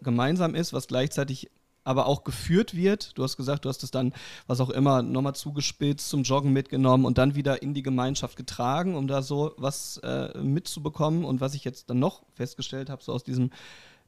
gemeinsam 0.00 0.54
ist, 0.54 0.72
was 0.72 0.88
gleichzeitig 0.88 1.50
aber 1.84 2.06
auch 2.06 2.24
geführt 2.24 2.74
wird. 2.74 3.18
Du 3.18 3.24
hast 3.24 3.36
gesagt, 3.36 3.64
du 3.64 3.68
hast 3.68 3.82
es 3.82 3.90
dann, 3.90 4.14
was 4.46 4.60
auch 4.60 4.70
immer, 4.70 5.02
nochmal 5.02 5.34
zugespitzt, 5.34 6.08
zum 6.08 6.22
Joggen 6.22 6.52
mitgenommen 6.52 7.04
und 7.04 7.18
dann 7.18 7.34
wieder 7.34 7.60
in 7.60 7.74
die 7.74 7.82
Gemeinschaft 7.82 8.36
getragen, 8.36 8.94
um 8.94 9.08
da 9.08 9.20
so 9.20 9.52
was 9.58 9.98
äh, 9.98 10.38
mitzubekommen. 10.38 11.24
Und 11.24 11.40
was 11.40 11.54
ich 11.54 11.64
jetzt 11.64 11.90
dann 11.90 11.98
noch 11.98 12.22
festgestellt 12.34 12.88
habe, 12.88 13.02
so 13.02 13.12
aus 13.12 13.24
diesem 13.24 13.50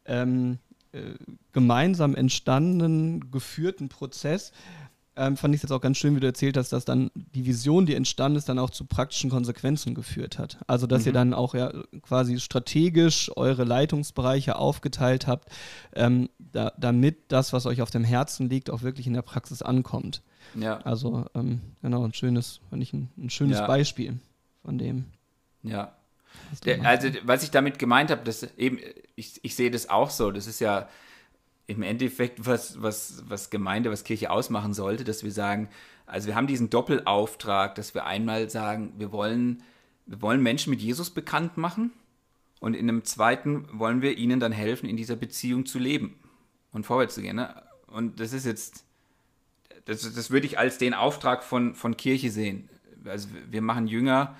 ähm, 0.06 0.58
äh, 0.92 1.14
gemeinsam 1.52 2.14
entstandenen, 2.14 3.30
geführten 3.30 3.88
Prozess, 3.88 4.52
ähm, 5.16 5.36
fand 5.36 5.54
ich 5.54 5.58
es 5.58 5.62
jetzt 5.62 5.70
auch 5.70 5.80
ganz 5.80 5.96
schön, 5.96 6.16
wie 6.16 6.20
du 6.20 6.26
erzählt 6.26 6.56
hast, 6.56 6.72
dass 6.72 6.84
dann 6.84 7.10
die 7.14 7.46
Vision, 7.46 7.86
die 7.86 7.94
entstanden 7.94 8.36
ist, 8.36 8.48
dann 8.48 8.58
auch 8.58 8.70
zu 8.70 8.84
praktischen 8.84 9.30
Konsequenzen 9.30 9.94
geführt 9.94 10.38
hat. 10.38 10.58
Also, 10.66 10.86
dass 10.86 11.02
mhm. 11.02 11.06
ihr 11.06 11.12
dann 11.12 11.34
auch 11.34 11.54
ja 11.54 11.72
quasi 12.02 12.40
strategisch 12.40 13.30
eure 13.36 13.64
Leitungsbereiche 13.64 14.56
aufgeteilt 14.56 15.26
habt, 15.26 15.50
ähm, 15.94 16.28
da, 16.38 16.72
damit 16.78 17.18
das, 17.28 17.52
was 17.52 17.66
euch 17.66 17.80
auf 17.80 17.90
dem 17.90 18.04
Herzen 18.04 18.48
liegt, 18.48 18.70
auch 18.70 18.82
wirklich 18.82 19.06
in 19.06 19.14
der 19.14 19.22
Praxis 19.22 19.62
ankommt. 19.62 20.22
Ja. 20.54 20.78
Also, 20.78 21.26
ähm, 21.34 21.60
genau, 21.80 22.04
ein 22.04 22.14
schönes, 22.14 22.60
fand 22.68 22.82
ich 22.82 22.92
ein, 22.92 23.08
ein 23.16 23.30
schönes 23.30 23.58
ja. 23.58 23.66
Beispiel 23.66 24.18
von 24.62 24.78
dem. 24.78 25.04
Ja. 25.62 25.92
Der, 26.64 26.84
also, 26.84 27.08
was 27.24 27.42
ich 27.42 27.50
damit 27.50 27.78
gemeint 27.78 28.10
habe, 28.10 28.24
dass 28.24 28.42
eben, 28.56 28.78
ich, 29.16 29.40
ich 29.42 29.54
sehe 29.54 29.70
das 29.70 29.88
auch 29.88 30.10
so, 30.10 30.30
das 30.30 30.46
ist 30.46 30.60
ja 30.60 30.88
im 31.66 31.82
Endeffekt, 31.82 32.46
was, 32.46 32.80
was, 32.82 33.22
was 33.26 33.50
Gemeinde, 33.50 33.90
was 33.90 34.04
Kirche 34.04 34.30
ausmachen 34.30 34.74
sollte, 34.74 35.04
dass 35.04 35.24
wir 35.24 35.32
sagen, 35.32 35.68
also 36.06 36.28
wir 36.28 36.34
haben 36.34 36.46
diesen 36.46 36.70
Doppelauftrag, 36.70 37.74
dass 37.74 37.94
wir 37.94 38.04
einmal 38.04 38.50
sagen, 38.50 38.92
wir 38.98 39.12
wollen, 39.12 39.62
wir 40.06 40.20
wollen 40.20 40.42
Menschen 40.42 40.70
mit 40.70 40.80
Jesus 40.80 41.10
bekannt 41.10 41.56
machen 41.56 41.92
und 42.60 42.74
in 42.74 42.88
einem 42.88 43.04
zweiten 43.04 43.66
wollen 43.72 44.02
wir 44.02 44.18
ihnen 44.18 44.40
dann 44.40 44.52
helfen, 44.52 44.88
in 44.88 44.96
dieser 44.96 45.16
Beziehung 45.16 45.64
zu 45.64 45.78
leben 45.78 46.18
und 46.72 46.84
vorwärts 46.84 47.14
zu 47.14 47.22
gehen. 47.22 47.36
Ne? 47.36 47.62
Und 47.86 48.20
das 48.20 48.32
ist 48.32 48.44
jetzt, 48.44 48.84
das, 49.86 50.00
das 50.14 50.30
würde 50.30 50.46
ich 50.46 50.58
als 50.58 50.76
den 50.76 50.92
Auftrag 50.92 51.42
von, 51.42 51.74
von 51.74 51.96
Kirche 51.96 52.30
sehen. 52.30 52.68
Also 53.06 53.28
wir 53.50 53.62
machen 53.62 53.86
Jünger, 53.86 54.36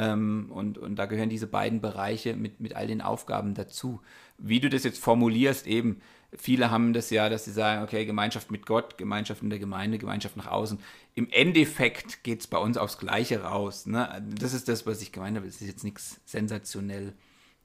Ähm, 0.00 0.46
und, 0.50 0.78
und 0.78 0.96
da 0.96 1.04
gehören 1.04 1.28
diese 1.28 1.46
beiden 1.46 1.82
Bereiche 1.82 2.34
mit, 2.34 2.58
mit 2.58 2.74
all 2.74 2.86
den 2.86 3.02
Aufgaben 3.02 3.52
dazu. 3.52 4.00
Wie 4.38 4.58
du 4.58 4.70
das 4.70 4.82
jetzt 4.82 4.98
formulierst, 4.98 5.66
eben, 5.66 6.00
viele 6.32 6.70
haben 6.70 6.94
das 6.94 7.10
ja, 7.10 7.28
dass 7.28 7.44
sie 7.44 7.52
sagen, 7.52 7.82
okay, 7.82 8.06
Gemeinschaft 8.06 8.50
mit 8.50 8.64
Gott, 8.64 8.96
Gemeinschaft 8.96 9.42
in 9.42 9.50
der 9.50 9.58
Gemeinde, 9.58 9.98
Gemeinschaft 9.98 10.38
nach 10.38 10.46
außen. 10.46 10.78
Im 11.14 11.28
Endeffekt 11.30 12.24
geht 12.24 12.40
es 12.40 12.46
bei 12.46 12.56
uns 12.56 12.78
aufs 12.78 12.96
Gleiche 12.96 13.42
raus. 13.42 13.84
Ne? 13.84 14.24
Das 14.38 14.54
ist 14.54 14.68
das, 14.68 14.86
was 14.86 15.02
ich 15.02 15.12
gemeint 15.12 15.36
habe. 15.36 15.46
Es 15.46 15.60
ist 15.60 15.68
jetzt 15.68 15.84
nichts 15.84 16.18
sensationell 16.24 17.12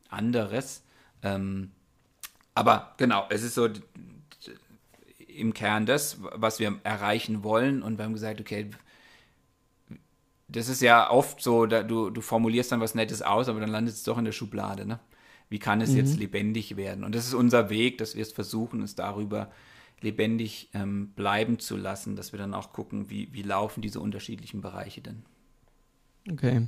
anderes. 0.09 0.83
Ähm, 1.23 1.71
aber 2.53 2.95
genau, 2.97 3.27
es 3.29 3.43
ist 3.43 3.55
so 3.55 3.69
im 5.29 5.53
Kern 5.53 5.85
das, 5.85 6.17
was 6.19 6.59
wir 6.59 6.81
erreichen 6.83 7.43
wollen. 7.43 7.81
Und 7.81 7.97
wir 7.97 8.03
haben 8.03 8.13
gesagt, 8.13 8.41
okay, 8.41 8.71
das 10.47 10.69
ist 10.69 10.81
ja 10.81 11.09
oft 11.09 11.41
so, 11.41 11.65
da, 11.65 11.83
du, 11.83 12.09
du 12.09 12.21
formulierst 12.21 12.71
dann 12.71 12.81
was 12.81 12.95
Nettes 12.95 13.21
aus, 13.21 13.49
aber 13.49 13.59
dann 13.59 13.69
landet 13.69 13.95
es 13.95 14.03
doch 14.03 14.17
in 14.17 14.25
der 14.25 14.31
Schublade. 14.31 14.85
Ne? 14.85 14.99
Wie 15.49 15.59
kann 15.59 15.81
es 15.81 15.91
mhm. 15.91 15.97
jetzt 15.97 16.17
lebendig 16.17 16.77
werden? 16.77 17.03
Und 17.03 17.15
das 17.15 17.25
ist 17.27 17.33
unser 17.33 17.69
Weg, 17.69 17.97
dass 17.97 18.15
wir 18.15 18.21
es 18.21 18.31
versuchen, 18.31 18.81
es 18.81 18.95
darüber 18.95 19.51
lebendig 20.01 20.69
ähm, 20.73 21.09
bleiben 21.15 21.59
zu 21.59 21.77
lassen, 21.77 22.15
dass 22.15 22.31
wir 22.31 22.37
dann 22.37 22.53
auch 22.53 22.73
gucken, 22.73 23.09
wie, 23.09 23.29
wie 23.33 23.41
laufen 23.41 23.81
diese 23.81 23.99
unterschiedlichen 23.99 24.61
Bereiche 24.61 25.01
denn. 25.01 25.23
Okay. 26.31 26.67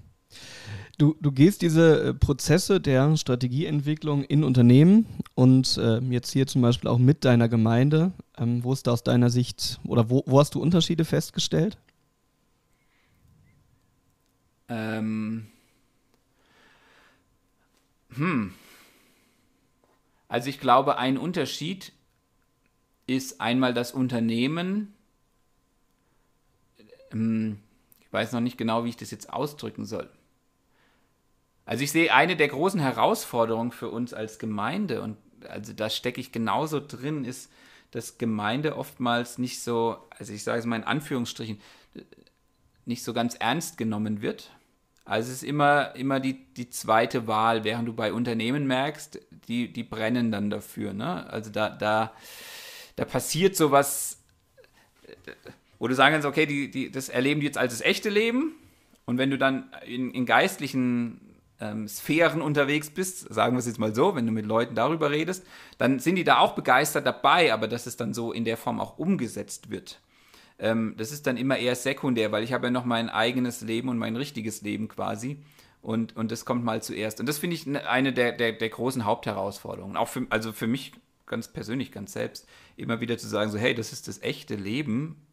Du, 0.98 1.16
du 1.22 1.32
gehst 1.32 1.62
diese 1.62 2.02
äh, 2.04 2.14
Prozesse 2.14 2.82
der 2.82 3.16
Strategieentwicklung 3.16 4.24
in 4.24 4.44
Unternehmen 4.44 5.06
und 5.36 5.78
äh, 5.78 6.00
jetzt 6.00 6.32
hier 6.32 6.48
zum 6.48 6.62
Beispiel 6.62 6.90
auch 6.90 6.98
mit 6.98 7.24
deiner 7.24 7.48
Gemeinde. 7.48 8.12
Ähm, 8.38 8.64
wo 8.64 8.74
ist 8.74 8.88
da 8.88 8.92
aus 8.92 9.04
deiner 9.04 9.30
Sicht 9.30 9.80
oder 9.86 10.10
wo, 10.10 10.24
wo 10.26 10.40
hast 10.40 10.56
du 10.56 10.62
Unterschiede 10.62 11.06
festgestellt? 11.06 11.78
Ähm, 14.70 15.48
hm. 18.16 18.54
Also 20.28 20.50
ich 20.50 20.60
glaube, 20.60 20.98
ein 20.98 21.18
Unterschied 21.18 21.94
ist 23.06 23.40
einmal 23.40 23.74
das 23.74 23.92
Unternehmen. 23.92 24.94
Ähm, 27.12 27.60
ich 28.02 28.12
weiß 28.12 28.34
noch 28.34 28.42
nicht 28.42 28.58
genau, 28.58 28.84
wie 28.84 28.90
ich 28.90 28.98
das 28.98 29.12
jetzt 29.12 29.32
ausdrücken 29.32 29.86
soll. 29.86 30.10
Also 31.66 31.84
ich 31.84 31.92
sehe 31.92 32.14
eine 32.14 32.38
der 32.38 32.48
großen 32.48 32.80
Herausforderungen 32.80 33.72
für 33.72 33.90
uns 33.90 34.14
als 34.14 34.40
Gemeinde 34.40 35.02
und 35.02 35.18
also 35.48 35.74
da 35.74 35.90
stecke 35.90 36.20
ich 36.20 36.32
genauso 36.32 36.80
drin, 36.80 37.26
ist, 37.26 37.52
dass 37.92 38.18
Gemeinde 38.18 38.78
oftmals 38.78 39.38
nicht 39.38 39.62
so, 39.62 39.98
also 40.10 40.34
ich 40.34 40.44
sage 40.44 40.60
es 40.60 40.66
mal 40.66 40.78
in 40.78 40.84
Anführungsstrichen, 40.84 41.62
nicht 42.86 43.04
so 43.04 43.14
ganz 43.14 43.36
ernst 43.36 43.78
genommen 43.78 44.22
wird. 44.22 44.52
Also 45.08 45.32
es 45.32 45.38
ist 45.38 45.44
immer, 45.44 45.96
immer 45.96 46.20
die, 46.20 46.34
die 46.34 46.70
zweite 46.70 47.28
Wahl, 47.28 47.64
während 47.64 47.88
du 47.88 47.94
bei 47.94 48.12
Unternehmen 48.12 48.68
merkst, 48.68 49.20
die, 49.48 49.72
die 49.72 49.84
brennen 49.84 50.34
dann 50.34 50.50
dafür. 50.50 50.92
Ne? 50.92 51.26
Also 51.30 51.50
da, 51.50 51.70
da, 51.70 52.12
da 52.98 53.06
passiert 53.06 53.56
sowas, 53.56 54.20
wo 55.80 55.88
du 55.88 55.96
sagen 55.96 56.12
kannst, 56.12 56.28
okay, 56.28 56.46
die, 56.46 56.70
die, 56.70 56.92
das 56.92 57.08
erleben 57.08 57.40
die 57.40 57.46
jetzt 57.46 57.58
als 57.58 57.72
das 57.72 57.82
echte 57.82 58.10
Leben. 58.10 58.56
Und 59.06 59.18
wenn 59.18 59.30
du 59.30 59.38
dann 59.38 59.72
in, 59.86 60.12
in 60.12 60.26
geistlichen 60.26 61.22
ähm, 61.62 61.88
Sphären 61.88 62.42
unterwegs 62.42 62.90
bist, 62.90 63.34
sagen 63.34 63.56
wir 63.56 63.60
es 63.60 63.66
jetzt 63.66 63.80
mal 63.80 63.96
so, 63.96 64.14
wenn 64.14 64.26
du 64.26 64.34
mit 64.34 64.46
Leuten 64.46 64.76
darüber 64.76 65.10
redest, 65.10 65.46
dann 65.78 66.00
sind 66.00 66.16
die 66.16 66.26
da 66.26 66.40
auch 66.40 66.54
begeistert 66.54 67.06
dabei, 67.06 67.54
aber 67.54 67.70
dass 67.70 67.86
es 67.86 67.96
dann 67.96 68.14
so 68.14 68.34
in 68.34 68.44
der 68.44 68.58
Form 68.58 68.82
auch 68.82 68.98
umgesetzt 68.98 69.72
wird. 69.72 70.02
Ähm, 70.60 70.96
das 70.98 71.12
ist 71.12 71.28
dann 71.28 71.38
immer 71.38 71.58
eher 71.58 71.76
sekundär, 71.76 72.32
weil 72.32 72.44
ich 72.44 72.54
habe 72.54 72.68
ja 72.68 72.72
noch 72.72 72.86
mein 72.86 73.10
eigenes 73.10 73.62
Leben 73.62 73.90
und 73.90 73.98
mein 73.98 74.16
richtiges 74.16 74.62
Leben 74.62 74.88
quasi. 74.88 75.44
Und, 75.82 76.16
und 76.18 76.32
das 76.32 76.46
kommt 76.46 76.64
mal 76.64 76.82
zuerst. 76.82 77.20
Und 77.20 77.28
das 77.28 77.38
finde 77.38 77.56
ich 77.56 77.66
ne, 77.66 77.88
eine 77.88 78.12
der, 78.12 78.32
der, 78.32 78.54
der 78.54 78.70
großen 78.70 79.06
Hauptherausforderungen. 79.06 79.96
Auch 79.96 80.08
für, 80.08 80.26
also 80.30 80.52
für 80.52 80.68
mich 80.68 80.94
ganz 81.26 81.48
persönlich, 81.50 81.92
ganz 81.92 82.14
selbst, 82.14 82.48
immer 82.76 83.00
wieder 83.00 83.18
zu 83.18 83.28
sagen, 83.28 83.52
so, 83.52 83.58
hey, 83.58 83.76
das 83.76 83.94
ist 83.94 84.08
das 84.08 84.22
echte 84.22 84.56
Leben. 84.56 85.28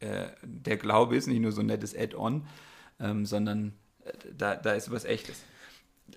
Äh, 0.00 0.26
der 0.42 0.76
Glaube 0.76 1.16
ist 1.16 1.26
nicht 1.26 1.40
nur 1.40 1.52
so 1.52 1.60
ein 1.60 1.66
nettes 1.66 1.96
Add-on, 1.96 2.46
ähm, 2.98 3.24
sondern 3.24 3.74
äh, 4.04 4.12
da, 4.36 4.56
da 4.56 4.72
ist 4.72 4.90
was 4.90 5.04
Echtes. 5.04 5.42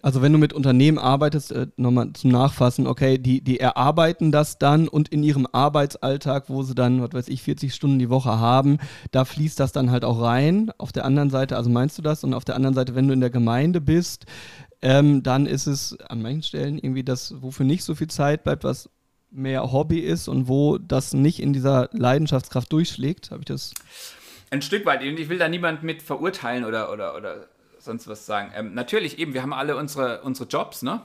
Also 0.01 0.21
wenn 0.21 0.31
du 0.31 0.37
mit 0.37 0.53
Unternehmen 0.53 0.97
arbeitest, 0.97 1.51
äh, 1.51 1.67
nochmal 1.75 2.13
zum 2.13 2.31
Nachfassen, 2.31 2.87
okay, 2.87 3.17
die, 3.17 3.41
die 3.41 3.59
erarbeiten 3.59 4.31
das 4.31 4.57
dann 4.57 4.87
und 4.87 5.09
in 5.09 5.23
ihrem 5.23 5.47
Arbeitsalltag, 5.51 6.49
wo 6.49 6.63
sie 6.63 6.75
dann, 6.75 7.01
was 7.01 7.13
weiß 7.13 7.27
ich, 7.29 7.41
40 7.41 7.73
Stunden 7.73 7.99
die 7.99 8.09
Woche 8.09 8.39
haben, 8.39 8.77
da 9.11 9.25
fließt 9.25 9.59
das 9.59 9.71
dann 9.71 9.91
halt 9.91 10.05
auch 10.05 10.21
rein. 10.21 10.71
Auf 10.77 10.91
der 10.91 11.05
anderen 11.05 11.29
Seite, 11.29 11.57
also 11.57 11.69
meinst 11.69 11.97
du 11.97 12.01
das? 12.01 12.23
Und 12.23 12.33
auf 12.33 12.45
der 12.45 12.55
anderen 12.55 12.75
Seite, 12.75 12.95
wenn 12.95 13.07
du 13.07 13.13
in 13.13 13.21
der 13.21 13.29
Gemeinde 13.29 13.81
bist, 13.81 14.25
ähm, 14.81 15.23
dann 15.23 15.45
ist 15.45 15.67
es 15.67 15.99
an 16.01 16.21
manchen 16.21 16.43
Stellen 16.43 16.77
irgendwie 16.77 17.03
das, 17.03 17.41
wofür 17.41 17.65
nicht 17.65 17.83
so 17.83 17.95
viel 17.95 18.07
Zeit 18.07 18.43
bleibt, 18.43 18.63
was 18.63 18.89
mehr 19.31 19.71
Hobby 19.71 19.99
ist 19.99 20.27
und 20.27 20.47
wo 20.47 20.77
das 20.77 21.13
nicht 21.13 21.41
in 21.41 21.53
dieser 21.53 21.89
Leidenschaftskraft 21.91 22.71
durchschlägt. 22.71 23.31
Habe 23.31 23.41
ich 23.41 23.45
das? 23.45 23.73
Ein 24.49 24.61
Stück 24.61 24.85
weit. 24.85 25.03
Ich 25.03 25.29
will 25.29 25.37
da 25.37 25.49
niemand 25.49 25.83
mit 25.83 26.01
verurteilen 26.01 26.63
oder, 26.63 26.91
oder, 26.91 27.15
oder 27.15 27.47
sonst 27.87 28.07
was 28.07 28.27
sagen. 28.27 28.51
Ähm, 28.55 28.75
natürlich, 28.75 29.17
eben, 29.17 29.33
wir 29.33 29.41
haben 29.41 29.53
alle 29.53 29.75
unsere, 29.75 30.21
unsere 30.21 30.47
Jobs, 30.47 30.83
ne? 30.83 31.01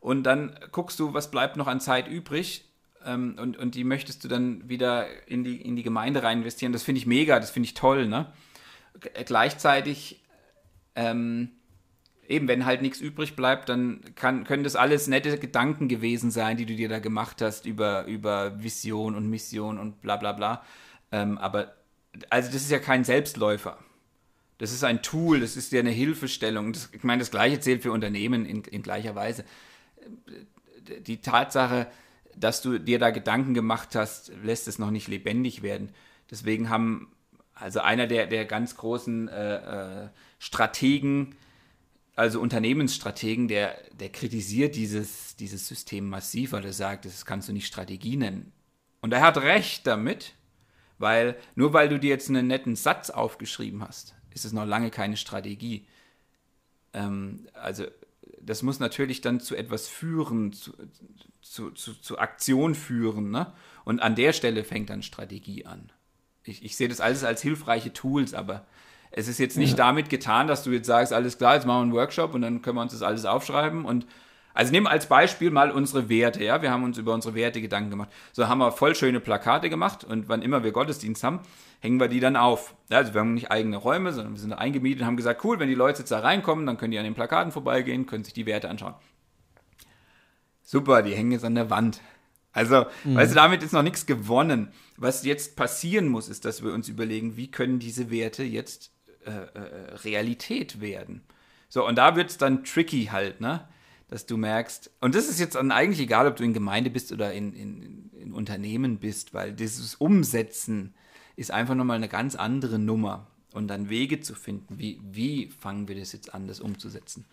Und 0.00 0.22
dann 0.22 0.56
guckst 0.70 1.00
du, 1.00 1.12
was 1.12 1.30
bleibt 1.30 1.56
noch 1.56 1.66
an 1.66 1.80
Zeit 1.80 2.06
übrig. 2.06 2.64
Ähm, 3.04 3.36
und, 3.40 3.56
und 3.56 3.74
die 3.74 3.84
möchtest 3.84 4.22
du 4.22 4.28
dann 4.28 4.68
wieder 4.68 5.06
in 5.26 5.42
die, 5.44 5.60
in 5.60 5.74
die 5.76 5.82
Gemeinde 5.82 6.22
rein 6.22 6.38
investieren. 6.38 6.72
Das 6.72 6.82
finde 6.82 7.00
ich 7.00 7.06
mega, 7.06 7.40
das 7.40 7.50
finde 7.50 7.66
ich 7.66 7.74
toll, 7.74 8.06
ne? 8.06 8.32
G 9.00 9.10
gleichzeitig, 9.24 10.22
ähm, 10.94 11.50
eben, 12.28 12.48
wenn 12.48 12.64
halt 12.64 12.82
nichts 12.82 13.00
übrig 13.00 13.36
bleibt, 13.36 13.68
dann 13.68 14.02
kann, 14.14 14.44
können 14.44 14.64
das 14.64 14.76
alles 14.76 15.06
nette 15.06 15.38
Gedanken 15.38 15.88
gewesen 15.88 16.30
sein, 16.30 16.56
die 16.56 16.66
du 16.66 16.74
dir 16.74 16.88
da 16.88 16.98
gemacht 16.98 17.40
hast 17.42 17.66
über, 17.66 18.04
über 18.06 18.62
Vision 18.62 19.14
und 19.14 19.28
Mission 19.28 19.78
und 19.78 20.00
bla 20.00 20.16
bla 20.16 20.32
bla. 20.32 20.62
Ähm, 21.10 21.38
aber, 21.38 21.74
also 22.30 22.52
das 22.52 22.62
ist 22.62 22.70
ja 22.70 22.78
kein 22.78 23.04
Selbstläufer. 23.04 23.78
Das 24.58 24.72
ist 24.72 24.82
ein 24.82 25.02
Tool, 25.02 25.40
das 25.40 25.56
ist 25.56 25.72
ja 25.72 25.80
eine 25.80 25.90
Hilfestellung. 25.90 26.72
Das, 26.72 26.90
ich 26.92 27.04
meine, 27.04 27.20
das 27.20 27.30
Gleiche 27.30 27.60
zählt 27.60 27.82
für 27.82 27.92
Unternehmen 27.92 28.44
in, 28.44 28.62
in 28.64 28.82
gleicher 28.82 29.14
Weise. 29.14 29.44
Die 31.06 31.20
Tatsache, 31.20 31.86
dass 32.36 32.60
du 32.60 32.78
dir 32.78 32.98
da 32.98 33.10
Gedanken 33.10 33.54
gemacht 33.54 33.94
hast, 33.94 34.32
lässt 34.42 34.66
es 34.68 34.78
noch 34.78 34.90
nicht 34.90 35.06
lebendig 35.06 35.62
werden. 35.62 35.90
Deswegen 36.30 36.70
haben, 36.70 37.12
also 37.54 37.80
einer 37.80 38.06
der, 38.06 38.26
der 38.26 38.44
ganz 38.44 38.76
großen 38.76 39.28
äh, 39.28 40.04
äh, 40.04 40.08
Strategen, 40.40 41.36
also 42.16 42.40
Unternehmensstrategen, 42.40 43.46
der, 43.46 43.76
der 43.92 44.10
kritisiert 44.10 44.74
dieses, 44.74 45.36
dieses 45.36 45.68
System 45.68 46.08
massiv, 46.08 46.50
weil 46.50 46.64
er 46.64 46.72
sagt, 46.72 47.04
das 47.04 47.24
kannst 47.24 47.48
du 47.48 47.52
nicht 47.52 47.68
Strategie 47.68 48.16
nennen. 48.16 48.52
Und 49.00 49.12
er 49.12 49.20
hat 49.20 49.38
recht 49.38 49.86
damit, 49.86 50.34
weil 50.98 51.36
nur 51.54 51.72
weil 51.72 51.88
du 51.88 52.00
dir 52.00 52.10
jetzt 52.10 52.28
einen 52.28 52.48
netten 52.48 52.74
Satz 52.74 53.10
aufgeschrieben 53.10 53.86
hast, 53.86 54.16
ist 54.38 54.44
es 54.44 54.52
noch 54.52 54.64
lange 54.64 54.90
keine 54.90 55.16
Strategie. 55.16 55.86
Ähm, 56.92 57.46
also 57.54 57.84
das 58.40 58.62
muss 58.62 58.78
natürlich 58.78 59.20
dann 59.20 59.40
zu 59.40 59.56
etwas 59.56 59.88
führen, 59.88 60.52
zu, 60.52 60.72
zu, 61.42 61.70
zu, 61.72 61.94
zu 61.94 62.18
Aktion 62.18 62.74
führen. 62.74 63.30
Ne? 63.30 63.52
Und 63.84 64.00
an 64.00 64.14
der 64.14 64.32
Stelle 64.32 64.64
fängt 64.64 64.90
dann 64.90 65.02
Strategie 65.02 65.66
an. 65.66 65.90
Ich, 66.44 66.64
ich 66.64 66.76
sehe 66.76 66.88
das 66.88 67.00
alles 67.00 67.24
als 67.24 67.42
hilfreiche 67.42 67.92
Tools, 67.92 68.34
aber 68.34 68.66
es 69.10 69.28
ist 69.28 69.38
jetzt 69.38 69.56
nicht 69.56 69.72
ja. 69.72 69.76
damit 69.76 70.08
getan, 70.08 70.46
dass 70.46 70.62
du 70.62 70.70
jetzt 70.70 70.86
sagst, 70.86 71.12
alles 71.12 71.38
klar, 71.38 71.54
jetzt 71.54 71.66
machen 71.66 71.78
wir 71.78 71.82
einen 71.82 71.92
Workshop 71.92 72.34
und 72.34 72.42
dann 72.42 72.62
können 72.62 72.76
wir 72.76 72.82
uns 72.82 72.92
das 72.92 73.02
alles 73.02 73.24
aufschreiben 73.24 73.84
und 73.84 74.06
also 74.54 74.72
nehmen 74.72 74.86
wir 74.86 74.90
als 74.90 75.06
Beispiel 75.06 75.50
mal 75.50 75.70
unsere 75.70 76.08
Werte, 76.08 76.42
ja. 76.42 76.62
Wir 76.62 76.70
haben 76.70 76.84
uns 76.84 76.98
über 76.98 77.14
unsere 77.14 77.34
Werte 77.34 77.60
Gedanken 77.60 77.90
gemacht. 77.90 78.10
So 78.32 78.48
haben 78.48 78.58
wir 78.58 78.72
voll 78.72 78.94
schöne 78.94 79.20
Plakate 79.20 79.70
gemacht 79.70 80.04
und 80.04 80.28
wann 80.28 80.42
immer 80.42 80.64
wir 80.64 80.72
Gottesdienst 80.72 81.22
haben, 81.22 81.40
hängen 81.80 82.00
wir 82.00 82.08
die 82.08 82.20
dann 82.20 82.36
auf. 82.36 82.74
Also 82.90 83.14
wir 83.14 83.20
haben 83.20 83.34
nicht 83.34 83.50
eigene 83.50 83.76
Räume, 83.76 84.12
sondern 84.12 84.34
wir 84.34 84.40
sind 84.40 84.52
eingemietet 84.52 85.02
und 85.02 85.06
haben 85.06 85.16
gesagt, 85.16 85.44
cool, 85.44 85.58
wenn 85.58 85.68
die 85.68 85.74
Leute 85.74 86.00
jetzt 86.00 86.10
da 86.10 86.20
reinkommen, 86.20 86.66
dann 86.66 86.76
können 86.76 86.90
die 86.90 86.98
an 86.98 87.04
den 87.04 87.14
Plakaten 87.14 87.52
vorbeigehen, 87.52 88.06
können 88.06 88.24
sich 88.24 88.34
die 88.34 88.46
Werte 88.46 88.68
anschauen. 88.68 88.94
Super, 90.62 91.02
die 91.02 91.14
hängen 91.14 91.32
jetzt 91.32 91.44
an 91.44 91.54
der 91.54 91.70
Wand. 91.70 92.00
Also, 92.52 92.86
mhm. 93.04 93.14
weißt 93.14 93.30
du, 93.30 93.36
damit 93.36 93.62
ist 93.62 93.72
noch 93.72 93.82
nichts 93.82 94.06
gewonnen. 94.06 94.72
Was 94.96 95.24
jetzt 95.24 95.56
passieren 95.56 96.08
muss, 96.08 96.28
ist, 96.28 96.44
dass 96.44 96.62
wir 96.62 96.72
uns 96.72 96.88
überlegen, 96.88 97.36
wie 97.36 97.50
können 97.50 97.78
diese 97.78 98.10
Werte 98.10 98.42
jetzt 98.42 98.90
äh, 99.24 99.30
äh, 99.30 99.94
Realität 100.04 100.80
werden. 100.80 101.22
So, 101.68 101.86
und 101.86 101.96
da 101.96 102.16
wird 102.16 102.30
es 102.30 102.38
dann 102.38 102.64
tricky 102.64 103.06
halt, 103.12 103.40
ne? 103.40 103.68
Dass 104.08 104.26
du 104.26 104.36
merkst, 104.36 104.90
und 105.00 105.14
das 105.14 105.28
ist 105.28 105.38
jetzt 105.38 105.54
dann 105.54 105.70
eigentlich 105.70 106.00
egal, 106.00 106.26
ob 106.26 106.36
du 106.36 106.44
in 106.44 106.54
Gemeinde 106.54 106.90
bist 106.90 107.12
oder 107.12 107.32
in, 107.32 107.52
in, 107.52 108.10
in 108.18 108.32
Unternehmen 108.32 108.98
bist, 108.98 109.34
weil 109.34 109.52
dieses 109.52 109.94
Umsetzen 109.96 110.94
ist 111.36 111.50
einfach 111.50 111.74
nochmal 111.74 111.96
eine 111.96 112.08
ganz 112.08 112.34
andere 112.34 112.78
Nummer. 112.78 113.26
Und 113.52 113.68
dann 113.68 113.88
Wege 113.88 114.20
zu 114.20 114.34
finden, 114.34 114.78
wie, 114.78 115.00
wie 115.10 115.48
fangen 115.48 115.88
wir 115.88 115.96
das 115.96 116.12
jetzt 116.12 116.34
an, 116.34 116.46
das 116.46 116.60
umzusetzen. 116.60 117.24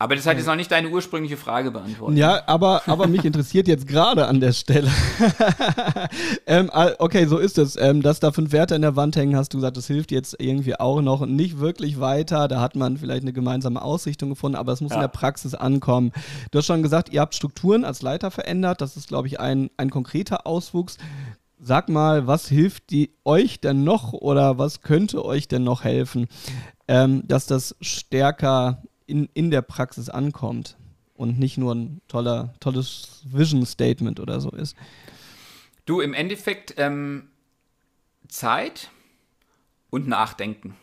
Aber 0.00 0.14
das 0.14 0.26
hat 0.26 0.36
jetzt 0.36 0.46
noch 0.46 0.54
nicht 0.54 0.70
deine 0.70 0.90
ursprüngliche 0.90 1.36
Frage 1.36 1.72
beantwortet. 1.72 2.18
Ja, 2.18 2.42
aber, 2.46 2.82
aber 2.86 3.08
mich 3.08 3.24
interessiert 3.24 3.66
jetzt 3.66 3.88
gerade 3.88 4.28
an 4.28 4.38
der 4.38 4.52
Stelle. 4.52 4.88
ähm, 6.46 6.70
okay, 6.98 7.26
so 7.26 7.38
ist 7.38 7.58
es. 7.58 7.74
Ähm, 7.74 8.00
dass 8.00 8.20
da 8.20 8.30
fünf 8.30 8.52
Werte 8.52 8.76
in 8.76 8.82
der 8.82 8.94
Wand 8.94 9.16
hängen, 9.16 9.34
hast 9.34 9.52
du 9.54 9.58
gesagt, 9.58 9.76
das 9.76 9.88
hilft 9.88 10.12
jetzt 10.12 10.36
irgendwie 10.38 10.78
auch 10.78 11.02
noch 11.02 11.26
nicht 11.26 11.58
wirklich 11.58 11.98
weiter. 11.98 12.46
Da 12.46 12.60
hat 12.60 12.76
man 12.76 12.96
vielleicht 12.96 13.22
eine 13.22 13.32
gemeinsame 13.32 13.82
Ausrichtung 13.82 14.28
gefunden, 14.28 14.56
aber 14.56 14.72
es 14.72 14.80
muss 14.80 14.90
ja. 14.92 14.98
in 14.98 15.00
der 15.00 15.08
Praxis 15.08 15.56
ankommen. 15.56 16.12
Du 16.52 16.58
hast 16.58 16.66
schon 16.66 16.84
gesagt, 16.84 17.12
ihr 17.12 17.20
habt 17.20 17.34
Strukturen 17.34 17.84
als 17.84 18.00
Leiter 18.00 18.30
verändert. 18.30 18.80
Das 18.80 18.96
ist, 18.96 19.08
glaube 19.08 19.26
ich, 19.26 19.40
ein, 19.40 19.68
ein 19.78 19.90
konkreter 19.90 20.46
Auswuchs. 20.46 20.96
Sag 21.58 21.88
mal, 21.88 22.28
was 22.28 22.46
hilft 22.46 22.90
die, 22.90 23.10
euch 23.24 23.60
denn 23.60 23.82
noch 23.82 24.12
oder 24.12 24.58
was 24.58 24.80
könnte 24.80 25.24
euch 25.24 25.48
denn 25.48 25.64
noch 25.64 25.82
helfen, 25.82 26.28
ähm, 26.86 27.26
dass 27.26 27.46
das 27.46 27.74
stärker 27.80 28.80
in, 29.08 29.28
in 29.34 29.50
der 29.50 29.62
Praxis 29.62 30.08
ankommt 30.08 30.76
und 31.14 31.38
nicht 31.38 31.58
nur 31.58 31.74
ein 31.74 32.00
toller, 32.06 32.54
tolles 32.60 33.22
Vision 33.26 33.66
Statement 33.66 34.20
oder 34.20 34.40
so 34.40 34.50
ist. 34.50 34.76
Du, 35.86 36.00
im 36.00 36.14
Endeffekt 36.14 36.74
ähm, 36.76 37.28
Zeit 38.28 38.90
und 39.90 40.06
Nachdenken. 40.06 40.76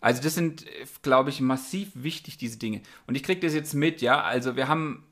Also 0.00 0.20
das 0.20 0.34
sind, 0.34 0.66
glaube 1.02 1.30
ich, 1.30 1.40
massiv 1.40 1.90
wichtig, 1.94 2.36
diese 2.36 2.58
Dinge. 2.58 2.82
Und 3.06 3.14
ich 3.14 3.22
kriege 3.22 3.40
das 3.40 3.54
jetzt 3.54 3.72
mit, 3.72 4.02
ja. 4.02 4.20
Also 4.20 4.56
wir 4.56 4.66
haben 4.66 5.06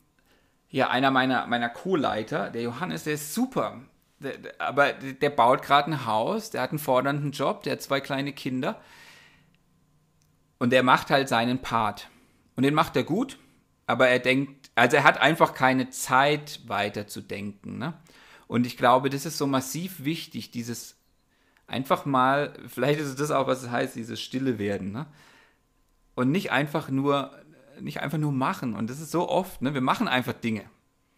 ja 0.68 0.90
einer 0.90 1.12
meiner, 1.12 1.46
meiner 1.46 1.68
Co-Leiter, 1.68 2.50
der 2.50 2.62
Johannes, 2.62 3.04
der 3.04 3.14
ist 3.14 3.32
super. 3.32 3.80
Der, 4.18 4.34
aber 4.58 4.92
der 4.92 5.30
baut 5.30 5.62
gerade 5.62 5.92
ein 5.92 6.06
Haus, 6.06 6.50
der 6.50 6.62
hat 6.62 6.70
einen 6.70 6.80
fordernden 6.80 7.30
Job, 7.30 7.62
der 7.62 7.74
hat 7.74 7.82
zwei 7.82 8.00
kleine 8.00 8.32
Kinder. 8.32 8.80
Und 10.60 10.74
er 10.74 10.82
macht 10.82 11.10
halt 11.10 11.28
seinen 11.28 11.60
Part. 11.60 12.08
Und 12.54 12.64
den 12.64 12.74
macht 12.74 12.94
er 12.94 13.02
gut, 13.02 13.38
aber 13.86 14.08
er 14.08 14.18
denkt, 14.18 14.70
also 14.74 14.98
er 14.98 15.04
hat 15.04 15.20
einfach 15.20 15.54
keine 15.54 15.88
Zeit 15.88 16.60
weiter 16.66 17.06
zu 17.06 17.22
denken. 17.22 17.78
Ne? 17.78 17.94
Und 18.46 18.66
ich 18.66 18.76
glaube, 18.76 19.08
das 19.08 19.24
ist 19.24 19.38
so 19.38 19.46
massiv 19.46 20.04
wichtig, 20.04 20.50
dieses 20.50 20.96
einfach 21.66 22.04
mal, 22.04 22.52
vielleicht 22.68 23.00
ist 23.00 23.08
es 23.08 23.16
das 23.16 23.30
auch, 23.30 23.46
was 23.46 23.62
es 23.62 23.70
heißt, 23.70 23.96
dieses 23.96 24.20
Stille 24.20 24.58
werden. 24.58 24.92
Ne? 24.92 25.06
Und 26.14 26.30
nicht 26.30 26.52
einfach 26.52 26.90
nur, 26.90 27.32
nicht 27.80 28.00
einfach 28.00 28.18
nur 28.18 28.32
machen. 28.32 28.74
Und 28.74 28.90
das 28.90 29.00
ist 29.00 29.12
so 29.12 29.30
oft, 29.30 29.62
ne? 29.62 29.72
wir 29.72 29.80
machen 29.80 30.08
einfach 30.08 30.34
Dinge, 30.34 30.64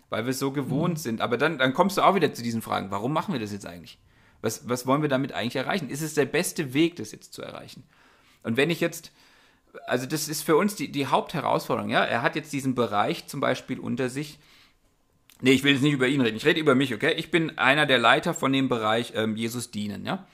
weil 0.09 0.25
wir 0.25 0.35
so 0.35 0.53
gewohnt 0.53 0.95
mhm. 0.95 1.03
sind. 1.03 1.21
Aber 1.21 1.37
dann, 1.37 1.59
dann 1.59 1.75
kommst 1.75 1.99
du 1.99 2.03
auch 2.03 2.15
wieder 2.15 2.33
zu 2.33 2.45
diesen 2.45 2.63
Fragen, 2.63 2.93
warum 2.93 3.13
machen 3.13 3.33
wir 3.33 3.41
das 3.41 3.51
jetzt 3.51 3.67
eigentlich? 3.67 3.99
Was, 4.41 4.69
was 4.69 4.87
wollen 4.87 5.03
wir 5.03 5.09
damit 5.09 5.33
eigentlich 5.33 5.57
erreichen? 5.57 5.91
Ist 5.91 6.03
es 6.03 6.15
der 6.15 6.27
beste 6.27 6.75
Weg, 6.75 6.95
das 6.95 7.11
jetzt 7.11 7.35
zu 7.35 7.43
erreichen? 7.43 7.83
Und 8.45 8.57
wenn 8.57 8.71
ich 8.71 8.81
jetzt 8.81 9.11
also 9.87 10.07
das 10.07 10.29
ist 10.29 10.43
für 10.43 10.57
uns 10.57 10.75
die, 10.75 10.91
die 10.91 11.07
Hauptherausforderung. 11.07 11.91
Ja? 11.91 12.05
Er 12.05 12.23
hat 12.23 12.37
jetzt 12.37 12.53
diesen 12.53 12.75
Bereich 12.75 13.27
zum 13.27 13.41
Beispiel 13.41 13.79
unter 13.79 14.09
sich. 14.09 14.39
Nee, 15.41 15.53
ich 15.53 15.65
will 15.65 15.73
jetzt 15.73 15.83
nicht 15.83 15.95
über 15.95 16.07
ihn 16.07 16.21
reden. 16.21 16.37
Ich 16.37 16.47
rede 16.47 16.61
über 16.61 16.75
mich, 16.75 16.95
okay? 16.95 17.15
Ich 17.17 17.31
bin 17.31 17.59
einer 17.59 17.85
der 17.85 17.99
Leiter 17.99 18.33
von 18.33 18.53
dem 18.53 18.69
Bereich 18.69 19.13
ähm, 19.17 19.35
Jesus 19.37 19.71
dienen, 19.71 20.07
ja? 20.07 20.27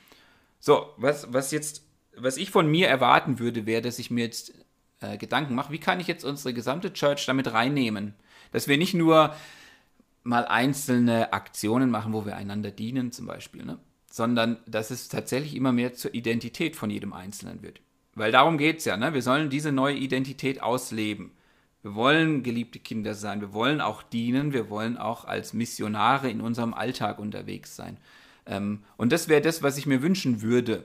So, 0.61 0.93
was, 0.97 1.33
was 1.33 1.51
jetzt, 1.51 1.83
was 2.17 2.37
ich 2.37 2.51
von 2.51 2.71
mir 2.71 2.89
erwarten 2.89 3.39
würde, 3.39 3.65
wäre, 3.65 3.81
dass 3.81 3.99
ich 3.99 4.11
mir 4.11 4.25
jetzt 4.25 4.53
äh, 5.01 5.17
Gedanken 5.17 5.55
mache, 5.55 5.73
wie 5.73 5.79
kann 5.79 6.01
ich 6.01 6.09
jetzt 6.09 6.25
unsere 6.25 6.53
gesamte 6.53 6.93
Church 6.93 7.25
damit 7.27 7.53
reinnehmen? 7.53 8.15
Dass 8.53 8.69
wir 8.69 8.77
nicht 8.77 8.95
nur 8.95 9.35
mal 10.25 10.45
einzelne 10.47 11.33
Aktionen 11.33 11.91
machen, 11.91 12.13
wo 12.13 12.27
wir 12.27 12.37
einander 12.37 12.71
dienen, 12.71 13.13
zum 13.13 13.27
Beispiel, 13.27 13.65
ne? 13.65 13.79
sondern 14.11 14.59
dass 14.67 14.91
es 14.91 15.09
tatsächlich 15.09 15.55
immer 15.55 15.73
mehr 15.73 15.95
zur 15.95 16.13
Identität 16.15 16.77
von 16.77 16.91
jedem 16.91 17.13
Einzelnen 17.13 17.63
wird. 17.63 17.81
Weil 18.19 18.33
darum 18.33 18.59
geht 18.59 18.79
es 18.79 18.85
ja, 18.85 18.97
ne? 18.97 19.15
Wir 19.15 19.23
sollen 19.23 19.51
diese 19.51 19.73
neue 19.73 19.97
Identität 19.97 20.63
ausleben. 20.63 21.33
Wir 21.83 21.95
wollen 21.95 22.43
geliebte 22.43 22.81
Kinder 22.81 23.15
sein, 23.15 23.41
wir 23.41 23.53
wollen 23.53 23.81
auch 23.81 24.03
dienen, 24.03 24.53
wir 24.53 24.69
wollen 24.69 24.97
auch 24.97 25.25
als 25.25 25.53
Missionare 25.53 26.29
in 26.29 26.41
unserem 26.41 26.75
Alltag 26.75 27.21
unterwegs 27.21 27.77
sein. 27.77 27.99
Ähm, 28.47 28.83
und 28.97 29.13
das 29.13 29.29
wäre 29.29 29.41
das, 29.41 29.63
was 29.63 29.79
ich 29.79 29.87
mir 29.87 30.03
wünschen 30.03 30.43
würde. 30.43 30.85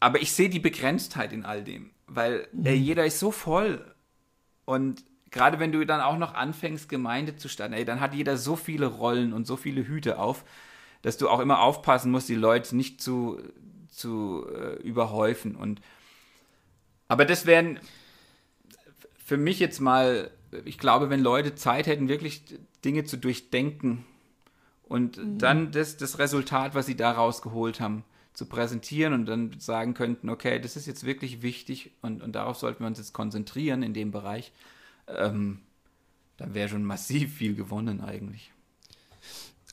Aber 0.00 0.20
ich 0.20 0.32
sehe 0.32 0.50
die 0.50 0.60
Begrenztheit 0.60 1.32
in 1.32 1.46
all 1.46 1.64
dem, 1.64 1.90
weil 2.06 2.46
mhm. 2.52 2.66
ey, 2.66 2.76
jeder 2.76 3.06
ist 3.06 3.18
so 3.18 3.30
voll. 3.30 3.82
Und 4.66 5.02
gerade 5.30 5.58
wenn 5.58 5.72
du 5.72 5.86
dann 5.86 6.02
auch 6.02 6.18
noch 6.18 6.34
anfängst, 6.34 6.90
Gemeinde 6.90 7.36
zu 7.36 7.48
starten, 7.48 7.72
ey, 7.72 7.86
dann 7.86 8.00
hat 8.00 8.14
jeder 8.14 8.36
so 8.36 8.54
viele 8.54 8.86
Rollen 8.86 9.32
und 9.32 9.46
so 9.46 9.56
viele 9.56 9.86
Hüte 9.88 10.18
auf, 10.18 10.44
dass 11.00 11.16
du 11.16 11.30
auch 11.30 11.40
immer 11.40 11.60
aufpassen 11.60 12.10
musst, 12.10 12.28
die 12.28 12.34
Leute 12.34 12.76
nicht 12.76 13.00
zu, 13.00 13.40
zu 13.88 14.46
äh, 14.54 14.74
überhäufen. 14.82 15.56
Und 15.56 15.80
aber 17.08 17.24
das 17.24 17.46
wären 17.46 17.78
für 19.16 19.36
mich 19.36 19.58
jetzt 19.58 19.80
mal, 19.80 20.30
ich 20.64 20.78
glaube, 20.78 21.10
wenn 21.10 21.20
Leute 21.20 21.54
Zeit 21.54 21.86
hätten, 21.86 22.08
wirklich 22.08 22.42
Dinge 22.84 23.04
zu 23.04 23.16
durchdenken 23.16 24.04
und 24.84 25.16
mhm. 25.16 25.38
dann 25.38 25.72
das, 25.72 25.96
das 25.96 26.18
Resultat, 26.18 26.74
was 26.74 26.86
sie 26.86 26.96
da 26.96 27.12
rausgeholt 27.12 27.80
haben, 27.80 28.04
zu 28.34 28.46
präsentieren 28.46 29.12
und 29.12 29.26
dann 29.26 29.58
sagen 29.58 29.94
könnten, 29.94 30.28
okay, 30.28 30.60
das 30.60 30.76
ist 30.76 30.86
jetzt 30.86 31.04
wirklich 31.04 31.40
wichtig 31.40 31.92
und, 32.02 32.22
und 32.22 32.32
darauf 32.34 32.56
sollten 32.56 32.82
wir 32.82 32.88
uns 32.88 32.98
jetzt 32.98 33.12
konzentrieren 33.12 33.82
in 33.82 33.94
dem 33.94 34.10
Bereich, 34.10 34.52
ähm, 35.06 35.60
dann 36.36 36.52
wäre 36.52 36.68
schon 36.68 36.84
massiv 36.84 37.34
viel 37.34 37.54
gewonnen 37.54 38.00
eigentlich. 38.00 38.52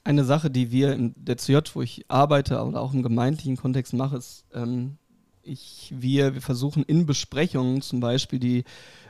Eine 0.04 0.24
Sache, 0.24 0.50
die 0.50 0.72
wir 0.72 0.94
in 0.94 1.14
der 1.16 1.38
CJ, 1.38 1.58
wo 1.74 1.82
ich 1.82 2.06
arbeite 2.08 2.62
oder 2.64 2.80
auch 2.80 2.94
im 2.94 3.04
gemeindlichen 3.04 3.58
Kontext 3.58 3.94
mache, 3.94 4.18
ist, 4.18 4.46
ähm, 4.54 4.98
ich, 5.44 5.94
wir, 5.96 6.34
wir 6.34 6.42
versuchen 6.42 6.84
in 6.84 7.06
Besprechungen 7.06 7.82
zum 7.82 8.00
Beispiel 8.00 8.40
die 8.40 8.64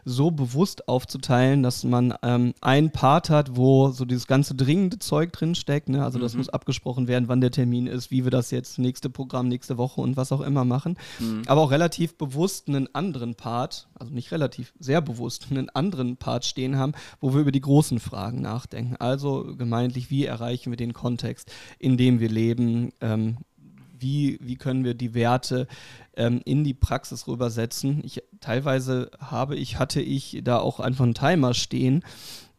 so 0.05 0.31
bewusst 0.31 0.87
aufzuteilen, 0.87 1.63
dass 1.63 1.83
man 1.83 2.13
ähm, 2.23 2.53
einen 2.61 2.91
Part 2.91 3.29
hat, 3.29 3.55
wo 3.55 3.91
so 3.91 4.05
dieses 4.05 4.27
ganze 4.27 4.55
dringende 4.55 4.99
Zeug 4.99 5.31
drinsteckt. 5.31 5.89
Ne? 5.89 6.03
Also 6.03 6.17
mhm. 6.17 6.23
das 6.23 6.35
muss 6.35 6.49
abgesprochen 6.49 7.07
werden, 7.07 7.27
wann 7.27 7.41
der 7.41 7.51
Termin 7.51 7.87
ist, 7.87 8.11
wie 8.11 8.23
wir 8.23 8.31
das 8.31 8.51
jetzt 8.51 8.79
nächste 8.79 9.09
Programm, 9.09 9.47
nächste 9.47 9.77
Woche 9.77 10.01
und 10.01 10.17
was 10.17 10.31
auch 10.31 10.41
immer 10.41 10.65
machen. 10.65 10.97
Mhm. 11.19 11.43
Aber 11.45 11.61
auch 11.61 11.71
relativ 11.71 12.15
bewusst 12.15 12.67
einen 12.67 12.93
anderen 12.95 13.35
Part, 13.35 13.87
also 13.93 14.13
nicht 14.13 14.31
relativ, 14.31 14.73
sehr 14.79 15.01
bewusst 15.01 15.47
einen 15.51 15.69
anderen 15.69 16.17
Part 16.17 16.45
stehen 16.45 16.77
haben, 16.77 16.93
wo 17.19 17.33
wir 17.33 17.41
über 17.41 17.51
die 17.51 17.61
großen 17.61 17.99
Fragen 17.99 18.41
nachdenken. 18.41 18.95
Also 18.97 19.55
gemeintlich, 19.55 20.09
wie 20.09 20.25
erreichen 20.25 20.71
wir 20.71 20.77
den 20.77 20.93
Kontext, 20.93 21.51
in 21.79 21.97
dem 21.97 22.19
wir 22.19 22.29
leben, 22.29 22.91
ähm, 23.01 23.37
wie, 24.01 24.37
wie 24.41 24.55
können 24.55 24.83
wir 24.83 24.93
die 24.93 25.13
Werte 25.13 25.67
ähm, 26.15 26.41
in 26.45 26.63
die 26.63 26.73
Praxis 26.73 27.27
rübersetzen. 27.27 28.01
Ich, 28.03 28.21
teilweise 28.39 29.11
habe 29.19 29.55
ich, 29.55 29.79
hatte 29.79 30.01
ich 30.01 30.41
da 30.43 30.59
auch 30.59 30.79
einfach 30.79 31.03
einen 31.03 31.13
Timer 31.13 31.53
stehen. 31.53 32.03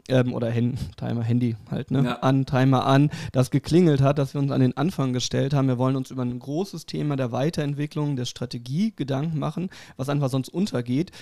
Ähm, 0.09 0.35
oder 0.35 0.51
Hen 0.51 0.79
Timer, 0.97 1.23
Handy 1.23 1.55
halt, 1.71 1.93
ne? 1.93 2.03
Ja. 2.03 2.15
An, 2.17 2.45
Timer 2.45 2.87
an, 2.87 3.11
das 3.31 3.53
geklingelt 3.53 4.01
hat, 4.01 4.19
dass 4.19 4.35
wir 4.35 4.41
uns 4.41 4.51
an 4.51 4.61
den 4.61 4.77
Anfang 4.77 5.13
gestellt 5.13 5.55
haben. 5.55 5.69
Wir 5.69 5.79
wollen 5.79 5.95
uns 5.95 6.11
über 6.11 6.23
ein 6.23 6.41
großes 6.41 6.87
Thema 6.87 7.15
der 7.15 7.31
Weiterentwicklung, 7.31 8.17
der 8.17 8.25
Strategie 8.25 8.93
Gedanken 8.97 9.39
machen, 9.39 9.71
was 9.97 10.09
einfach 10.09 10.29
sonst 10.29 10.49
untergeht 10.49 11.13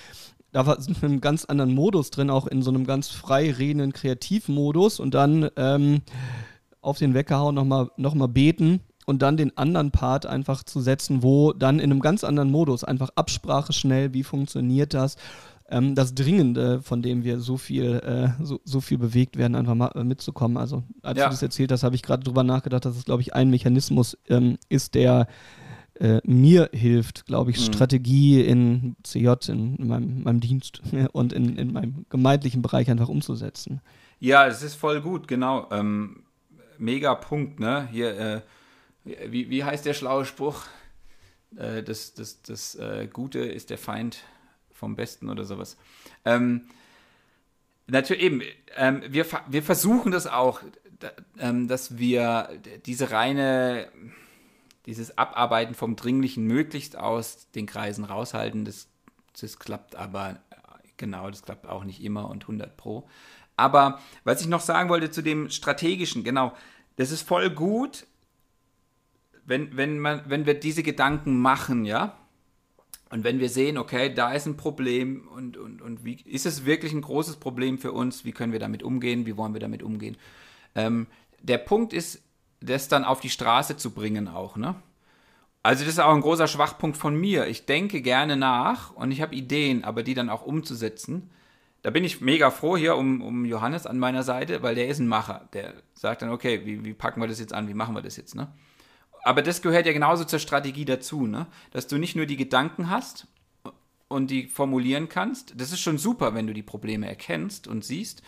da 0.51 0.63
sind 0.79 1.01
wir 1.01 1.07
in 1.07 1.13
einem 1.13 1.21
ganz 1.21 1.45
anderen 1.45 1.73
Modus 1.73 2.11
drin, 2.11 2.29
auch 2.29 2.47
in 2.47 2.61
so 2.61 2.71
einem 2.71 2.85
ganz 2.85 3.09
frei 3.09 3.51
redenden 3.51 3.93
Kreativmodus 3.93 4.99
und 4.99 5.13
dann 5.13 5.49
ähm, 5.55 6.01
auf 6.81 6.97
den 6.97 7.13
Wecker 7.13 7.39
hauen, 7.39 7.55
nochmal 7.55 7.89
noch 7.95 8.15
mal 8.15 8.27
beten 8.27 8.81
und 9.11 9.21
dann 9.21 9.35
den 9.35 9.57
anderen 9.57 9.91
Part 9.91 10.25
einfach 10.25 10.63
zu 10.63 10.79
setzen, 10.79 11.21
wo 11.21 11.51
dann 11.51 11.79
in 11.79 11.91
einem 11.91 11.99
ganz 11.99 12.23
anderen 12.23 12.49
Modus 12.49 12.85
einfach 12.85 13.09
Absprache 13.15 13.73
schnell, 13.73 14.13
wie 14.13 14.23
funktioniert 14.23 14.93
das, 14.93 15.17
ähm, 15.69 15.95
das 15.95 16.15
Dringende, 16.15 16.81
von 16.81 17.01
dem 17.01 17.25
wir 17.25 17.41
so 17.41 17.57
viel, 17.57 17.95
äh, 18.05 18.41
so, 18.41 18.61
so 18.63 18.79
viel 18.79 18.97
bewegt 18.97 19.35
werden, 19.35 19.55
einfach 19.55 19.75
mal 19.75 19.91
äh, 19.95 20.05
mitzukommen. 20.05 20.55
Also 20.55 20.83
als 21.01 21.19
ja. 21.19 21.25
du 21.25 21.31
das 21.31 21.41
erzählt 21.41 21.73
hast, 21.73 21.83
habe 21.83 21.95
ich 21.95 22.03
gerade 22.03 22.23
drüber 22.23 22.43
nachgedacht, 22.43 22.85
dass 22.85 22.95
es, 22.95 23.03
glaube 23.03 23.21
ich, 23.21 23.33
ein 23.33 23.49
Mechanismus 23.49 24.17
ähm, 24.29 24.57
ist, 24.69 24.95
der 24.95 25.27
äh, 25.95 26.21
mir 26.23 26.69
hilft, 26.71 27.25
glaube 27.25 27.51
ich, 27.51 27.59
mhm. 27.59 27.73
Strategie 27.73 28.39
in 28.39 28.95
CJ, 29.03 29.49
in, 29.49 29.75
in 29.75 29.87
meinem, 29.89 30.23
meinem, 30.23 30.39
Dienst 30.39 30.81
und 31.11 31.33
in, 31.33 31.57
in 31.57 31.73
meinem 31.73 32.05
gemeindlichen 32.09 32.61
Bereich 32.61 32.89
einfach 32.89 33.09
umzusetzen. 33.09 33.81
Ja, 34.21 34.47
es 34.47 34.63
ist 34.63 34.75
voll 34.75 35.01
gut, 35.01 35.27
genau. 35.27 35.67
Ähm, 35.69 36.23
mega 36.77 37.13
Punkt, 37.13 37.59
ne? 37.59 37.89
Hier, 37.91 38.17
äh, 38.17 38.41
wie, 39.03 39.49
wie 39.49 39.63
heißt 39.63 39.85
der 39.85 39.93
schlaue 39.93 40.25
Spruch? 40.25 40.65
Äh, 41.57 41.83
das 41.83 42.13
das, 42.13 42.41
das 42.41 42.75
äh, 42.75 43.07
Gute 43.11 43.39
ist 43.39 43.69
der 43.69 43.77
Feind 43.77 44.23
vom 44.71 44.95
Besten 44.95 45.29
oder 45.29 45.45
sowas. 45.45 45.77
Ähm, 46.25 46.67
natürlich 47.87 48.23
eben, 48.23 48.41
ähm, 48.75 49.03
wir, 49.07 49.25
wir 49.47 49.63
versuchen 49.63 50.11
das 50.11 50.27
auch, 50.27 50.61
da, 50.99 51.11
ähm, 51.39 51.67
dass 51.67 51.97
wir 51.97 52.49
diese 52.85 53.11
reine, 53.11 53.91
dieses 54.85 55.17
Abarbeiten 55.17 55.75
vom 55.75 55.95
Dringlichen 55.95 56.45
möglichst 56.45 56.97
aus 56.97 57.49
den 57.51 57.65
Kreisen 57.65 58.03
raushalten. 58.03 58.65
Das, 58.65 58.87
das 59.39 59.59
klappt 59.59 59.95
aber, 59.95 60.39
genau, 60.97 61.29
das 61.29 61.43
klappt 61.43 61.67
auch 61.67 61.83
nicht 61.83 62.03
immer 62.03 62.29
und 62.29 62.43
100 62.43 62.75
pro. 62.77 63.07
Aber 63.57 63.99
was 64.23 64.41
ich 64.41 64.47
noch 64.47 64.61
sagen 64.61 64.89
wollte 64.89 65.11
zu 65.11 65.21
dem 65.21 65.49
Strategischen, 65.49 66.23
genau, 66.23 66.53
das 66.95 67.11
ist 67.11 67.27
voll 67.27 67.49
gut, 67.49 68.07
wenn, 69.45 69.75
wenn, 69.77 69.99
man, 69.99 70.21
wenn 70.27 70.45
wir 70.45 70.53
diese 70.53 70.83
Gedanken 70.83 71.39
machen, 71.41 71.85
ja, 71.85 72.17
Und 73.11 73.25
wenn 73.25 73.39
wir 73.39 73.49
sehen, 73.49 73.77
okay, 73.77 74.13
da 74.13 74.31
ist 74.31 74.47
ein 74.47 74.55
Problem 74.55 75.27
und, 75.27 75.57
und, 75.57 75.81
und 75.81 76.05
wie 76.05 76.17
ist 76.23 76.45
es 76.45 76.65
wirklich 76.65 76.93
ein 76.93 77.01
großes 77.01 77.37
Problem 77.37 77.77
für 77.77 77.91
uns? 77.91 78.23
Wie 78.23 78.31
können 78.31 78.53
wir 78.53 78.59
damit 78.59 78.83
umgehen? 78.83 79.25
Wie 79.25 79.35
wollen 79.35 79.53
wir 79.53 79.59
damit 79.59 79.83
umgehen? 79.83 80.15
Ähm, 80.75 81.07
der 81.41 81.57
Punkt 81.57 81.91
ist, 81.91 82.23
das 82.61 82.87
dann 82.87 83.03
auf 83.03 83.19
die 83.19 83.29
Straße 83.29 83.75
zu 83.75 83.91
bringen 83.91 84.27
auch, 84.29 84.55
ne? 84.55 84.75
Also 85.63 85.83
das 85.83 85.93
ist 85.93 85.99
auch 85.99 86.13
ein 86.13 86.21
großer 86.21 86.47
Schwachpunkt 86.47 86.97
von 86.97 87.15
mir. 87.15 87.47
Ich 87.47 87.65
denke 87.65 88.01
gerne 88.01 88.35
nach 88.37 88.95
und 88.95 89.11
ich 89.11 89.21
habe 89.21 89.35
Ideen, 89.35 89.83
aber 89.83 90.03
die 90.03 90.13
dann 90.15 90.29
auch 90.29 90.43
umzusetzen. 90.43 91.29
Da 91.83 91.89
bin 91.91 92.03
ich 92.03 92.21
mega 92.21 92.49
froh 92.49 92.77
hier 92.77 92.95
um, 92.95 93.21
um 93.21 93.45
Johannes 93.45 93.85
an 93.85 93.99
meiner 93.99 94.23
Seite, 94.23 94.63
weil 94.63 94.75
der 94.75 94.87
ist 94.87 94.99
ein 94.99 95.07
Macher. 95.07 95.49
Der 95.53 95.73
sagt 95.93 96.21
dann, 96.21 96.29
okay, 96.29 96.61
wie, 96.65 96.83
wie 96.85 96.93
packen 96.93 97.19
wir 97.21 97.27
das 97.27 97.39
jetzt 97.39 97.53
an, 97.53 97.67
wie 97.67 97.75
machen 97.75 97.93
wir 97.93 98.01
das 98.01 98.15
jetzt, 98.17 98.35
ne? 98.35 98.47
Aber 99.23 99.41
das 99.41 99.61
gehört 99.61 99.85
ja 99.85 99.93
genauso 99.93 100.23
zur 100.23 100.39
Strategie 100.39 100.85
dazu, 100.85 101.27
ne? 101.27 101.47
Dass 101.71 101.87
du 101.87 101.97
nicht 101.97 102.15
nur 102.15 102.25
die 102.25 102.37
Gedanken 102.37 102.89
hast 102.89 103.27
und 104.07 104.31
die 104.31 104.47
formulieren 104.47 105.09
kannst. 105.09 105.59
Das 105.59 105.71
ist 105.71 105.79
schon 105.79 105.97
super, 105.97 106.33
wenn 106.33 106.47
du 106.47 106.53
die 106.53 106.63
Probleme 106.63 107.07
erkennst 107.07 107.67
und 107.67 107.85
siehst. 107.85 108.23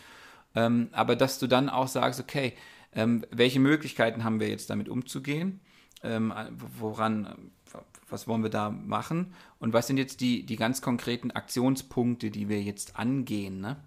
Ähm, 0.56 0.90
aber 0.92 1.16
dass 1.16 1.40
du 1.40 1.48
dann 1.48 1.70
auch 1.70 1.88
sagst, 1.88 2.20
okay, 2.20 2.54
ähm, 2.94 3.26
welche 3.32 3.60
Möglichkeiten 3.60 4.24
haben 4.24 4.40
wir 4.40 4.50
jetzt 4.50 4.70
damit 4.70 4.88
umzugehen? 4.88 5.60
ähm, 6.04 6.34
woran, 6.80 7.52
was 8.10 8.28
wollen 8.28 8.44
wir 8.44 8.50
da 8.50 8.70
machen 8.70 9.34
und 9.60 9.74
was 9.74 9.88
sind 9.88 9.98
jetzt 9.98 10.22
die, 10.22 10.46
die 10.46 10.58
ganz 10.58 10.82
konkreten 10.82 11.32
Aktionspunkte, 11.32 12.30
die 12.30 12.50
wir 12.50 12.62
jetzt 12.62 12.98
angehen. 12.98 13.62
Ne? 13.62 13.78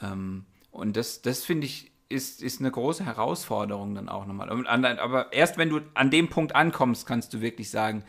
Ähm, 0.00 0.46
und 0.70 0.96
das, 0.96 1.20
das 1.22 1.44
finde 1.44 1.66
ich, 1.66 1.90
ist, 2.08 2.42
ist 2.42 2.60
eine 2.60 2.70
große 2.70 3.04
Herausforderung 3.04 3.94
dann 3.94 4.08
auch 4.08 4.26
nochmal. 4.26 4.50
Aber 4.50 5.32
erst 5.32 5.58
wenn 5.58 5.68
du 5.68 5.80
an 5.94 6.10
dem 6.10 6.28
Punkt 6.28 6.54
ankommst, 6.54 7.06
kannst 7.06 7.34
du 7.34 7.40
wirklich 7.40 7.70
sagen, 7.70 8.04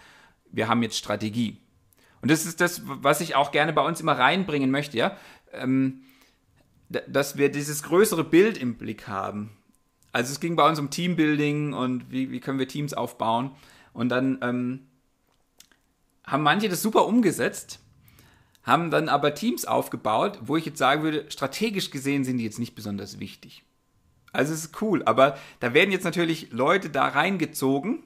wir 0.52 0.68
haben 0.68 0.82
jetzt 0.84 0.98
Strategie. 0.98 1.58
Und 2.22 2.32
das 2.32 2.46
ist 2.46 2.62
das, 2.62 2.82
was 2.86 3.22
ich 3.22 3.36
auch 3.36 3.52
gerne 3.52 3.74
bei 3.74 3.86
uns 3.86 4.02
immer 4.02 4.18
reinbringen 4.18 4.72
möchte, 4.72 4.98
ja. 4.98 5.18
Ähm, 5.54 6.02
dass 6.90 7.38
wir 7.38 7.52
dieses 7.52 7.84
größere 7.84 8.24
Bild 8.24 8.58
im 8.58 8.76
Blick 8.76 9.08
haben. 9.08 9.52
Also 10.12 10.32
es 10.32 10.40
ging 10.40 10.56
bei 10.56 10.68
uns 10.68 10.80
um 10.80 10.90
Teambuilding 10.90 11.74
und 11.74 12.12
wie, 12.12 12.32
wie 12.32 12.40
können 12.40 12.58
wir 12.58 12.68
Teams 12.68 12.96
aufbauen. 12.96 13.52
Und 13.94 14.10
dann 14.10 14.40
ähm, 14.42 14.88
haben 16.26 16.42
manche 16.42 16.68
das 16.68 16.82
super 16.82 17.06
umgesetzt, 17.06 17.80
haben 18.64 18.90
dann 18.90 19.08
aber 19.08 19.36
Teams 19.36 19.66
aufgebaut, 19.66 20.40
wo 20.42 20.58
ich 20.58 20.66
jetzt 20.66 20.80
sagen 20.80 21.04
würde, 21.04 21.30
strategisch 21.30 21.92
gesehen 21.92 22.24
sind 22.24 22.38
die 22.38 22.44
jetzt 22.44 22.60
nicht 22.60 22.74
besonders 22.74 23.20
wichtig. 23.20 23.64
Also 24.32 24.54
es 24.54 24.66
ist 24.66 24.82
cool, 24.82 25.04
aber 25.06 25.38
da 25.60 25.74
werden 25.74 25.92
jetzt 25.92 26.04
natürlich 26.04 26.52
Leute 26.52 26.90
da 26.90 27.08
reingezogen 27.08 28.04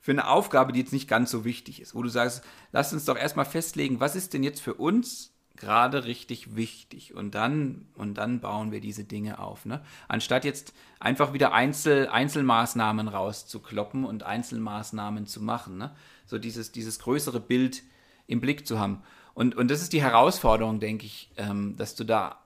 für 0.00 0.12
eine 0.12 0.28
Aufgabe, 0.28 0.72
die 0.72 0.80
jetzt 0.80 0.92
nicht 0.92 1.08
ganz 1.08 1.30
so 1.30 1.44
wichtig 1.44 1.80
ist, 1.80 1.94
wo 1.94 2.02
du 2.02 2.08
sagst, 2.08 2.44
lass 2.72 2.92
uns 2.92 3.06
doch 3.06 3.16
erstmal 3.16 3.46
festlegen, 3.46 4.00
was 4.00 4.16
ist 4.16 4.34
denn 4.34 4.42
jetzt 4.42 4.60
für 4.60 4.74
uns 4.74 5.34
gerade 5.56 6.04
richtig 6.04 6.56
wichtig 6.56 7.14
und 7.14 7.34
dann 7.34 7.86
und 7.94 8.14
dann 8.14 8.40
bauen 8.40 8.72
wir 8.72 8.80
diese 8.80 9.04
Dinge 9.04 9.38
auf, 9.38 9.66
ne? 9.66 9.82
Anstatt 10.08 10.44
jetzt 10.44 10.74
einfach 10.98 11.32
wieder 11.32 11.52
Einzel, 11.52 12.08
Einzelmaßnahmen 12.08 13.08
rauszukloppen 13.08 14.04
und 14.04 14.24
Einzelmaßnahmen 14.24 15.26
zu 15.26 15.40
machen, 15.40 15.78
ne? 15.78 15.94
So 16.26 16.38
dieses 16.38 16.72
dieses 16.72 16.98
größere 16.98 17.40
Bild 17.40 17.82
im 18.26 18.40
Blick 18.40 18.66
zu 18.66 18.78
haben 18.78 19.02
und 19.32 19.54
und 19.54 19.70
das 19.70 19.80
ist 19.80 19.92
die 19.92 20.02
Herausforderung, 20.02 20.80
denke 20.80 21.06
ich, 21.06 21.30
ähm, 21.36 21.76
dass 21.76 21.94
du 21.94 22.04
da 22.04 22.40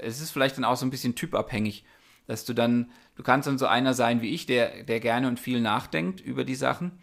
es 0.00 0.20
ist 0.20 0.30
vielleicht 0.30 0.56
dann 0.56 0.64
auch 0.64 0.76
so 0.76 0.86
ein 0.86 0.90
bisschen 0.90 1.14
typabhängig, 1.14 1.84
dass 2.26 2.44
du 2.44 2.54
dann 2.54 2.90
du 3.16 3.22
kannst 3.22 3.46
dann 3.48 3.58
so 3.58 3.66
einer 3.66 3.94
sein 3.94 4.22
wie 4.22 4.30
ich, 4.30 4.46
der 4.46 4.84
der 4.84 5.00
gerne 5.00 5.28
und 5.28 5.40
viel 5.40 5.60
nachdenkt 5.60 6.20
über 6.20 6.44
die 6.44 6.54
Sachen 6.54 6.98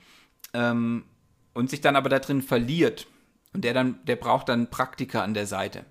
ähm, 0.53 1.05
und 1.53 1.69
sich 1.69 1.81
dann 1.81 1.95
aber 1.95 2.09
da 2.09 2.19
drin 2.19 2.41
verliert 2.41 3.07
und 3.53 3.63
der 3.63 3.73
dann, 3.73 3.99
der 4.05 4.15
braucht 4.15 4.49
dann 4.49 4.69
Praktiker 4.69 5.23
an 5.23 5.33
der 5.33 5.47
Seite, 5.47 5.85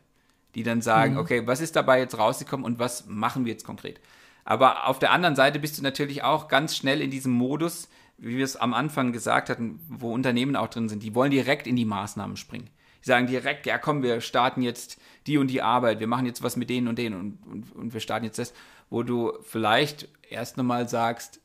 die 0.54 0.62
dann 0.62 0.80
sagen, 0.80 1.14
mhm. 1.14 1.20
okay, 1.20 1.46
was 1.46 1.60
ist 1.60 1.76
dabei 1.76 1.98
jetzt 2.00 2.18
rausgekommen 2.18 2.64
und 2.64 2.78
was 2.78 3.06
machen 3.06 3.44
wir 3.44 3.52
jetzt 3.52 3.64
konkret? 3.64 4.00
Aber 4.44 4.86
auf 4.86 4.98
der 4.98 5.12
anderen 5.12 5.36
Seite 5.36 5.58
bist 5.58 5.76
du 5.76 5.82
natürlich 5.82 6.22
auch 6.22 6.48
ganz 6.48 6.76
schnell 6.76 7.02
in 7.02 7.10
diesem 7.10 7.32
Modus, 7.32 7.88
wie 8.16 8.36
wir 8.36 8.44
es 8.44 8.56
am 8.56 8.74
Anfang 8.74 9.12
gesagt 9.12 9.50
hatten, 9.50 9.80
wo 9.88 10.12
Unternehmen 10.12 10.56
auch 10.56 10.68
drin 10.68 10.88
sind, 10.88 11.02
die 11.02 11.14
wollen 11.14 11.30
direkt 11.30 11.66
in 11.66 11.76
die 11.76 11.84
Maßnahmen 11.84 12.36
springen. 12.36 12.70
Die 13.04 13.08
sagen 13.08 13.26
direkt, 13.26 13.66
ja 13.66 13.78
komm, 13.78 14.02
wir 14.02 14.20
starten 14.20 14.62
jetzt 14.62 15.00
die 15.26 15.38
und 15.38 15.48
die 15.48 15.62
Arbeit, 15.62 16.00
wir 16.00 16.06
machen 16.06 16.26
jetzt 16.26 16.42
was 16.42 16.56
mit 16.56 16.70
denen 16.70 16.88
und 16.88 16.98
denen 16.98 17.20
und, 17.20 17.46
und, 17.46 17.76
und 17.76 17.92
wir 17.92 18.00
starten 18.00 18.24
jetzt 18.24 18.38
das, 18.38 18.54
wo 18.90 19.02
du 19.02 19.32
vielleicht 19.42 20.08
erst 20.28 20.56
nochmal 20.56 20.88
sagst, 20.88 21.40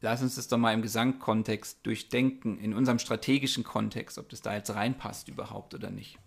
lass 0.00 0.22
uns 0.22 0.36
das 0.36 0.48
doch 0.48 0.58
mal 0.58 0.74
im 0.74 0.82
Gesamtkontext 0.82 1.84
durchdenken, 1.84 2.58
in 2.58 2.74
unserem 2.74 2.98
strategischen 2.98 3.64
Kontext, 3.64 4.18
ob 4.18 4.28
das 4.28 4.42
da 4.42 4.54
jetzt 4.54 4.74
reinpasst 4.74 5.28
überhaupt 5.28 5.74
oder 5.74 5.90
nicht. 5.90 6.18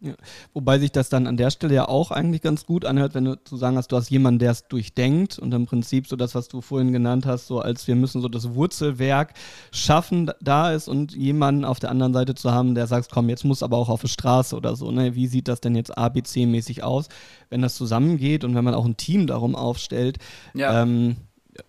Ja. 0.00 0.14
Wobei 0.52 0.78
sich 0.78 0.92
das 0.92 1.08
dann 1.08 1.26
an 1.26 1.36
der 1.36 1.50
Stelle 1.50 1.74
ja 1.74 1.88
auch 1.88 2.10
eigentlich 2.10 2.42
ganz 2.42 2.66
gut 2.66 2.84
anhört, 2.84 3.14
wenn 3.14 3.24
du 3.24 3.42
zu 3.42 3.56
sagen 3.56 3.78
hast, 3.78 3.88
du 3.88 3.96
hast 3.96 4.10
jemanden, 4.10 4.38
der 4.38 4.50
es 4.50 4.68
durchdenkt 4.68 5.38
und 5.38 5.54
im 5.54 5.64
Prinzip 5.64 6.06
so 6.06 6.16
das, 6.16 6.34
was 6.34 6.48
du 6.48 6.60
vorhin 6.60 6.92
genannt 6.92 7.24
hast, 7.24 7.46
so 7.46 7.60
als 7.60 7.86
wir 7.86 7.94
müssen 7.96 8.20
so 8.20 8.28
das 8.28 8.54
Wurzelwerk 8.54 9.32
schaffen, 9.72 10.30
da 10.42 10.72
ist 10.72 10.88
und 10.88 11.14
jemanden 11.14 11.64
auf 11.64 11.80
der 11.80 11.90
anderen 11.90 12.12
Seite 12.12 12.34
zu 12.34 12.52
haben, 12.52 12.74
der 12.74 12.86
sagt, 12.86 13.10
komm, 13.10 13.28
jetzt 13.30 13.44
muss 13.44 13.62
aber 13.62 13.78
auch 13.78 13.88
auf 13.88 14.02
die 14.02 14.08
Straße 14.08 14.54
oder 14.56 14.76
so, 14.76 14.90
ne? 14.90 15.14
Wie 15.14 15.26
sieht 15.26 15.48
das 15.48 15.60
denn 15.60 15.74
jetzt 15.74 15.96
ABC-mäßig 15.96 16.82
aus, 16.82 17.08
wenn 17.48 17.62
das 17.62 17.74
zusammengeht 17.74 18.44
und 18.44 18.54
wenn 18.54 18.64
man 18.64 18.74
auch 18.74 18.84
ein 18.84 18.96
Team 18.96 19.26
darum 19.26 19.54
aufstellt? 19.56 20.18
Ja. 20.52 20.82
Ähm, 20.82 21.16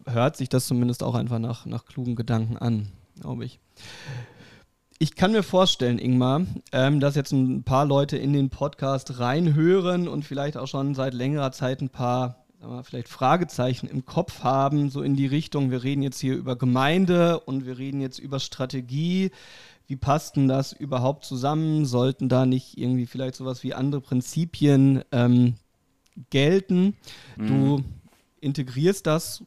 hört 0.05 0.35
sich 0.35 0.49
das 0.49 0.65
zumindest 0.67 1.03
auch 1.03 1.15
einfach 1.15 1.39
nach, 1.39 1.65
nach 1.65 1.85
klugen 1.85 2.15
Gedanken 2.15 2.57
an, 2.57 2.89
glaube 3.21 3.45
ich. 3.45 3.59
Ich 4.97 5.15
kann 5.15 5.33
mir 5.33 5.43
vorstellen, 5.43 5.99
Ingmar, 5.99 6.45
ähm, 6.71 7.01
dass 7.01 7.15
jetzt 7.15 7.33
ein 7.33 7.63
paar 7.63 7.85
Leute 7.85 8.17
in 8.17 8.31
den 8.31 8.49
Podcast 8.49 9.19
reinhören 9.19 10.07
und 10.07 10.23
vielleicht 10.23 10.55
auch 10.55 10.67
schon 10.67 10.95
seit 10.95 11.13
längerer 11.13 11.51
Zeit 11.51 11.81
ein 11.81 11.89
paar 11.89 12.45
wir, 12.61 12.83
vielleicht 12.83 13.09
Fragezeichen 13.09 13.87
im 13.87 14.05
Kopf 14.05 14.43
haben, 14.43 14.89
so 14.89 15.01
in 15.01 15.17
die 15.17 15.25
Richtung, 15.25 15.69
wir 15.69 15.83
reden 15.83 16.01
jetzt 16.01 16.19
hier 16.19 16.35
über 16.35 16.55
Gemeinde 16.55 17.41
und 17.41 17.65
wir 17.65 17.77
reden 17.77 17.99
jetzt 17.99 18.19
über 18.19 18.39
Strategie. 18.39 19.31
Wie 19.85 19.97
passt 19.97 20.37
denn 20.37 20.47
das 20.47 20.71
überhaupt 20.71 21.25
zusammen? 21.25 21.85
Sollten 21.85 22.29
da 22.29 22.45
nicht 22.45 22.77
irgendwie 22.77 23.05
vielleicht 23.05 23.35
sowas 23.35 23.63
wie 23.63 23.73
andere 23.73 23.99
Prinzipien 24.01 25.03
ähm, 25.11 25.55
gelten? 26.29 26.95
Mhm. 27.35 27.47
Du 27.47 27.83
integrierst 28.39 29.05
das 29.05 29.43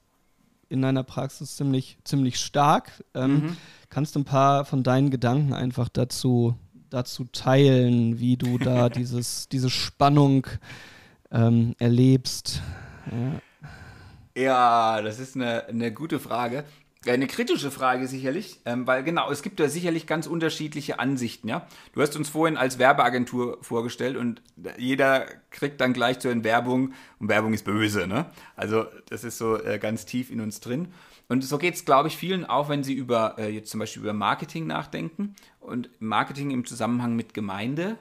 in 0.69 0.83
deiner 0.83 1.03
Praxis 1.03 1.57
ziemlich, 1.57 1.99
ziemlich 2.05 2.39
stark. 2.39 3.05
Ähm, 3.15 3.33
mhm. 3.33 3.57
Kannst 3.91 4.15
du 4.15 4.21
ein 4.21 4.25
paar 4.25 4.65
von 4.65 4.83
deinen 4.83 5.11
Gedanken 5.11 5.55
einfach 5.55 5.89
dazu, 5.89 6.57
dazu 6.91 7.25
teilen, 7.25 8.19
wie 8.19 8.37
du 8.37 8.59
da 8.59 8.89
dieses, 8.89 9.49
diese 9.49 9.71
Spannung 9.71 10.47
ähm, 11.31 11.75
erlebst? 11.79 12.63
Ja. 14.35 14.43
ja. 14.43 15.03
das 15.03 15.19
ist 15.19 15.37
eine, 15.37 15.67
eine 15.67 15.93
gute 15.93 16.19
Frage. 16.19 16.65
Eine 17.07 17.29
kritische 17.29 17.71
Frage 17.71 18.09
sicherlich, 18.09 18.59
ähm, 18.65 18.85
weil 18.89 19.05
genau, 19.05 19.31
es 19.31 19.43
gibt 19.43 19.61
da 19.61 19.69
sicherlich 19.69 20.09
ganz 20.09 20.27
unterschiedliche 20.27 20.99
Ansichten, 20.99 21.47
ja. 21.47 21.67
Du 21.93 22.03
hast 22.03 22.17
uns 22.17 22.29
vorhin 22.29 22.57
als 22.57 22.81
Werbeagentur 22.81 23.59
vorgestellt 23.63 24.17
und 24.17 24.43
jeder 24.79 25.27
kriegt 25.51 25.81
dann 25.81 25.93
gleich 25.93 26.19
zu 26.19 26.29
den 26.29 26.43
Werbung 26.43 26.95
und 27.21 27.29
Werbung 27.29 27.55
ist 27.55 27.65
böse, 27.65 28.09
ne? 28.09 28.27
Also 28.57 28.87
das 29.09 29.23
ist 29.23 29.39
so 29.39 29.63
äh, 29.63 29.79
ganz 29.79 30.07
tief 30.07 30.31
in 30.31 30.41
uns 30.41 30.59
drin. 30.59 30.89
Und 31.29 31.45
so 31.45 31.57
geht 31.59 31.75
es, 31.75 31.85
glaube 31.85 32.09
ich, 32.09 32.17
vielen 32.17 32.45
auch, 32.45 32.69
wenn 32.69 32.83
sie 32.83 32.95
über 32.95 33.37
äh, 33.39 33.49
jetzt 33.49 33.71
zum 33.71 33.79
Beispiel 33.79 34.03
über 34.03 34.13
Marketing 34.13 34.67
nachdenken 34.67 35.37
und 35.61 35.91
Marketing 36.01 36.51
im 36.51 36.65
Zusammenhang 36.65 37.15
mit 37.15 37.33
Gemeinde. 37.33 37.97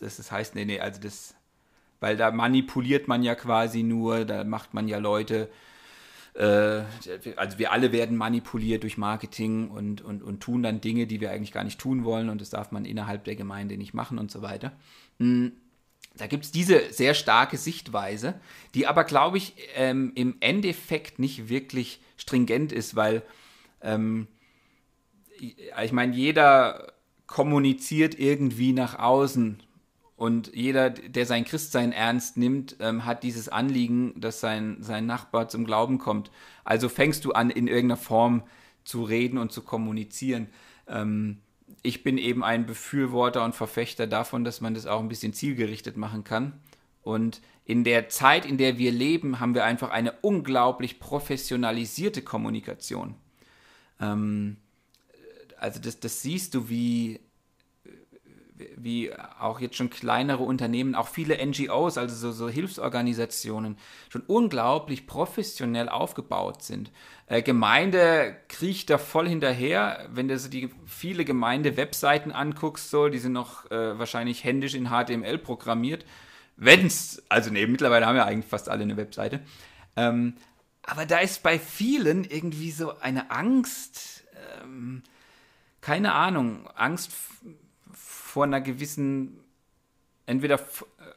Das, 0.00 0.32
heißt, 0.32 0.54
nee, 0.54 0.64
nee, 0.64 0.80
also 0.80 1.00
das, 1.00 1.34
weil 2.00 2.16
da 2.16 2.30
manipuliert 2.30 3.08
man 3.08 3.22
ja 3.22 3.34
quasi 3.34 3.82
nur, 3.82 4.24
da 4.24 4.44
macht 4.44 4.72
man 4.72 4.88
ja 4.88 4.98
Leute 4.98 5.50
also 6.38 7.58
wir 7.58 7.72
alle 7.72 7.90
werden 7.92 8.16
manipuliert 8.16 8.84
durch 8.84 8.96
Marketing 8.96 9.70
und, 9.70 10.02
und, 10.02 10.22
und 10.22 10.40
tun 10.40 10.62
dann 10.62 10.80
Dinge, 10.80 11.06
die 11.06 11.20
wir 11.20 11.32
eigentlich 11.32 11.52
gar 11.52 11.64
nicht 11.64 11.80
tun 11.80 12.04
wollen 12.04 12.28
und 12.28 12.40
das 12.40 12.50
darf 12.50 12.70
man 12.70 12.84
innerhalb 12.84 13.24
der 13.24 13.34
Gemeinde 13.34 13.76
nicht 13.76 13.92
machen 13.92 14.18
und 14.18 14.30
so 14.30 14.40
weiter. 14.40 14.72
Hm, 15.18 15.52
da 16.16 16.26
gibt 16.26 16.44
es 16.44 16.52
diese 16.52 16.92
sehr 16.92 17.14
starke 17.14 17.56
Sichtweise, 17.56 18.40
die 18.74 18.86
aber, 18.86 19.04
glaube 19.04 19.38
ich, 19.38 19.54
ähm, 19.74 20.12
im 20.14 20.36
Endeffekt 20.40 21.18
nicht 21.18 21.48
wirklich 21.48 22.00
stringent 22.16 22.72
ist, 22.72 22.96
weil 22.96 23.22
ähm, 23.82 24.28
ich 25.40 25.92
meine, 25.92 26.14
jeder 26.14 26.92
kommuniziert 27.26 28.18
irgendwie 28.18 28.72
nach 28.72 28.98
außen 28.98 29.62
und 30.18 30.50
jeder, 30.52 30.90
der 30.90 31.26
sein 31.26 31.44
Christsein 31.44 31.92
ernst 31.92 32.36
nimmt, 32.36 32.74
ähm, 32.80 33.04
hat 33.04 33.22
dieses 33.22 33.48
Anliegen, 33.48 34.20
dass 34.20 34.40
sein, 34.40 34.78
sein 34.80 35.06
Nachbar 35.06 35.48
zum 35.48 35.64
Glauben 35.64 35.98
kommt. 35.98 36.32
Also 36.64 36.88
fängst 36.88 37.24
du 37.24 37.30
an, 37.30 37.50
in 37.50 37.68
irgendeiner 37.68 37.96
Form 37.96 38.42
zu 38.82 39.04
reden 39.04 39.38
und 39.38 39.52
zu 39.52 39.62
kommunizieren. 39.62 40.48
Ähm, 40.88 41.38
ich 41.84 42.02
bin 42.02 42.18
eben 42.18 42.42
ein 42.42 42.66
Befürworter 42.66 43.44
und 43.44 43.54
Verfechter 43.54 44.08
davon, 44.08 44.42
dass 44.42 44.60
man 44.60 44.74
das 44.74 44.86
auch 44.86 44.98
ein 44.98 45.08
bisschen 45.08 45.34
zielgerichtet 45.34 45.96
machen 45.96 46.24
kann. 46.24 46.54
Und 47.02 47.40
in 47.64 47.84
der 47.84 48.08
Zeit, 48.08 48.44
in 48.44 48.58
der 48.58 48.76
wir 48.76 48.90
leben, 48.90 49.38
haben 49.38 49.54
wir 49.54 49.64
einfach 49.64 49.90
eine 49.90 50.10
unglaublich 50.22 50.98
professionalisierte 50.98 52.22
Kommunikation. 52.22 53.14
Ähm, 54.00 54.56
also 55.58 55.78
das, 55.78 56.00
das 56.00 56.22
siehst 56.22 56.54
du, 56.54 56.68
wie 56.68 57.20
wie 58.76 59.12
auch 59.40 59.60
jetzt 59.60 59.76
schon 59.76 59.90
kleinere 59.90 60.42
Unternehmen, 60.42 60.94
auch 60.94 61.08
viele 61.08 61.44
NGOs, 61.44 61.98
also 61.98 62.14
so, 62.14 62.32
so 62.32 62.48
Hilfsorganisationen, 62.48 63.76
schon 64.08 64.22
unglaublich 64.26 65.06
professionell 65.06 65.88
aufgebaut 65.88 66.62
sind. 66.62 66.90
Äh, 67.26 67.42
Gemeinde 67.42 68.36
kriecht 68.48 68.90
da 68.90 68.98
voll 68.98 69.28
hinterher. 69.28 70.08
Wenn 70.10 70.28
du 70.28 70.38
so 70.38 70.48
die 70.48 70.70
viele 70.86 71.24
Gemeinde-Webseiten 71.24 72.32
anguckst, 72.32 72.90
so, 72.90 73.08
die 73.08 73.18
sind 73.18 73.32
noch 73.32 73.70
äh, 73.70 73.98
wahrscheinlich 73.98 74.44
händisch 74.44 74.74
in 74.74 74.88
HTML 74.88 75.38
programmiert. 75.38 76.04
Wenn's, 76.56 77.22
also 77.28 77.50
nee, 77.50 77.66
mittlerweile 77.66 78.06
haben 78.06 78.16
ja 78.16 78.24
eigentlich 78.24 78.50
fast 78.50 78.68
alle 78.68 78.82
eine 78.82 78.96
Webseite. 78.96 79.40
Ähm, 79.96 80.34
aber 80.82 81.04
da 81.04 81.18
ist 81.18 81.42
bei 81.42 81.58
vielen 81.58 82.24
irgendwie 82.24 82.70
so 82.70 82.98
eine 82.98 83.30
Angst, 83.30 84.24
ähm, 84.62 85.02
keine 85.82 86.14
Ahnung, 86.14 86.66
Angst 86.74 87.12
vor 88.38 88.44
einer 88.44 88.60
gewissen, 88.60 89.40
entweder 90.24 90.60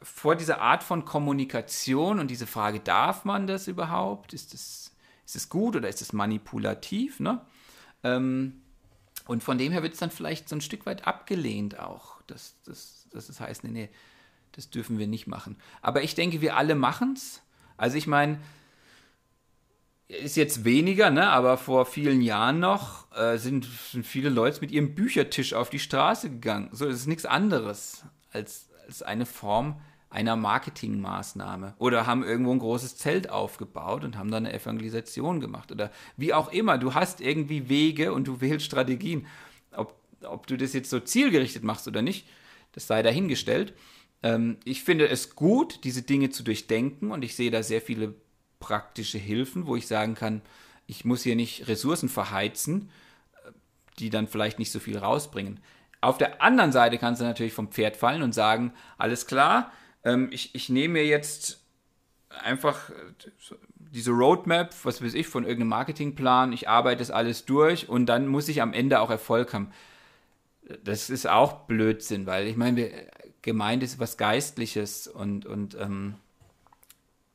vor 0.01 0.36
dieser 0.36 0.59
Art 0.59 0.82
von 0.82 1.05
Kommunikation 1.05 2.17
und 2.17 2.32
diese 2.32 2.47
Frage, 2.47 2.80
darf 2.80 3.26
man 3.26 3.45
das 3.45 3.67
überhaupt? 3.67 4.34
Ist 4.34 4.55
es 4.55 4.95
ist 5.24 5.36
es 5.36 5.49
gut 5.49 5.76
oder 5.76 5.88
ist 5.88 6.01
es 6.01 6.13
manipulativ? 6.13 7.19
Ne? 7.19 7.39
Ähm, 8.03 8.63
und 9.28 9.43
von 9.43 9.59
dem 9.59 9.72
her 9.72 9.84
wird 9.84 9.93
es 9.93 9.99
dann 9.99 10.09
vielleicht 10.09 10.49
so 10.49 10.55
ein 10.55 10.61
Stück 10.61 10.88
weit 10.88 11.05
abgelehnt 11.05 11.78
auch, 11.78 12.24
dass, 12.24 12.59
dass, 12.63 13.07
dass 13.11 13.30
es 13.30 13.39
heißt, 13.39 13.65
nee, 13.65 13.69
nee, 13.69 13.89
das 14.53 14.72
dürfen 14.72 14.97
wir 14.97 15.05
nicht 15.05 15.28
machen. 15.28 15.57
Aber 15.84 16.01
ich 16.01 16.15
denke, 16.15 16.41
wir 16.41 16.57
alle 16.57 16.74
machen 16.74 17.13
es. 17.13 17.43
Also 17.78 17.97
ich 17.97 18.07
meine, 18.07 18.39
ist 20.12 20.36
jetzt 20.36 20.66
weniger, 20.66 21.09
ne? 21.09 21.30
aber 21.30 21.57
vor 21.57 21.86
vielen 21.86 22.22
Jahren 22.22 22.59
noch 22.59 23.12
äh, 23.16 23.38
sind, 23.38 23.66
sind 23.66 24.05
viele 24.05 24.30
Leute 24.30 24.59
mit 24.62 24.72
ihrem 24.72 24.93
Büchertisch 24.93 25.53
auf 25.53 25.70
die 25.70 25.80
Straße 25.80 26.30
gegangen. 26.30 26.70
So, 26.72 26.86
das 26.86 26.95
ist 26.95 27.07
nichts 27.07 27.26
anderes 27.26 28.03
als, 28.32 28.70
als 28.86 29.01
eine 29.01 29.26
Form 29.26 29.80
einer 30.09 30.36
Marketingmaßnahme. 30.36 31.76
Oder 31.78 32.05
haben 32.05 32.24
irgendwo 32.24 32.51
ein 32.51 32.59
großes 32.59 32.97
Zelt 32.97 33.30
aufgebaut 33.30 34.03
und 34.03 34.18
haben 34.18 34.30
dann 34.30 34.45
eine 34.45 34.53
Evangelisation 34.53 35.39
gemacht. 35.39 35.72
Oder 35.72 35.91
wie 36.18 36.34
auch 36.34 36.51
immer, 36.51 36.78
du 36.78 36.93
hast 36.93 37.22
irgendwie 37.22 37.70
Wege 37.70 38.14
und 38.14 38.28
du 38.28 38.41
wählst 38.41 38.66
Strategien. 38.66 39.26
Ob, 39.72 39.95
ob 40.24 40.47
du 40.47 40.57
das 40.57 40.74
jetzt 40.74 40.89
so 40.89 40.99
zielgerichtet 40.99 41.64
machst 41.64 41.88
oder 41.88 42.01
nicht, 42.01 42.28
das 42.74 42.88
sei 42.88 43.01
dahingestellt. 43.01 43.74
Ähm, 44.22 44.57
ich 44.66 44.84
finde 44.84 45.07
es 45.07 45.36
gut, 45.36 45.86
diese 45.86 46.01
Dinge 46.01 46.30
zu 46.30 46.43
durchdenken 46.43 47.12
und 47.12 47.24
ich 47.24 47.36
sehe 47.36 47.51
da 47.51 47.64
sehr 47.64 47.82
viele 47.82 48.14
praktische 48.62 49.18
Hilfen, 49.18 49.68
wo 49.68 49.76
ich 49.76 49.88
sagen 49.88 50.16
kann, 50.16 50.41
ich 50.88 51.03
muss 51.03 51.24
hier 51.24 51.36
nicht 51.36 51.68
Ressourcen 51.68 52.07
verheizen, 52.07 52.89
die 53.99 54.09
dann 54.09 54.28
vielleicht 54.28 54.59
nicht 54.59 54.72
so 54.72 54.80
viel 54.80 54.97
rausbringen. 54.97 55.59
Auf 55.99 56.18
der 56.18 56.41
anderen 56.41 56.72
Seite 56.72 56.97
kannst 56.97 57.22
du 57.22 57.26
natürlich 57.26 57.53
vom 57.53 57.72
Pferd 57.72 57.97
fallen 57.97 58.24
und 58.24 58.34
sagen, 58.34 58.74
alles 58.97 59.28
klar, 59.28 59.72
ähm, 60.03 60.30
ich, 60.32 60.55
ich 60.55 60.70
nehme 60.70 60.93
mir 60.93 61.05
jetzt 61.05 61.64
einfach 62.43 62.89
äh, 62.89 62.93
diese 63.78 64.12
Roadmap, 64.12 64.74
was 64.84 65.03
weiß 65.03 65.14
ich, 65.14 65.28
von 65.28 65.43
irgendeinem 65.43 65.70
Marketingplan, 65.70 66.53
ich 66.53 66.70
arbeite 66.70 66.99
das 66.99 67.12
alles 67.12 67.45
durch 67.45 67.89
und 67.89 68.05
dann 68.05 68.28
muss 68.28 68.47
ich 68.47 68.62
am 68.62 68.74
Ende 68.74 68.99
auch 68.99 69.09
Erfolg 69.09 69.53
haben. 69.53 69.72
Das 70.84 71.09
ist 71.09 71.28
auch 71.28 71.66
Blödsinn, 71.66 72.26
weil 72.26 72.47
ich 72.47 72.55
meine, 72.55 72.89
gemeint 73.41 73.84
ist 73.84 73.99
was 73.99 74.18
Geistliches 74.18 75.07
und, 75.07 75.45
und 75.45 75.76
ähm, 75.76 76.16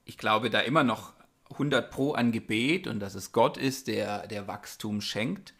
ich 0.05 0.17
glaube 0.17 0.51
da 0.51 0.61
immer 0.61 0.83
noch 0.83 1.13
100 1.53 1.91
Pro 1.91 2.13
an 2.13 2.33
Gebet 2.33 2.87
und 2.87 3.01
dass 3.01 3.15
es 3.15 3.33
Gott 3.33 3.57
ist, 3.57 3.89
der, 3.89 4.27
der 4.27 4.47
Wachstum 4.49 5.01
schenkt. 5.01 5.55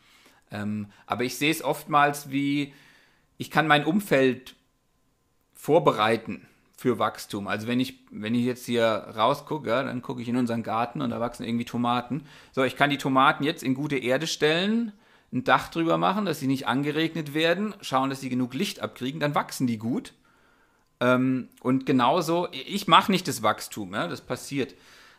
Ähm, 0.51 0.89
aber 1.07 1.25
ich 1.25 1.37
sehe 1.39 1.51
es 1.51 1.63
oftmals 1.63 2.31
wie, 2.31 2.73
ich 3.39 3.51
kann 3.51 3.67
mein 3.67 3.85
Umfeld 3.85 4.55
vorbereiten 5.55 6.47
für 6.77 6.99
Wachstum. 6.99 7.49
Also 7.49 7.67
wenn 7.67 7.81
ich, 7.81 8.01
wenn 8.11 8.35
ich 8.35 8.45
jetzt 8.45 8.67
hier 8.67 8.85
rausgucke, 9.17 9.71
dann 9.71 10.03
gucke 10.03 10.23
ich 10.23 10.29
in 10.29 10.37
unseren 10.37 10.63
Garten 10.63 11.01
und 11.01 11.11
da 11.11 11.21
wachsen 11.21 11.45
irgendwie 11.45 11.65
Tomaten. 11.65 12.25
So, 12.53 12.65
ich 12.65 12.77
kann 12.77 12.91
die 12.91 12.99
Tomaten 12.99 13.45
jetzt 13.45 13.63
in 13.63 13.75
gute 13.75 13.97
Erde 13.97 14.27
stellen, 14.27 14.93
ein 15.33 15.45
Dach 15.45 15.69
drüber 15.69 15.99
machen, 15.99 16.27
dass 16.27 16.39
sie 16.39 16.47
nicht 16.47 16.69
angeregnet 16.69 17.35
werden, 17.35 17.75
schauen, 17.81 18.11
dass 18.11 18.21
sie 18.21 18.29
genug 18.29 18.55
Licht 18.55 18.81
abkriegen, 18.81 19.21
dann 19.21 19.35
wachsen 19.35 19.67
die 19.67 19.79
gut. 19.79 20.13
Ähm, 21.01 21.49
und 21.61 21.87
genauso, 21.87 22.49
ich 22.53 22.87
mache 22.87 23.11
nicht 23.11 23.27
das 23.27 23.43
Wachstum, 23.43 23.95
ja, 23.95 24.07
das 24.07 24.21
passiert. 24.21 24.75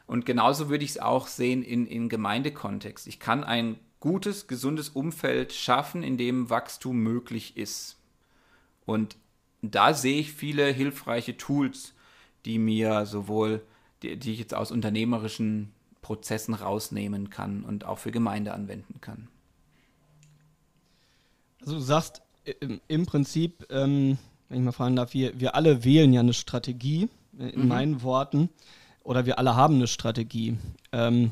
Und 0.08 0.26
genauso 0.26 0.70
würde 0.70 0.86
ich 0.86 0.92
es 0.92 1.00
auch 1.00 1.28
sehen 1.28 1.62
in, 1.62 1.86
in 1.86 2.10
Gemeindekontext. 2.10 3.08
Ich 3.08 3.20
kann 3.20 3.44
ein 3.44 3.78
gutes, 4.00 4.48
gesundes 4.48 4.90
Umfeld 4.90 5.52
schaffen, 5.54 6.02
in 6.02 6.18
dem 6.18 6.50
Wachstum 6.50 6.98
möglich 6.98 7.58
ist. 7.58 7.98
Und 8.86 9.18
da 9.62 9.94
sehe 9.94 10.20
ich 10.20 10.32
viele 10.32 10.68
hilfreiche 10.68 11.36
Tools, 11.36 11.94
die 12.46 12.58
mir 12.58 13.06
sowohl, 13.06 13.62
die, 14.02 14.18
die 14.18 14.32
ich 14.32 14.40
jetzt 14.40 14.54
aus 14.54 14.72
unternehmerischen 14.72 15.74
Prozessen 16.02 16.54
rausnehmen 16.54 17.30
kann 17.30 17.64
und 17.64 17.84
auch 17.84 17.98
für 17.98 18.12
Gemeinde 18.12 18.54
anwenden 18.54 19.02
kann. 19.02 19.28
Also 21.60 21.76
du 21.76 21.82
sagst 21.82 22.22
im, 22.88 23.06
Prinzip, 23.06 23.66
ähm, 23.70 24.18
wenn 24.48 24.60
ich 24.60 24.64
mal 24.64 24.72
fragen 24.72 24.96
darf, 24.96 25.14
wir, 25.14 25.38
wir 25.38 25.56
alle 25.56 25.84
wählen 25.84 26.14
ja 26.14 26.22
eine 26.22 26.34
Strategie, 26.34 27.10
äh, 27.38 27.50
in 27.50 27.64
mhm. 27.64 27.68
meinen 27.68 28.02
Worten 28.04 28.50
oder 29.08 29.26
wir 29.26 29.40
alle 29.40 29.56
haben 29.56 29.76
eine 29.76 29.88
Strategie. 29.88 30.58
Ähm, 30.92 31.32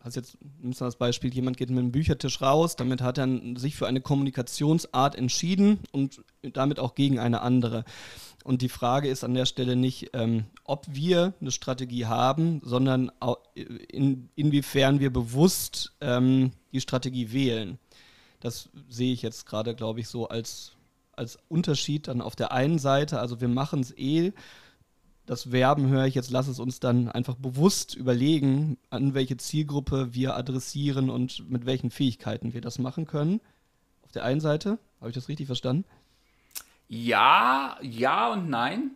hast 0.00 0.16
jetzt, 0.16 0.38
nimmst 0.62 0.80
du 0.80 0.86
das 0.86 0.96
Beispiel, 0.96 1.32
jemand 1.32 1.58
geht 1.58 1.68
mit 1.68 1.78
einem 1.78 1.92
Büchertisch 1.92 2.40
raus, 2.40 2.74
damit 2.74 3.02
hat 3.02 3.18
er 3.18 3.28
sich 3.56 3.76
für 3.76 3.86
eine 3.86 4.00
Kommunikationsart 4.00 5.14
entschieden 5.14 5.80
und 5.92 6.22
damit 6.40 6.78
auch 6.80 6.94
gegen 6.94 7.18
eine 7.18 7.42
andere. 7.42 7.84
Und 8.44 8.62
die 8.62 8.70
Frage 8.70 9.08
ist 9.08 9.24
an 9.24 9.34
der 9.34 9.44
Stelle 9.44 9.76
nicht, 9.76 10.10
ähm, 10.14 10.46
ob 10.64 10.86
wir 10.88 11.34
eine 11.38 11.50
Strategie 11.50 12.06
haben, 12.06 12.62
sondern 12.64 13.12
in, 13.54 14.30
inwiefern 14.34 14.98
wir 14.98 15.12
bewusst 15.12 15.92
ähm, 16.00 16.52
die 16.72 16.80
Strategie 16.80 17.30
wählen. 17.30 17.78
Das 18.40 18.70
sehe 18.88 19.12
ich 19.12 19.20
jetzt 19.20 19.44
gerade, 19.44 19.74
glaube 19.74 20.00
ich, 20.00 20.08
so 20.08 20.28
als, 20.28 20.72
als 21.12 21.38
Unterschied 21.48 22.08
dann 22.08 22.22
auf 22.22 22.36
der 22.36 22.52
einen 22.52 22.78
Seite. 22.78 23.20
Also 23.20 23.42
wir 23.42 23.48
machen 23.48 23.80
es 23.80 23.96
eh 23.98 24.32
das 25.32 25.50
Werben 25.50 25.88
höre 25.88 26.04
ich 26.04 26.14
jetzt, 26.14 26.30
lass 26.30 26.46
es 26.46 26.58
uns 26.58 26.78
dann 26.78 27.08
einfach 27.08 27.36
bewusst 27.36 27.94
überlegen, 27.94 28.76
an 28.90 29.14
welche 29.14 29.38
Zielgruppe 29.38 30.12
wir 30.12 30.36
adressieren 30.36 31.08
und 31.08 31.48
mit 31.48 31.64
welchen 31.64 31.90
Fähigkeiten 31.90 32.52
wir 32.52 32.60
das 32.60 32.78
machen 32.78 33.06
können. 33.06 33.40
Auf 34.02 34.12
der 34.12 34.24
einen 34.24 34.40
Seite, 34.40 34.78
habe 35.00 35.08
ich 35.08 35.14
das 35.14 35.30
richtig 35.30 35.46
verstanden? 35.46 35.86
Ja, 36.86 37.78
ja 37.80 38.30
und 38.30 38.50
nein. 38.50 38.90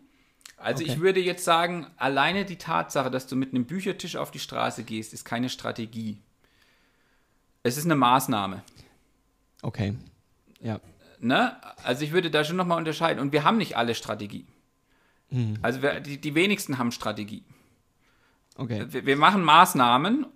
Also 0.58 0.84
okay. 0.84 0.92
ich 0.92 1.00
würde 1.00 1.20
jetzt 1.20 1.42
sagen, 1.42 1.86
alleine 1.96 2.44
die 2.44 2.56
Tatsache, 2.56 3.10
dass 3.10 3.26
du 3.26 3.34
mit 3.34 3.54
einem 3.54 3.64
Büchertisch 3.64 4.16
auf 4.16 4.30
die 4.30 4.38
Straße 4.38 4.84
gehst, 4.84 5.14
ist 5.14 5.24
keine 5.24 5.48
Strategie. 5.48 6.18
Es 7.62 7.78
ist 7.78 7.86
eine 7.86 7.96
Maßnahme. 7.96 8.62
Okay. 9.62 9.94
Ja. 10.60 10.80
Ne? 11.18 11.56
Also 11.82 12.04
ich 12.04 12.12
würde 12.12 12.30
da 12.30 12.44
schon 12.44 12.56
nochmal 12.56 12.76
unterscheiden. 12.76 13.22
Und 13.22 13.32
wir 13.32 13.42
haben 13.42 13.56
nicht 13.56 13.78
alle 13.78 13.94
Strategie. 13.94 14.44
Mhm. 15.30 15.58
Also 15.62 15.82
wir, 15.82 16.00
die, 16.00 16.20
die 16.20 16.34
wenigsten 16.34 16.78
haben 16.78 16.92
Strategie. 16.92 17.44
Okay. 18.56 18.86
Wir, 18.88 19.06
wir, 19.06 19.16
machen 19.16 19.42
Maßnahmen 19.42 20.26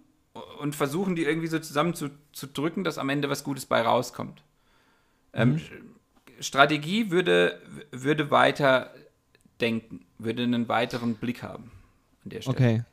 und 0.59 0.75
versuchen 0.75 1.17
die 1.17 1.25
irgendwie 1.25 1.49
so 1.49 1.59
zusammen 1.59 1.95
zu, 1.95 2.11
zu 2.33 2.47
drücken, 2.47 2.85
dass 2.85 2.99
am 2.99 3.09
Ende 3.09 3.31
was 3.31 3.45
Gutes 3.45 3.67
bei 3.67 3.83
rauskommt. 3.83 4.43
Ähm, 5.33 5.53
mhm. 5.53 5.61
Strategie 6.41 7.11
würde, 7.11 7.61
würde 7.91 8.31
weiter 8.31 8.95
denken, 9.61 10.07
würde 10.19 10.43
einen 10.43 10.69
weiteren 10.69 11.17
Blick 11.17 11.43
haben 11.43 11.71
an 12.25 12.31
der 12.31 12.43
Stelle. 12.43 12.57
Okay. 12.57 12.85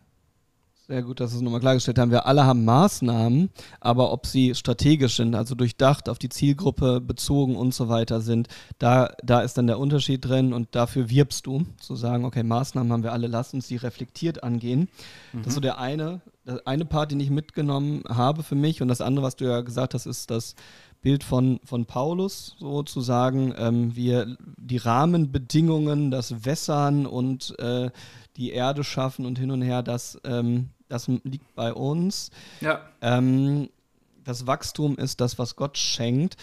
Sehr 0.90 1.04
gut, 1.04 1.20
dass 1.20 1.32
wir 1.32 1.38
es 1.38 1.42
nochmal 1.42 1.60
klargestellt 1.60 2.00
haben. 2.00 2.12
Wir 2.12 2.28
alle 2.28 2.46
haben 2.46 2.64
Maßnahmen, 2.64 3.50
aber 3.82 4.14
ob 4.14 4.26
sie 4.26 4.56
strategisch 4.56 5.18
sind, 5.18 5.36
also 5.36 5.54
durchdacht, 5.54 6.08
auf 6.08 6.18
die 6.18 6.30
Zielgruppe 6.30 7.02
bezogen 7.02 7.58
und 7.58 7.74
so 7.74 7.90
weiter 7.90 8.22
sind, 8.22 8.48
da, 8.80 9.12
da 9.22 9.42
ist 9.42 9.58
dann 9.58 9.68
der 9.68 9.80
Unterschied 9.80 10.24
drin 10.24 10.54
und 10.54 10.76
dafür 10.76 11.10
wirbst 11.10 11.46
du, 11.46 11.66
zu 11.78 11.98
sagen, 11.98 12.24
okay, 12.24 12.42
Maßnahmen 12.42 12.94
haben 12.94 13.04
wir 13.04 13.12
alle, 13.12 13.28
lass 13.28 13.54
uns 13.54 13.68
die 13.68 13.76
reflektiert 13.76 14.44
angehen. 14.44 14.88
Mhm. 15.34 15.40
Das 15.40 15.48
ist 15.48 15.56
so 15.56 15.60
der 15.60 15.78
eine, 15.78 16.22
der 16.46 16.62
eine 16.66 16.86
Part, 16.86 17.12
den 17.12 17.20
ich 17.20 17.32
mitgenommen 17.32 18.06
habe 18.08 18.42
für 18.42 18.56
mich 18.56 18.82
und 18.82 18.88
das 18.88 19.02
andere, 19.02 19.26
was 19.26 19.36
du 19.36 19.44
ja 19.44 19.60
gesagt 19.60 19.94
hast, 19.94 20.06
ist 20.06 20.32
das 20.32 20.56
Bild 21.02 21.26
von, 21.26 21.60
von 21.66 21.86
Paulus 21.86 22.56
sozusagen, 22.60 23.54
ähm, 23.58 23.94
wir 23.94 24.38
die 24.56 24.78
Rahmenbedingungen, 24.78 26.12
das 26.12 26.46
Wässern 26.46 27.06
und 27.06 27.60
äh, 27.60 27.92
die 28.38 28.52
Erde 28.52 28.86
schaffen 28.86 29.26
und 29.26 29.38
hin 29.38 29.52
und 29.52 29.62
her, 29.62 29.84
das 29.84 30.18
ähm, 30.24 30.70
das 30.90 31.08
liegt 31.08 31.56
bei 31.56 31.74
uns. 31.74 32.32
Ja. 32.62 32.82
Ähm, 33.02 33.70
das 34.24 34.46
Wachstum 34.46 34.98
ist 34.98 35.22
das, 35.22 35.40
was 35.40 35.56
Gott 35.56 35.78
schenkt. 35.78 36.36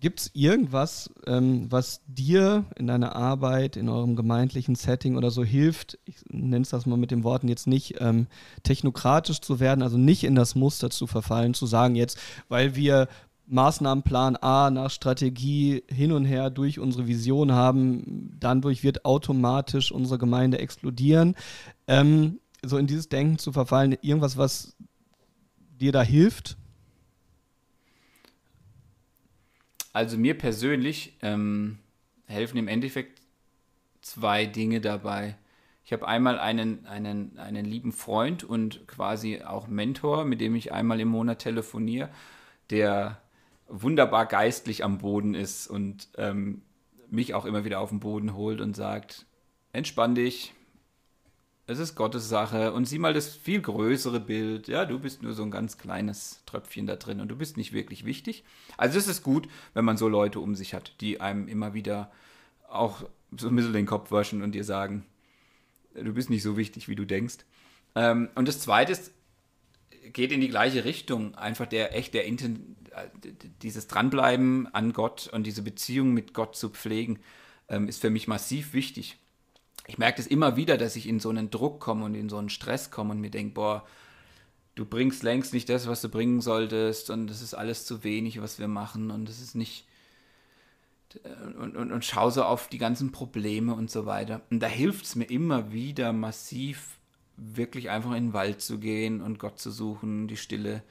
Gibt 0.00 0.20
es 0.20 0.30
irgendwas, 0.34 1.10
ähm, 1.26 1.66
was 1.70 2.02
dir 2.06 2.64
in 2.76 2.86
deiner 2.86 3.16
Arbeit, 3.16 3.76
in 3.76 3.88
eurem 3.88 4.16
gemeindlichen 4.16 4.74
Setting 4.74 5.16
oder 5.16 5.30
so 5.30 5.44
hilft, 5.44 5.98
ich 6.04 6.16
nenne 6.28 6.62
es 6.62 6.70
das 6.70 6.84
mal 6.84 6.98
mit 6.98 7.10
den 7.10 7.24
Worten 7.24 7.48
jetzt 7.48 7.66
nicht, 7.66 7.96
ähm, 8.00 8.26
technokratisch 8.64 9.40
zu 9.40 9.60
werden, 9.60 9.82
also 9.82 9.96
nicht 9.96 10.24
in 10.24 10.34
das 10.34 10.54
Muster 10.54 10.90
zu 10.90 11.06
verfallen, 11.06 11.54
zu 11.54 11.64
sagen 11.64 11.94
jetzt, 11.94 12.18
weil 12.48 12.76
wir 12.76 13.08
Maßnahmenplan 13.46 14.36
A 14.36 14.70
nach 14.70 14.90
Strategie 14.90 15.84
hin 15.88 16.12
und 16.12 16.24
her 16.24 16.50
durch 16.50 16.78
unsere 16.78 17.06
Vision 17.06 17.52
haben, 17.52 18.36
dann 18.40 18.62
durch 18.62 18.82
wird 18.82 19.04
automatisch 19.04 19.92
unsere 19.92 20.18
Gemeinde 20.18 20.58
explodieren. 20.58 21.34
Ähm, 21.86 22.40
so 22.68 22.78
in 22.78 22.86
dieses 22.86 23.08
Denken 23.08 23.38
zu 23.38 23.52
verfallen, 23.52 23.96
irgendwas, 24.02 24.36
was 24.36 24.76
dir 25.80 25.92
da 25.92 26.02
hilft? 26.02 26.56
Also 29.92 30.18
mir 30.18 30.36
persönlich 30.36 31.16
ähm, 31.22 31.78
helfen 32.26 32.58
im 32.58 32.68
Endeffekt 32.68 33.20
zwei 34.02 34.46
Dinge 34.46 34.80
dabei. 34.80 35.36
Ich 35.84 35.92
habe 35.92 36.08
einmal 36.08 36.38
einen, 36.38 36.86
einen, 36.86 37.38
einen 37.38 37.64
lieben 37.64 37.92
Freund 37.92 38.42
und 38.42 38.86
quasi 38.88 39.42
auch 39.42 39.68
Mentor, 39.68 40.24
mit 40.24 40.40
dem 40.40 40.54
ich 40.54 40.72
einmal 40.72 40.98
im 41.00 41.08
Monat 41.08 41.40
telefoniere, 41.40 42.08
der 42.70 43.20
wunderbar 43.68 44.26
geistlich 44.26 44.82
am 44.82 44.98
Boden 44.98 45.34
ist 45.34 45.66
und 45.66 46.08
ähm, 46.16 46.62
mich 47.10 47.34
auch 47.34 47.44
immer 47.44 47.64
wieder 47.64 47.80
auf 47.80 47.90
den 47.90 48.00
Boden 48.00 48.34
holt 48.34 48.60
und 48.60 48.74
sagt, 48.74 49.26
entspann 49.72 50.14
dich, 50.14 50.54
es 51.66 51.78
ist 51.78 51.94
Gottes 51.94 52.28
Sache 52.28 52.72
und 52.72 52.84
sieh 52.86 52.98
mal 52.98 53.14
das 53.14 53.34
viel 53.34 53.60
größere 53.60 54.20
Bild. 54.20 54.68
Ja, 54.68 54.84
du 54.84 54.98
bist 54.98 55.22
nur 55.22 55.32
so 55.32 55.42
ein 55.42 55.50
ganz 55.50 55.78
kleines 55.78 56.42
Tröpfchen 56.44 56.86
da 56.86 56.96
drin 56.96 57.20
und 57.20 57.28
du 57.28 57.36
bist 57.36 57.56
nicht 57.56 57.72
wirklich 57.72 58.04
wichtig. 58.04 58.44
Also 58.76 58.98
es 58.98 59.08
ist 59.08 59.22
gut, 59.22 59.48
wenn 59.72 59.84
man 59.84 59.96
so 59.96 60.08
Leute 60.08 60.40
um 60.40 60.54
sich 60.54 60.74
hat, 60.74 60.92
die 61.00 61.20
einem 61.20 61.48
immer 61.48 61.72
wieder 61.72 62.12
auch 62.68 63.04
so 63.36 63.48
ein 63.48 63.56
bisschen 63.56 63.72
den 63.72 63.86
Kopf 63.86 64.10
waschen 64.10 64.42
und 64.42 64.52
dir 64.52 64.64
sagen, 64.64 65.06
du 65.94 66.12
bist 66.12 66.28
nicht 66.28 66.42
so 66.42 66.56
wichtig, 66.56 66.88
wie 66.88 66.96
du 66.96 67.06
denkst. 67.06 67.38
Ähm, 67.94 68.28
und 68.34 68.46
das 68.46 68.60
Zweite 68.60 68.92
ist, 68.92 69.12
geht 70.12 70.32
in 70.32 70.40
die 70.40 70.48
gleiche 70.48 70.84
Richtung. 70.84 71.34
Einfach 71.34 71.66
der 71.66 71.96
echt 71.96 72.12
der 72.12 72.24
dieses 73.62 73.86
Dranbleiben 73.86 74.72
an 74.74 74.92
Gott 74.92 75.28
und 75.32 75.46
diese 75.46 75.62
Beziehung 75.62 76.12
mit 76.12 76.34
Gott 76.34 76.56
zu 76.56 76.68
pflegen, 76.68 77.20
ähm, 77.68 77.88
ist 77.88 78.02
für 78.02 78.10
mich 78.10 78.28
massiv 78.28 78.74
wichtig. 78.74 79.18
Ich 79.86 79.98
merke 79.98 80.16
das 80.16 80.26
immer 80.26 80.56
wieder, 80.56 80.78
dass 80.78 80.96
ich 80.96 81.08
in 81.08 81.20
so 81.20 81.28
einen 81.28 81.50
Druck 81.50 81.80
komme 81.80 82.04
und 82.04 82.14
in 82.14 82.28
so 82.28 82.38
einen 82.38 82.48
Stress 82.48 82.90
komme 82.90 83.12
und 83.12 83.20
mir 83.20 83.30
denke, 83.30 83.54
boah, 83.54 83.86
du 84.74 84.84
bringst 84.84 85.22
längst 85.22 85.52
nicht 85.52 85.68
das, 85.68 85.86
was 85.86 86.00
du 86.00 86.08
bringen 86.08 86.40
solltest 86.40 87.10
und 87.10 87.26
das 87.26 87.42
ist 87.42 87.54
alles 87.54 87.84
zu 87.84 88.02
wenig, 88.02 88.40
was 88.40 88.58
wir 88.58 88.68
machen 88.68 89.10
und 89.10 89.28
das 89.28 89.40
ist 89.40 89.54
nicht 89.54 89.86
und, 91.58 91.76
und, 91.76 91.92
und 91.92 92.04
schau 92.04 92.30
so 92.30 92.44
auf 92.44 92.68
die 92.68 92.78
ganzen 92.78 93.12
Probleme 93.12 93.74
und 93.74 93.90
so 93.90 94.06
weiter. 94.06 94.42
Und 94.50 94.60
da 94.60 94.66
hilft 94.66 95.04
es 95.04 95.14
mir 95.14 95.26
immer 95.26 95.72
wieder 95.72 96.12
massiv, 96.12 96.98
wirklich 97.36 97.90
einfach 97.90 98.12
in 98.12 98.28
den 98.28 98.32
Wald 98.32 98.60
zu 98.60 98.78
gehen 98.78 99.20
und 99.20 99.38
Gott 99.38 99.58
zu 99.58 99.70
suchen, 99.70 100.28
die 100.28 100.36
Stille 100.36 100.82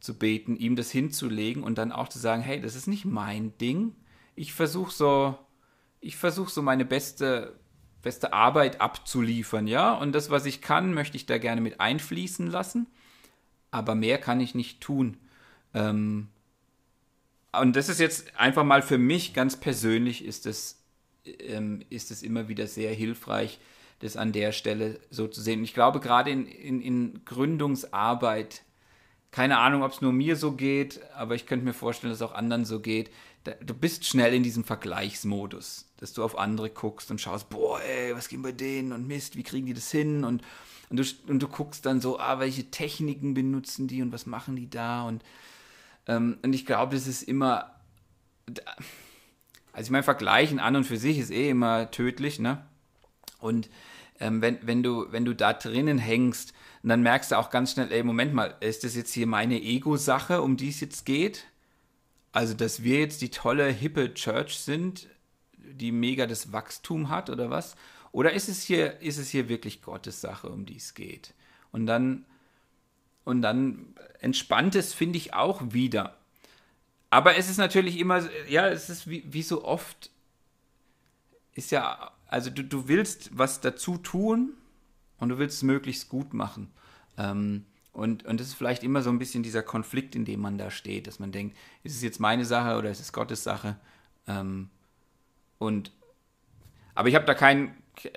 zu 0.00 0.16
beten, 0.16 0.56
ihm 0.56 0.76
das 0.76 0.90
hinzulegen 0.90 1.62
und 1.62 1.78
dann 1.78 1.92
auch 1.92 2.08
zu 2.08 2.18
sagen, 2.18 2.42
hey, 2.42 2.60
das 2.60 2.76
ist 2.76 2.86
nicht 2.86 3.04
mein 3.04 3.56
Ding. 3.58 3.94
Ich 4.36 4.52
versuche 4.52 4.92
so, 4.92 5.36
ich 6.00 6.16
versuche 6.16 6.50
so 6.50 6.62
meine 6.62 6.84
beste, 6.84 7.58
beste 8.02 8.32
Arbeit 8.32 8.80
abzuliefern, 8.80 9.66
ja. 9.66 9.94
Und 9.94 10.12
das, 10.12 10.30
was 10.30 10.46
ich 10.46 10.60
kann, 10.60 10.94
möchte 10.94 11.16
ich 11.16 11.26
da 11.26 11.38
gerne 11.38 11.60
mit 11.60 11.80
einfließen 11.80 12.46
lassen. 12.46 12.86
Aber 13.70 13.94
mehr 13.94 14.18
kann 14.18 14.40
ich 14.40 14.54
nicht 14.54 14.80
tun. 14.80 15.18
Ähm, 15.74 16.28
und 17.52 17.76
das 17.76 17.88
ist 17.88 18.00
jetzt 18.00 18.38
einfach 18.38 18.64
mal 18.64 18.82
für 18.82 18.98
mich 18.98 19.34
ganz 19.34 19.58
persönlich 19.58 20.24
ist 20.24 20.46
es, 20.46 20.82
ähm, 21.24 21.82
ist 21.90 22.10
es 22.10 22.22
immer 22.22 22.48
wieder 22.48 22.66
sehr 22.66 22.92
hilfreich, 22.92 23.58
das 24.00 24.16
an 24.16 24.32
der 24.32 24.52
Stelle 24.52 25.00
so 25.10 25.26
zu 25.26 25.40
sehen. 25.40 25.64
Ich 25.64 25.74
glaube, 25.74 26.00
gerade 26.00 26.30
in, 26.30 26.46
in, 26.46 26.80
in 26.80 27.24
Gründungsarbeit, 27.24 28.62
keine 29.30 29.58
Ahnung, 29.58 29.82
ob 29.82 29.92
es 29.92 30.00
nur 30.00 30.12
mir 30.12 30.36
so 30.36 30.52
geht, 30.52 31.00
aber 31.14 31.34
ich 31.34 31.46
könnte 31.46 31.64
mir 31.64 31.74
vorstellen, 31.74 32.10
dass 32.10 32.20
es 32.20 32.26
auch 32.26 32.34
anderen 32.34 32.64
so 32.64 32.80
geht. 32.80 33.10
Da, 33.44 33.52
du 33.52 33.74
bist 33.74 34.04
schnell 34.04 34.34
in 34.34 34.42
diesem 34.42 34.64
Vergleichsmodus, 34.64 35.87
dass 35.98 36.12
du 36.12 36.24
auf 36.24 36.38
andere 36.38 36.70
guckst 36.70 37.10
und 37.10 37.20
schaust, 37.20 37.48
boah, 37.50 37.80
ey, 37.82 38.14
was 38.14 38.28
geht 38.28 38.42
bei 38.42 38.52
denen 38.52 38.92
und 38.92 39.06
Mist, 39.06 39.36
wie 39.36 39.42
kriegen 39.42 39.66
die 39.66 39.74
das 39.74 39.90
hin? 39.90 40.24
Und, 40.24 40.42
und, 40.88 40.96
du, 40.96 41.04
und 41.30 41.40
du 41.40 41.48
guckst 41.48 41.84
dann 41.84 42.00
so, 42.00 42.18
ah, 42.18 42.38
welche 42.38 42.70
Techniken 42.70 43.34
benutzen 43.34 43.88
die 43.88 44.00
und 44.00 44.12
was 44.12 44.26
machen 44.26 44.56
die 44.56 44.70
da? 44.70 45.02
Und, 45.02 45.22
ähm, 46.06 46.38
und 46.42 46.54
ich 46.54 46.64
glaube, 46.64 46.94
das 46.94 47.06
ist 47.06 47.22
immer. 47.22 47.74
Also 49.72 49.88
ich 49.88 49.90
meine, 49.90 50.02
Vergleichen 50.02 50.58
an 50.58 50.76
und 50.76 50.84
für 50.84 50.96
sich 50.96 51.18
ist 51.18 51.30
eh 51.30 51.50
immer 51.50 51.90
tödlich, 51.90 52.38
ne? 52.38 52.64
Und 53.38 53.68
ähm, 54.18 54.40
wenn, 54.40 54.58
wenn, 54.62 54.82
du, 54.82 55.12
wenn 55.12 55.24
du 55.24 55.34
da 55.34 55.52
drinnen 55.52 55.98
hängst, 55.98 56.52
dann 56.82 57.02
merkst 57.02 57.32
du 57.32 57.38
auch 57.38 57.50
ganz 57.50 57.72
schnell, 57.72 57.92
ey, 57.92 58.02
Moment 58.02 58.34
mal, 58.34 58.56
ist 58.60 58.84
das 58.84 58.96
jetzt 58.96 59.12
hier 59.12 59.26
meine 59.26 59.60
Ego-Sache, 59.60 60.42
um 60.42 60.56
die 60.56 60.70
es 60.70 60.80
jetzt 60.80 61.04
geht? 61.04 61.44
Also, 62.32 62.54
dass 62.54 62.82
wir 62.82 63.00
jetzt 63.00 63.20
die 63.20 63.30
tolle, 63.30 63.68
hippe 63.68 64.14
Church 64.14 64.58
sind, 64.58 65.08
die 65.74 65.92
mega 65.92 66.26
das 66.26 66.52
Wachstum 66.52 67.08
hat 67.08 67.30
oder 67.30 67.50
was? 67.50 67.76
Oder 68.12 68.32
ist 68.32 68.48
es 68.48 68.62
hier, 68.62 69.00
ist 69.00 69.18
es 69.18 69.30
hier 69.30 69.48
wirklich 69.48 69.82
Gottes 69.82 70.20
Sache, 70.20 70.48
um 70.48 70.66
die 70.66 70.76
es 70.76 70.94
geht? 70.94 71.34
Und 71.72 71.86
dann, 71.86 72.24
und 73.24 73.42
dann 73.42 73.94
entspannt 74.20 74.74
es, 74.74 74.94
finde 74.94 75.18
ich, 75.18 75.34
auch 75.34 75.62
wieder. 75.72 76.16
Aber 77.10 77.36
es 77.36 77.48
ist 77.48 77.58
natürlich 77.58 77.98
immer, 77.98 78.28
ja, 78.48 78.68
es 78.68 78.90
ist 78.90 79.08
wie, 79.08 79.24
wie 79.26 79.42
so 79.42 79.64
oft, 79.64 80.10
ist 81.54 81.70
ja 81.70 82.12
also 82.28 82.50
du, 82.50 82.62
du 82.62 82.88
willst 82.88 83.36
was 83.36 83.60
dazu 83.60 83.96
tun 83.96 84.52
und 85.18 85.30
du 85.30 85.38
willst 85.38 85.56
es 85.56 85.62
möglichst 85.62 86.08
gut 86.08 86.34
machen. 86.34 86.70
Ähm, 87.16 87.64
und, 87.92 88.24
und 88.26 88.38
das 88.38 88.48
ist 88.48 88.54
vielleicht 88.54 88.84
immer 88.84 89.02
so 89.02 89.10
ein 89.10 89.18
bisschen 89.18 89.42
dieser 89.42 89.62
Konflikt, 89.62 90.14
in 90.14 90.24
dem 90.24 90.40
man 90.40 90.58
da 90.58 90.70
steht, 90.70 91.06
dass 91.06 91.18
man 91.18 91.32
denkt, 91.32 91.56
ist 91.82 91.96
es 91.96 92.02
jetzt 92.02 92.20
meine 92.20 92.44
Sache 92.44 92.78
oder 92.78 92.90
ist 92.90 93.00
es 93.00 93.12
Gottes 93.12 93.42
Sache? 93.42 93.76
Ähm, 94.28 94.68
und 95.58 95.92
aber 96.94 97.08
ich 97.08 97.14
habe 97.14 97.26
da 97.26 97.34
kein, 97.34 97.76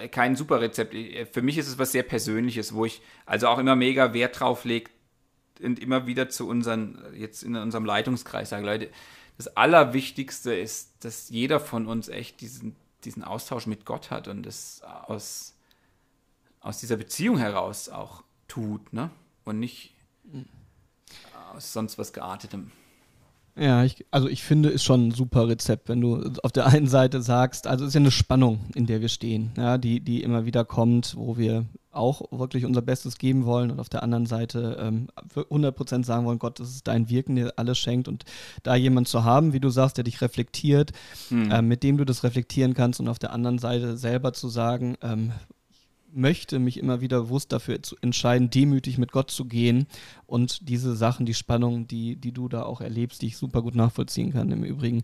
kein 0.09 0.35
super 0.35 0.59
Rezept. 0.59 0.95
Für 1.31 1.43
mich 1.43 1.59
ist 1.59 1.67
es 1.67 1.77
was 1.77 1.91
sehr 1.91 2.01
Persönliches, 2.01 2.73
wo 2.73 2.85
ich 2.85 3.01
also 3.27 3.47
auch 3.47 3.59
immer 3.59 3.75
mega 3.75 4.13
Wert 4.13 4.39
drauf 4.39 4.65
lege 4.65 4.89
und 5.61 5.77
immer 5.77 6.07
wieder 6.07 6.29
zu 6.29 6.47
unseren, 6.47 6.99
jetzt 7.15 7.43
in 7.43 7.55
unserem 7.55 7.85
Leitungskreis 7.85 8.49
sage, 8.49 8.65
Leute, 8.65 8.89
das 9.37 9.55
Allerwichtigste 9.55 10.55
ist, 10.55 11.05
dass 11.05 11.29
jeder 11.29 11.59
von 11.59 11.85
uns 11.85 12.09
echt 12.09 12.41
diesen, 12.41 12.75
diesen 13.03 13.23
Austausch 13.23 13.67
mit 13.67 13.85
Gott 13.85 14.09
hat 14.09 14.27
und 14.27 14.47
es 14.47 14.81
aus, 14.83 15.55
aus 16.59 16.79
dieser 16.79 16.97
Beziehung 16.97 17.37
heraus 17.37 17.89
auch 17.89 18.23
tut, 18.47 18.93
ne? 18.93 19.11
Und 19.43 19.59
nicht 19.59 19.93
aus 21.53 21.73
sonst 21.73 21.97
was 21.97 22.13
Geartetem. 22.13 22.71
Ja, 23.57 23.83
ich, 23.83 24.05
also 24.11 24.29
ich 24.29 24.43
finde, 24.43 24.69
ist 24.69 24.83
schon 24.83 25.07
ein 25.07 25.11
super 25.11 25.47
Rezept, 25.47 25.89
wenn 25.89 25.99
du 25.99 26.31
auf 26.43 26.51
der 26.51 26.67
einen 26.67 26.87
Seite 26.87 27.21
sagst, 27.21 27.67
also 27.67 27.83
es 27.83 27.89
ist 27.89 27.93
ja 27.95 27.99
eine 27.99 28.11
Spannung, 28.11 28.61
in 28.75 28.85
der 28.85 29.01
wir 29.01 29.09
stehen, 29.09 29.51
ja, 29.57 29.77
die, 29.77 29.99
die 29.99 30.23
immer 30.23 30.45
wieder 30.45 30.63
kommt, 30.63 31.15
wo 31.17 31.37
wir 31.37 31.65
auch 31.91 32.21
wirklich 32.31 32.65
unser 32.65 32.81
Bestes 32.81 33.17
geben 33.17 33.45
wollen 33.45 33.69
und 33.69 33.79
auf 33.81 33.89
der 33.89 34.03
anderen 34.03 34.25
Seite 34.25 34.77
ähm, 34.79 35.07
100% 35.35 36.05
sagen 36.05 36.25
wollen, 36.25 36.39
Gott, 36.39 36.59
das 36.61 36.69
ist 36.69 36.87
dein 36.87 37.09
Wirken, 37.09 37.35
der 37.35 37.53
alles 37.57 37.77
schenkt 37.77 38.07
und 38.07 38.23
da 38.63 38.75
jemand 38.75 39.09
zu 39.09 39.25
haben, 39.25 39.51
wie 39.51 39.59
du 39.59 39.69
sagst, 39.69 39.97
der 39.97 40.05
dich 40.05 40.21
reflektiert, 40.21 40.91
hm. 41.27 41.51
äh, 41.51 41.61
mit 41.61 41.83
dem 41.83 41.97
du 41.97 42.05
das 42.05 42.23
reflektieren 42.23 42.73
kannst 42.73 43.01
und 43.01 43.09
auf 43.09 43.19
der 43.19 43.33
anderen 43.33 43.59
Seite 43.59 43.97
selber 43.97 44.31
zu 44.31 44.47
sagen, 44.47 44.95
ähm, 45.01 45.33
möchte 46.13 46.59
mich 46.59 46.77
immer 46.77 47.01
wieder 47.01 47.21
bewusst 47.21 47.51
dafür 47.51 47.79
entscheiden, 48.01 48.49
demütig 48.49 48.97
mit 48.97 49.11
Gott 49.11 49.31
zu 49.31 49.45
gehen 49.45 49.87
und 50.25 50.69
diese 50.69 50.95
Sachen, 50.95 51.25
die 51.25 51.33
Spannung, 51.33 51.87
die, 51.87 52.15
die 52.15 52.31
du 52.31 52.47
da 52.47 52.63
auch 52.63 52.81
erlebst, 52.81 53.21
die 53.21 53.27
ich 53.27 53.37
super 53.37 53.61
gut 53.61 53.75
nachvollziehen 53.75 54.33
kann, 54.33 54.51
im 54.51 54.63
Übrigen, 54.63 55.03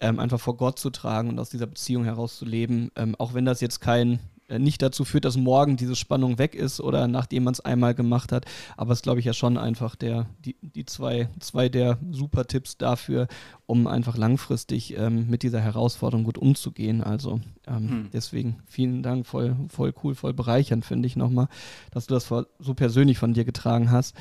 ähm, 0.00 0.18
einfach 0.18 0.40
vor 0.40 0.56
Gott 0.56 0.78
zu 0.78 0.90
tragen 0.90 1.28
und 1.28 1.38
aus 1.38 1.50
dieser 1.50 1.66
Beziehung 1.66 2.04
heraus 2.04 2.36
zu 2.38 2.44
leben, 2.44 2.90
ähm, 2.96 3.14
auch 3.18 3.34
wenn 3.34 3.44
das 3.44 3.60
jetzt 3.60 3.80
kein 3.80 4.18
nicht 4.56 4.80
dazu 4.80 5.04
führt, 5.04 5.24
dass 5.24 5.36
morgen 5.36 5.76
diese 5.76 5.96
Spannung 5.96 6.38
weg 6.38 6.54
ist 6.54 6.80
oder 6.80 7.06
nachdem 7.06 7.44
man 7.44 7.52
es 7.52 7.60
einmal 7.60 7.94
gemacht 7.94 8.32
hat. 8.32 8.46
Aber 8.76 8.92
es 8.92 9.02
glaube 9.02 9.20
ich 9.20 9.26
ja 9.26 9.34
schon 9.34 9.58
einfach 9.58 9.94
der, 9.94 10.26
die, 10.38 10.56
die 10.62 10.86
zwei, 10.86 11.28
zwei 11.40 11.68
der 11.68 11.98
super 12.10 12.46
Tipps 12.46 12.78
dafür, 12.78 13.28
um 13.66 13.86
einfach 13.86 14.16
langfristig 14.16 14.96
ähm, 14.96 15.28
mit 15.28 15.42
dieser 15.42 15.60
Herausforderung 15.60 16.24
gut 16.24 16.38
umzugehen. 16.38 17.02
Also 17.02 17.40
ähm, 17.66 17.90
hm. 17.90 18.08
deswegen 18.12 18.62
vielen 18.66 19.02
Dank, 19.02 19.26
voll, 19.26 19.56
voll 19.68 19.92
cool, 20.02 20.14
voll 20.14 20.32
bereichernd, 20.32 20.84
finde 20.84 21.06
ich 21.06 21.16
nochmal, 21.16 21.48
dass 21.90 22.06
du 22.06 22.14
das 22.14 22.26
so 22.26 22.74
persönlich 22.74 23.18
von 23.18 23.34
dir 23.34 23.44
getragen 23.44 23.90
hast. 23.90 24.16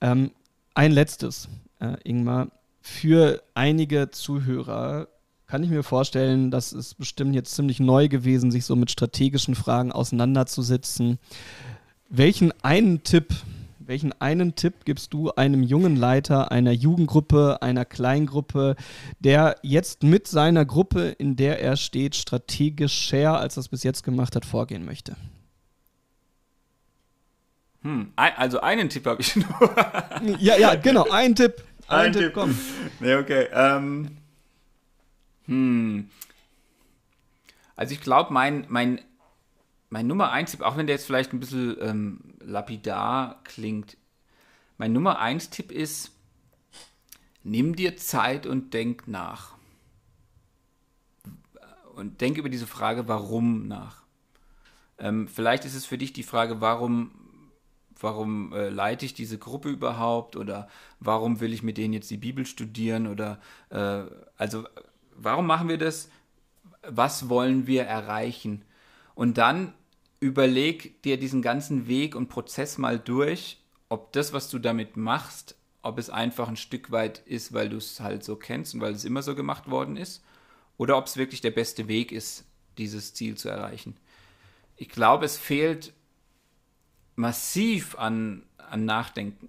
Ähm, 0.00 0.30
ein 0.74 0.92
letztes, 0.92 1.48
äh, 1.80 1.96
Ingmar, 2.04 2.48
für 2.80 3.42
einige 3.54 4.10
Zuhörer 4.10 5.08
kann 5.52 5.62
ich 5.62 5.68
mir 5.68 5.82
vorstellen, 5.82 6.50
dass 6.50 6.72
es 6.72 6.94
bestimmt 6.94 7.34
jetzt 7.34 7.54
ziemlich 7.54 7.78
neu 7.78 8.08
gewesen, 8.08 8.50
sich 8.50 8.64
so 8.64 8.74
mit 8.74 8.90
strategischen 8.90 9.54
Fragen 9.54 9.92
auseinanderzusetzen. 9.92 11.18
Welchen 12.08 12.54
einen 12.62 13.02
Tipp, 13.02 13.34
welchen 13.78 14.18
einen 14.18 14.54
Tipp 14.54 14.86
gibst 14.86 15.12
du 15.12 15.30
einem 15.32 15.62
jungen 15.62 15.94
Leiter 15.94 16.50
einer 16.50 16.72
Jugendgruppe, 16.72 17.58
einer 17.60 17.84
Kleingruppe, 17.84 18.76
der 19.18 19.56
jetzt 19.60 20.02
mit 20.02 20.26
seiner 20.26 20.64
Gruppe, 20.64 21.08
in 21.18 21.36
der 21.36 21.60
er 21.60 21.76
steht, 21.76 22.16
strategisch 22.16 22.94
share, 22.94 23.36
als 23.36 23.58
er 23.58 23.60
es 23.60 23.68
bis 23.68 23.82
jetzt 23.82 24.04
gemacht 24.04 24.34
hat, 24.34 24.46
vorgehen 24.46 24.86
möchte? 24.86 25.16
Hm, 27.82 28.14
also 28.16 28.62
einen 28.62 28.88
Tipp 28.88 29.04
habe 29.04 29.20
ich 29.20 29.36
nur. 29.36 29.76
ja, 30.38 30.56
ja, 30.56 30.76
genau, 30.76 31.10
einen 31.10 31.34
Tipp 31.34 31.62
Ein, 31.88 32.06
Ein 32.06 32.12
Tipp, 32.14 32.22
Tipp, 32.22 32.32
komm. 32.32 32.58
Nee, 33.00 33.16
okay. 33.16 33.48
Ähm, 33.52 34.16
hm. 35.52 36.08
Also 37.76 37.94
ich 37.94 38.00
glaube, 38.00 38.32
mein, 38.32 38.66
mein, 38.68 39.00
mein 39.90 40.06
Nummer 40.06 40.32
1 40.32 40.52
Tipp, 40.52 40.62
auch 40.62 40.76
wenn 40.76 40.86
der 40.86 40.96
jetzt 40.96 41.06
vielleicht 41.06 41.32
ein 41.32 41.40
bisschen 41.40 41.76
ähm, 41.80 42.20
lapidar 42.40 43.42
klingt, 43.44 43.96
mein 44.78 44.92
Nummer 44.92 45.18
1 45.18 45.50
Tipp 45.50 45.70
ist, 45.70 46.12
nimm 47.42 47.76
dir 47.76 47.96
Zeit 47.96 48.46
und 48.46 48.72
denk 48.72 49.08
nach. 49.08 49.56
Und 51.94 52.22
denk 52.22 52.38
über 52.38 52.48
diese 52.48 52.66
Frage, 52.66 53.06
warum 53.08 53.68
nach. 53.68 54.02
Ähm, 54.98 55.28
vielleicht 55.28 55.66
ist 55.66 55.74
es 55.74 55.84
für 55.84 55.98
dich 55.98 56.14
die 56.14 56.22
Frage, 56.22 56.60
warum, 56.62 57.10
warum 58.00 58.52
äh, 58.54 58.70
leite 58.70 59.04
ich 59.04 59.12
diese 59.12 59.38
Gruppe 59.38 59.68
überhaupt 59.68 60.36
oder 60.36 60.68
warum 61.00 61.40
will 61.40 61.52
ich 61.52 61.62
mit 61.62 61.76
denen 61.76 61.92
jetzt 61.92 62.10
die 62.10 62.16
Bibel 62.16 62.46
studieren 62.46 63.06
oder 63.06 63.40
äh, 63.70 64.04
also 64.38 64.66
warum 65.16 65.46
machen 65.46 65.68
wir 65.68 65.78
das? 65.78 66.10
Was 66.82 67.28
wollen 67.28 67.66
wir 67.66 67.84
erreichen? 67.84 68.64
Und 69.14 69.38
dann 69.38 69.72
überleg 70.20 71.02
dir 71.02 71.18
diesen 71.18 71.42
ganzen 71.42 71.86
Weg 71.88 72.14
und 72.14 72.28
Prozess 72.28 72.78
mal 72.78 72.98
durch, 72.98 73.58
ob 73.88 74.12
das, 74.12 74.32
was 74.32 74.48
du 74.48 74.58
damit 74.58 74.96
machst, 74.96 75.56
ob 75.82 75.98
es 75.98 76.10
einfach 76.10 76.48
ein 76.48 76.56
Stück 76.56 76.90
weit 76.90 77.18
ist, 77.26 77.52
weil 77.52 77.68
du 77.68 77.76
es 77.76 78.00
halt 78.00 78.24
so 78.24 78.36
kennst 78.36 78.74
und 78.74 78.80
weil 78.80 78.92
es 78.92 79.04
immer 79.04 79.22
so 79.22 79.34
gemacht 79.34 79.68
worden 79.68 79.96
ist, 79.96 80.22
oder 80.78 80.96
ob 80.96 81.06
es 81.06 81.16
wirklich 81.16 81.40
der 81.40 81.50
beste 81.50 81.88
Weg 81.88 82.12
ist, 82.12 82.44
dieses 82.78 83.14
Ziel 83.14 83.36
zu 83.36 83.48
erreichen. 83.48 83.96
Ich 84.76 84.88
glaube, 84.88 85.24
es 85.24 85.36
fehlt 85.36 85.92
massiv 87.16 87.96
an, 87.98 88.44
an 88.56 88.84
Nachdenken. 88.84 89.48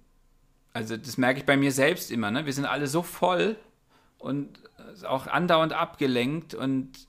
Also 0.72 0.96
das 0.96 1.16
merke 1.16 1.40
ich 1.40 1.46
bei 1.46 1.56
mir 1.56 1.72
selbst 1.72 2.10
immer. 2.10 2.30
Ne? 2.30 2.46
Wir 2.46 2.52
sind 2.52 2.66
alle 2.66 2.88
so 2.88 3.02
voll 3.02 3.56
und 4.18 4.58
auch 5.02 5.26
andauernd 5.26 5.72
abgelenkt 5.72 6.54
und 6.54 7.08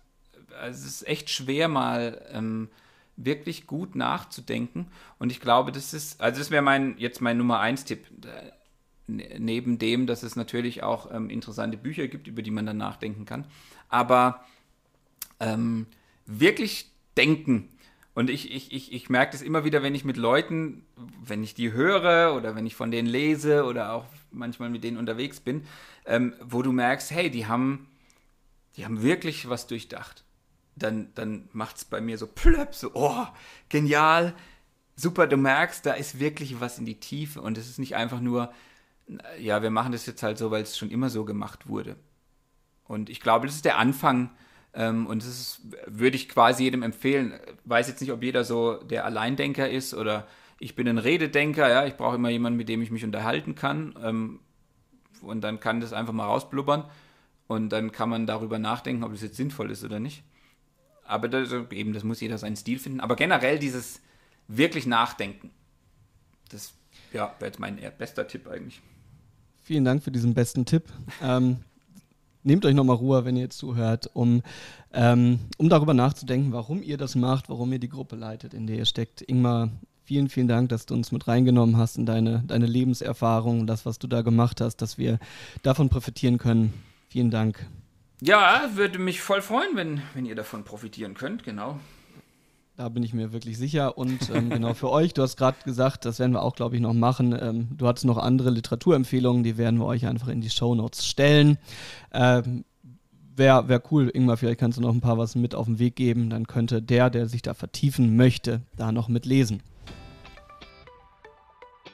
es 0.64 0.86
ist 0.86 1.08
echt 1.08 1.30
schwer 1.30 1.68
mal 1.68 2.22
ähm, 2.32 2.70
wirklich 3.18 3.68
gut 3.68 3.96
nachzudenken. 3.96 4.88
Und 5.20 5.32
ich 5.32 5.40
glaube, 5.40 5.72
das 5.72 5.94
ist, 5.94 6.22
also 6.22 6.40
das 6.40 6.52
wäre 6.52 6.62
mein, 6.62 6.98
jetzt 6.98 7.22
mein 7.22 7.38
Nummer 7.38 7.60
eins 7.60 7.86
Tipp. 7.86 8.06
Neben 9.08 9.78
dem, 9.78 10.08
dass 10.08 10.24
es 10.24 10.36
natürlich 10.36 10.82
auch 10.82 11.12
ähm, 11.14 11.30
interessante 11.30 11.78
Bücher 11.78 12.08
gibt, 12.08 12.28
über 12.28 12.42
die 12.42 12.52
man 12.52 12.66
dann 12.66 12.78
nachdenken 12.78 13.26
kann. 13.26 13.46
Aber 13.88 14.44
ähm, 15.40 15.86
wirklich 16.26 16.90
denken. 17.16 17.70
Und 18.16 18.30
ich, 18.30 18.52
ich, 18.52 18.72
ich, 18.72 18.94
ich 18.94 19.10
merke 19.10 19.34
das 19.34 19.42
immer 19.42 19.64
wieder, 19.64 19.84
wenn 19.84 19.94
ich 19.94 20.06
mit 20.06 20.18
Leuten, 20.18 20.86
wenn 21.24 21.44
ich 21.44 21.54
die 21.54 21.72
höre 21.72 22.34
oder 22.36 22.56
wenn 22.56 22.66
ich 22.66 22.76
von 22.76 22.90
denen 22.90 23.08
lese 23.08 23.66
oder 23.66 23.94
auch 23.94 24.06
manchmal 24.36 24.70
mit 24.70 24.84
denen 24.84 24.98
unterwegs 24.98 25.40
bin, 25.40 25.66
ähm, 26.06 26.34
wo 26.42 26.62
du 26.62 26.72
merkst, 26.72 27.12
hey, 27.12 27.30
die 27.30 27.48
haben, 27.48 27.88
die 28.76 28.86
haben 28.86 29.02
wirklich 29.02 29.50
was 29.50 29.68
durchdacht. 29.68 30.24
Dann, 30.76 31.10
dann 31.16 31.48
macht 31.54 31.78
es 31.78 31.86
bei 31.86 32.02
mir 32.02 32.18
so 32.18 32.28
plöpp, 32.28 32.76
so, 32.76 32.92
oh, 32.94 33.26
genial, 33.70 34.36
super, 34.96 35.28
du 35.28 35.38
merkst, 35.38 35.86
da 35.86 35.94
ist 35.94 36.20
wirklich 36.20 36.60
was 36.60 36.80
in 36.80 36.86
die 36.86 37.00
Tiefe 37.00 37.42
und 37.42 37.58
es 37.58 37.70
ist 37.70 37.80
nicht 37.80 37.96
einfach 37.96 38.20
nur, 38.20 38.52
ja, 39.40 39.62
wir 39.62 39.72
machen 39.72 39.92
das 39.92 40.06
jetzt 40.06 40.24
halt 40.24 40.38
so, 40.38 40.52
weil 40.52 40.64
es 40.64 40.78
schon 40.78 40.90
immer 40.90 41.10
so 41.10 41.26
gemacht 41.26 41.68
wurde. 41.68 41.96
Und 42.88 43.10
ich 43.10 43.22
glaube, 43.22 43.48
das 43.48 43.56
ist 43.56 43.66
der 43.66 43.78
Anfang 43.78 44.32
ähm, 44.74 45.08
und 45.08 45.24
das 45.26 45.62
würde 45.86 46.16
ich 46.16 46.30
quasi 46.30 46.64
jedem 46.64 46.84
empfehlen. 46.84 47.40
Weiß 47.66 47.88
jetzt 47.88 48.02
nicht, 48.02 48.12
ob 48.12 48.24
jeder 48.24 48.44
so 48.44 48.76
der 48.76 49.06
Alleindenker 49.06 49.70
ist 49.70 49.94
oder 49.94 50.28
ich 50.60 50.76
bin 50.76 50.88
ein 50.88 50.98
Rededenker, 50.98 51.70
ja, 51.70 51.86
ich 51.86 51.96
brauche 51.96 52.16
immer 52.16 52.30
jemanden, 52.30 52.58
mit 52.58 52.70
dem 52.70 52.82
ich 52.82 52.92
mich 52.92 53.04
unterhalten 53.04 53.56
kann. 53.56 53.96
Ähm, 54.02 54.40
und 55.22 55.42
dann 55.42 55.60
kann 55.60 55.80
das 55.80 55.94
einfach 55.94 56.14
mal 56.14 56.26
rausblubbern 56.26 56.86
und 57.48 57.70
dann 57.70 57.92
kann 57.92 58.10
man 58.10 58.28
darüber 58.28 58.60
nachdenken, 58.60 59.04
ob 59.04 59.12
das 59.12 59.22
jetzt 59.22 59.38
sinnvoll 59.38 59.72
ist 59.72 59.84
oder 59.84 60.00
nicht. 60.00 60.24
Aber 61.06 61.28
das, 61.28 61.52
eben, 61.72 61.94
das 61.94 62.04
muss 62.04 62.22
jeder 62.22 62.38
seinen 62.38 62.56
Stil 62.56 62.80
finden. 62.80 63.00
Aber 63.00 63.16
generell 63.16 63.60
dieses 63.60 64.02
wirklich 64.48 64.86
Nachdenken, 64.86 65.52
das 66.50 66.74
ja, 67.14 67.34
wäre 67.40 67.50
jetzt 67.50 67.60
mein 67.60 67.80
bester 67.98 68.28
Tipp 68.28 68.48
eigentlich. 68.48 68.82
Vielen 69.64 69.86
Dank 69.86 70.04
für 70.04 70.12
diesen 70.12 70.34
besten 70.34 70.66
Tipp. 70.66 70.92
ähm, 71.22 71.58
nehmt 72.44 72.66
euch 72.66 72.76
nochmal 72.76 72.96
Ruhe, 72.96 73.26
wenn 73.26 73.36
ihr 73.36 73.44
jetzt 73.44 73.58
zuhört, 73.58 74.10
um, 74.14 74.44
ähm, 74.94 75.40
um 75.58 75.70
darüber 75.70 75.94
nachzudenken, 75.94 76.54
warum 76.54 76.82
ihr 76.82 76.98
das 76.98 77.16
macht, 77.16 77.50
warum 77.50 77.72
ihr 77.74 77.80
die 77.80 77.90
Gruppe 77.90 78.16
leitet, 78.16 78.54
in 78.54 78.68
der 78.68 78.78
ihr 78.78 78.86
steckt. 78.86 79.22
Ingmar, 79.22 79.70
vielen, 80.06 80.30
vielen 80.30 80.48
Dank, 80.48 80.70
dass 80.70 80.86
du 80.86 80.94
uns 80.94 81.12
mit 81.12 81.28
reingenommen 81.28 81.78
hast 81.78 81.98
in 81.98 82.06
deine, 82.06 82.44
deine 82.48 82.66
Lebenserfahrung, 82.66 83.68
das, 83.68 83.86
was 83.86 84.00
du 84.00 84.08
da 84.08 84.22
gemacht 84.22 84.62
hast, 84.62 84.78
dass 84.78 84.98
wir 84.98 85.20
davon 85.64 85.90
profitieren 85.90 86.38
können. 86.38 86.74
Vielen 87.10 87.32
Dank. 87.32 87.68
Ja, 88.22 88.70
würde 88.76 89.00
mich 89.00 89.22
voll 89.22 89.42
freuen, 89.42 89.76
wenn, 89.76 90.02
wenn 90.14 90.26
ihr 90.26 90.36
davon 90.36 90.64
profitieren 90.64 91.16
könnt, 91.16 91.44
genau. 91.44 91.80
Da 92.78 92.90
bin 92.90 93.04
ich 93.04 93.14
mir 93.14 93.32
wirklich 93.32 93.58
sicher. 93.58 93.98
Und 93.98 94.30
ähm, 94.34 94.50
genau 94.50 94.74
für 94.74 94.90
euch, 94.90 95.14
du 95.14 95.22
hast 95.22 95.38
gerade 95.38 95.58
gesagt, 95.64 96.06
das 96.06 96.20
werden 96.20 96.34
wir 96.34 96.42
auch, 96.42 96.56
glaube 96.56 96.76
ich, 96.76 96.82
noch 96.82 96.94
machen. 96.94 97.38
Ähm, 97.40 97.70
du 97.78 97.88
hattest 97.88 98.06
noch 98.06 98.18
andere 98.18 98.50
Literaturempfehlungen, 98.50 99.44
die 99.44 99.58
werden 99.58 99.80
wir 99.80 99.86
euch 99.86 100.06
einfach 100.06 100.28
in 100.28 100.42
die 100.42 100.50
Show 100.50 100.76
Notes 100.76 101.06
stellen. 101.06 101.58
Ähm, 102.14 102.66
Wäre 103.38 103.68
wär 103.68 103.82
cool, 103.92 104.10
Ingmar, 104.14 104.38
vielleicht 104.38 104.62
kannst 104.62 104.78
du 104.78 104.82
noch 104.82 104.94
ein 104.94 105.02
paar 105.02 105.18
was 105.18 105.36
mit 105.36 105.56
auf 105.56 105.66
den 105.66 105.78
Weg 105.78 105.98
geben. 105.98 106.30
Dann 106.30 106.48
könnte 106.48 106.82
der, 106.82 107.10
der 107.10 107.28
sich 107.28 107.42
da 107.42 107.54
vertiefen 107.54 108.16
möchte, 108.16 108.62
da 108.78 108.94
noch 108.94 109.10
mit 109.10 109.26
lesen. 109.26 109.62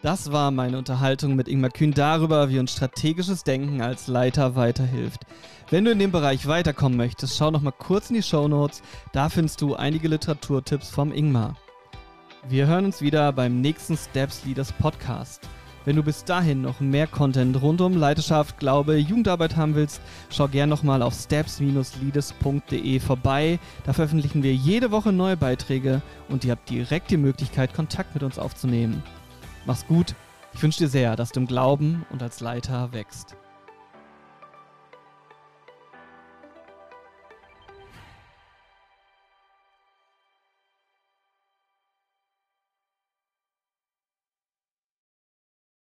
Das 0.01 0.31
war 0.31 0.49
meine 0.49 0.79
Unterhaltung 0.79 1.35
mit 1.35 1.47
Ingmar 1.47 1.69
Kühn 1.69 1.93
darüber, 1.93 2.49
wie 2.49 2.57
uns 2.57 2.71
strategisches 2.71 3.43
Denken 3.43 3.81
als 3.81 4.07
Leiter 4.07 4.55
weiterhilft. 4.55 5.27
Wenn 5.69 5.85
du 5.85 5.91
in 5.91 5.99
dem 5.99 6.11
Bereich 6.11 6.47
weiterkommen 6.47 6.97
möchtest, 6.97 7.37
schau 7.37 7.51
noch 7.51 7.61
mal 7.61 7.71
kurz 7.71 8.09
in 8.09 8.15
die 8.15 8.23
Show 8.23 8.47
Notes. 8.47 8.81
Da 9.11 9.29
findest 9.29 9.61
du 9.61 9.75
einige 9.75 10.07
Literaturtipps 10.07 10.89
vom 10.89 11.13
Ingmar. 11.13 11.55
Wir 12.49 12.65
hören 12.65 12.85
uns 12.85 13.01
wieder 13.01 13.31
beim 13.31 13.61
nächsten 13.61 13.95
Steps 13.95 14.43
Leaders 14.43 14.71
Podcast. 14.71 15.47
Wenn 15.85 15.95
du 15.95 16.03
bis 16.03 16.23
dahin 16.23 16.63
noch 16.63 16.79
mehr 16.79 17.05
Content 17.05 17.61
rund 17.61 17.79
um 17.81 17.95
Leiterschaft, 17.95 18.57
Glaube, 18.57 18.97
Jugendarbeit 18.97 19.55
haben 19.55 19.75
willst, 19.75 20.01
schau 20.31 20.47
gern 20.47 20.69
nochmal 20.69 21.03
auf 21.03 21.13
steps-leaders.de 21.13 22.99
vorbei. 22.99 23.59
Da 23.83 23.93
veröffentlichen 23.93 24.41
wir 24.41 24.55
jede 24.55 24.89
Woche 24.89 25.11
neue 25.11 25.37
Beiträge 25.37 26.01
und 26.27 26.43
ihr 26.43 26.51
habt 26.51 26.69
direkt 26.71 27.11
die 27.11 27.17
Möglichkeit, 27.17 27.75
Kontakt 27.75 28.15
mit 28.15 28.23
uns 28.23 28.39
aufzunehmen. 28.39 29.03
Mach's 29.65 29.85
gut. 29.85 30.15
Ich 30.53 30.63
wünsche 30.63 30.79
dir 30.79 30.89
sehr, 30.89 31.15
dass 31.15 31.31
du 31.31 31.39
im 31.39 31.47
Glauben 31.47 32.05
und 32.09 32.21
als 32.23 32.39
Leiter 32.39 32.91
wächst. 32.93 33.35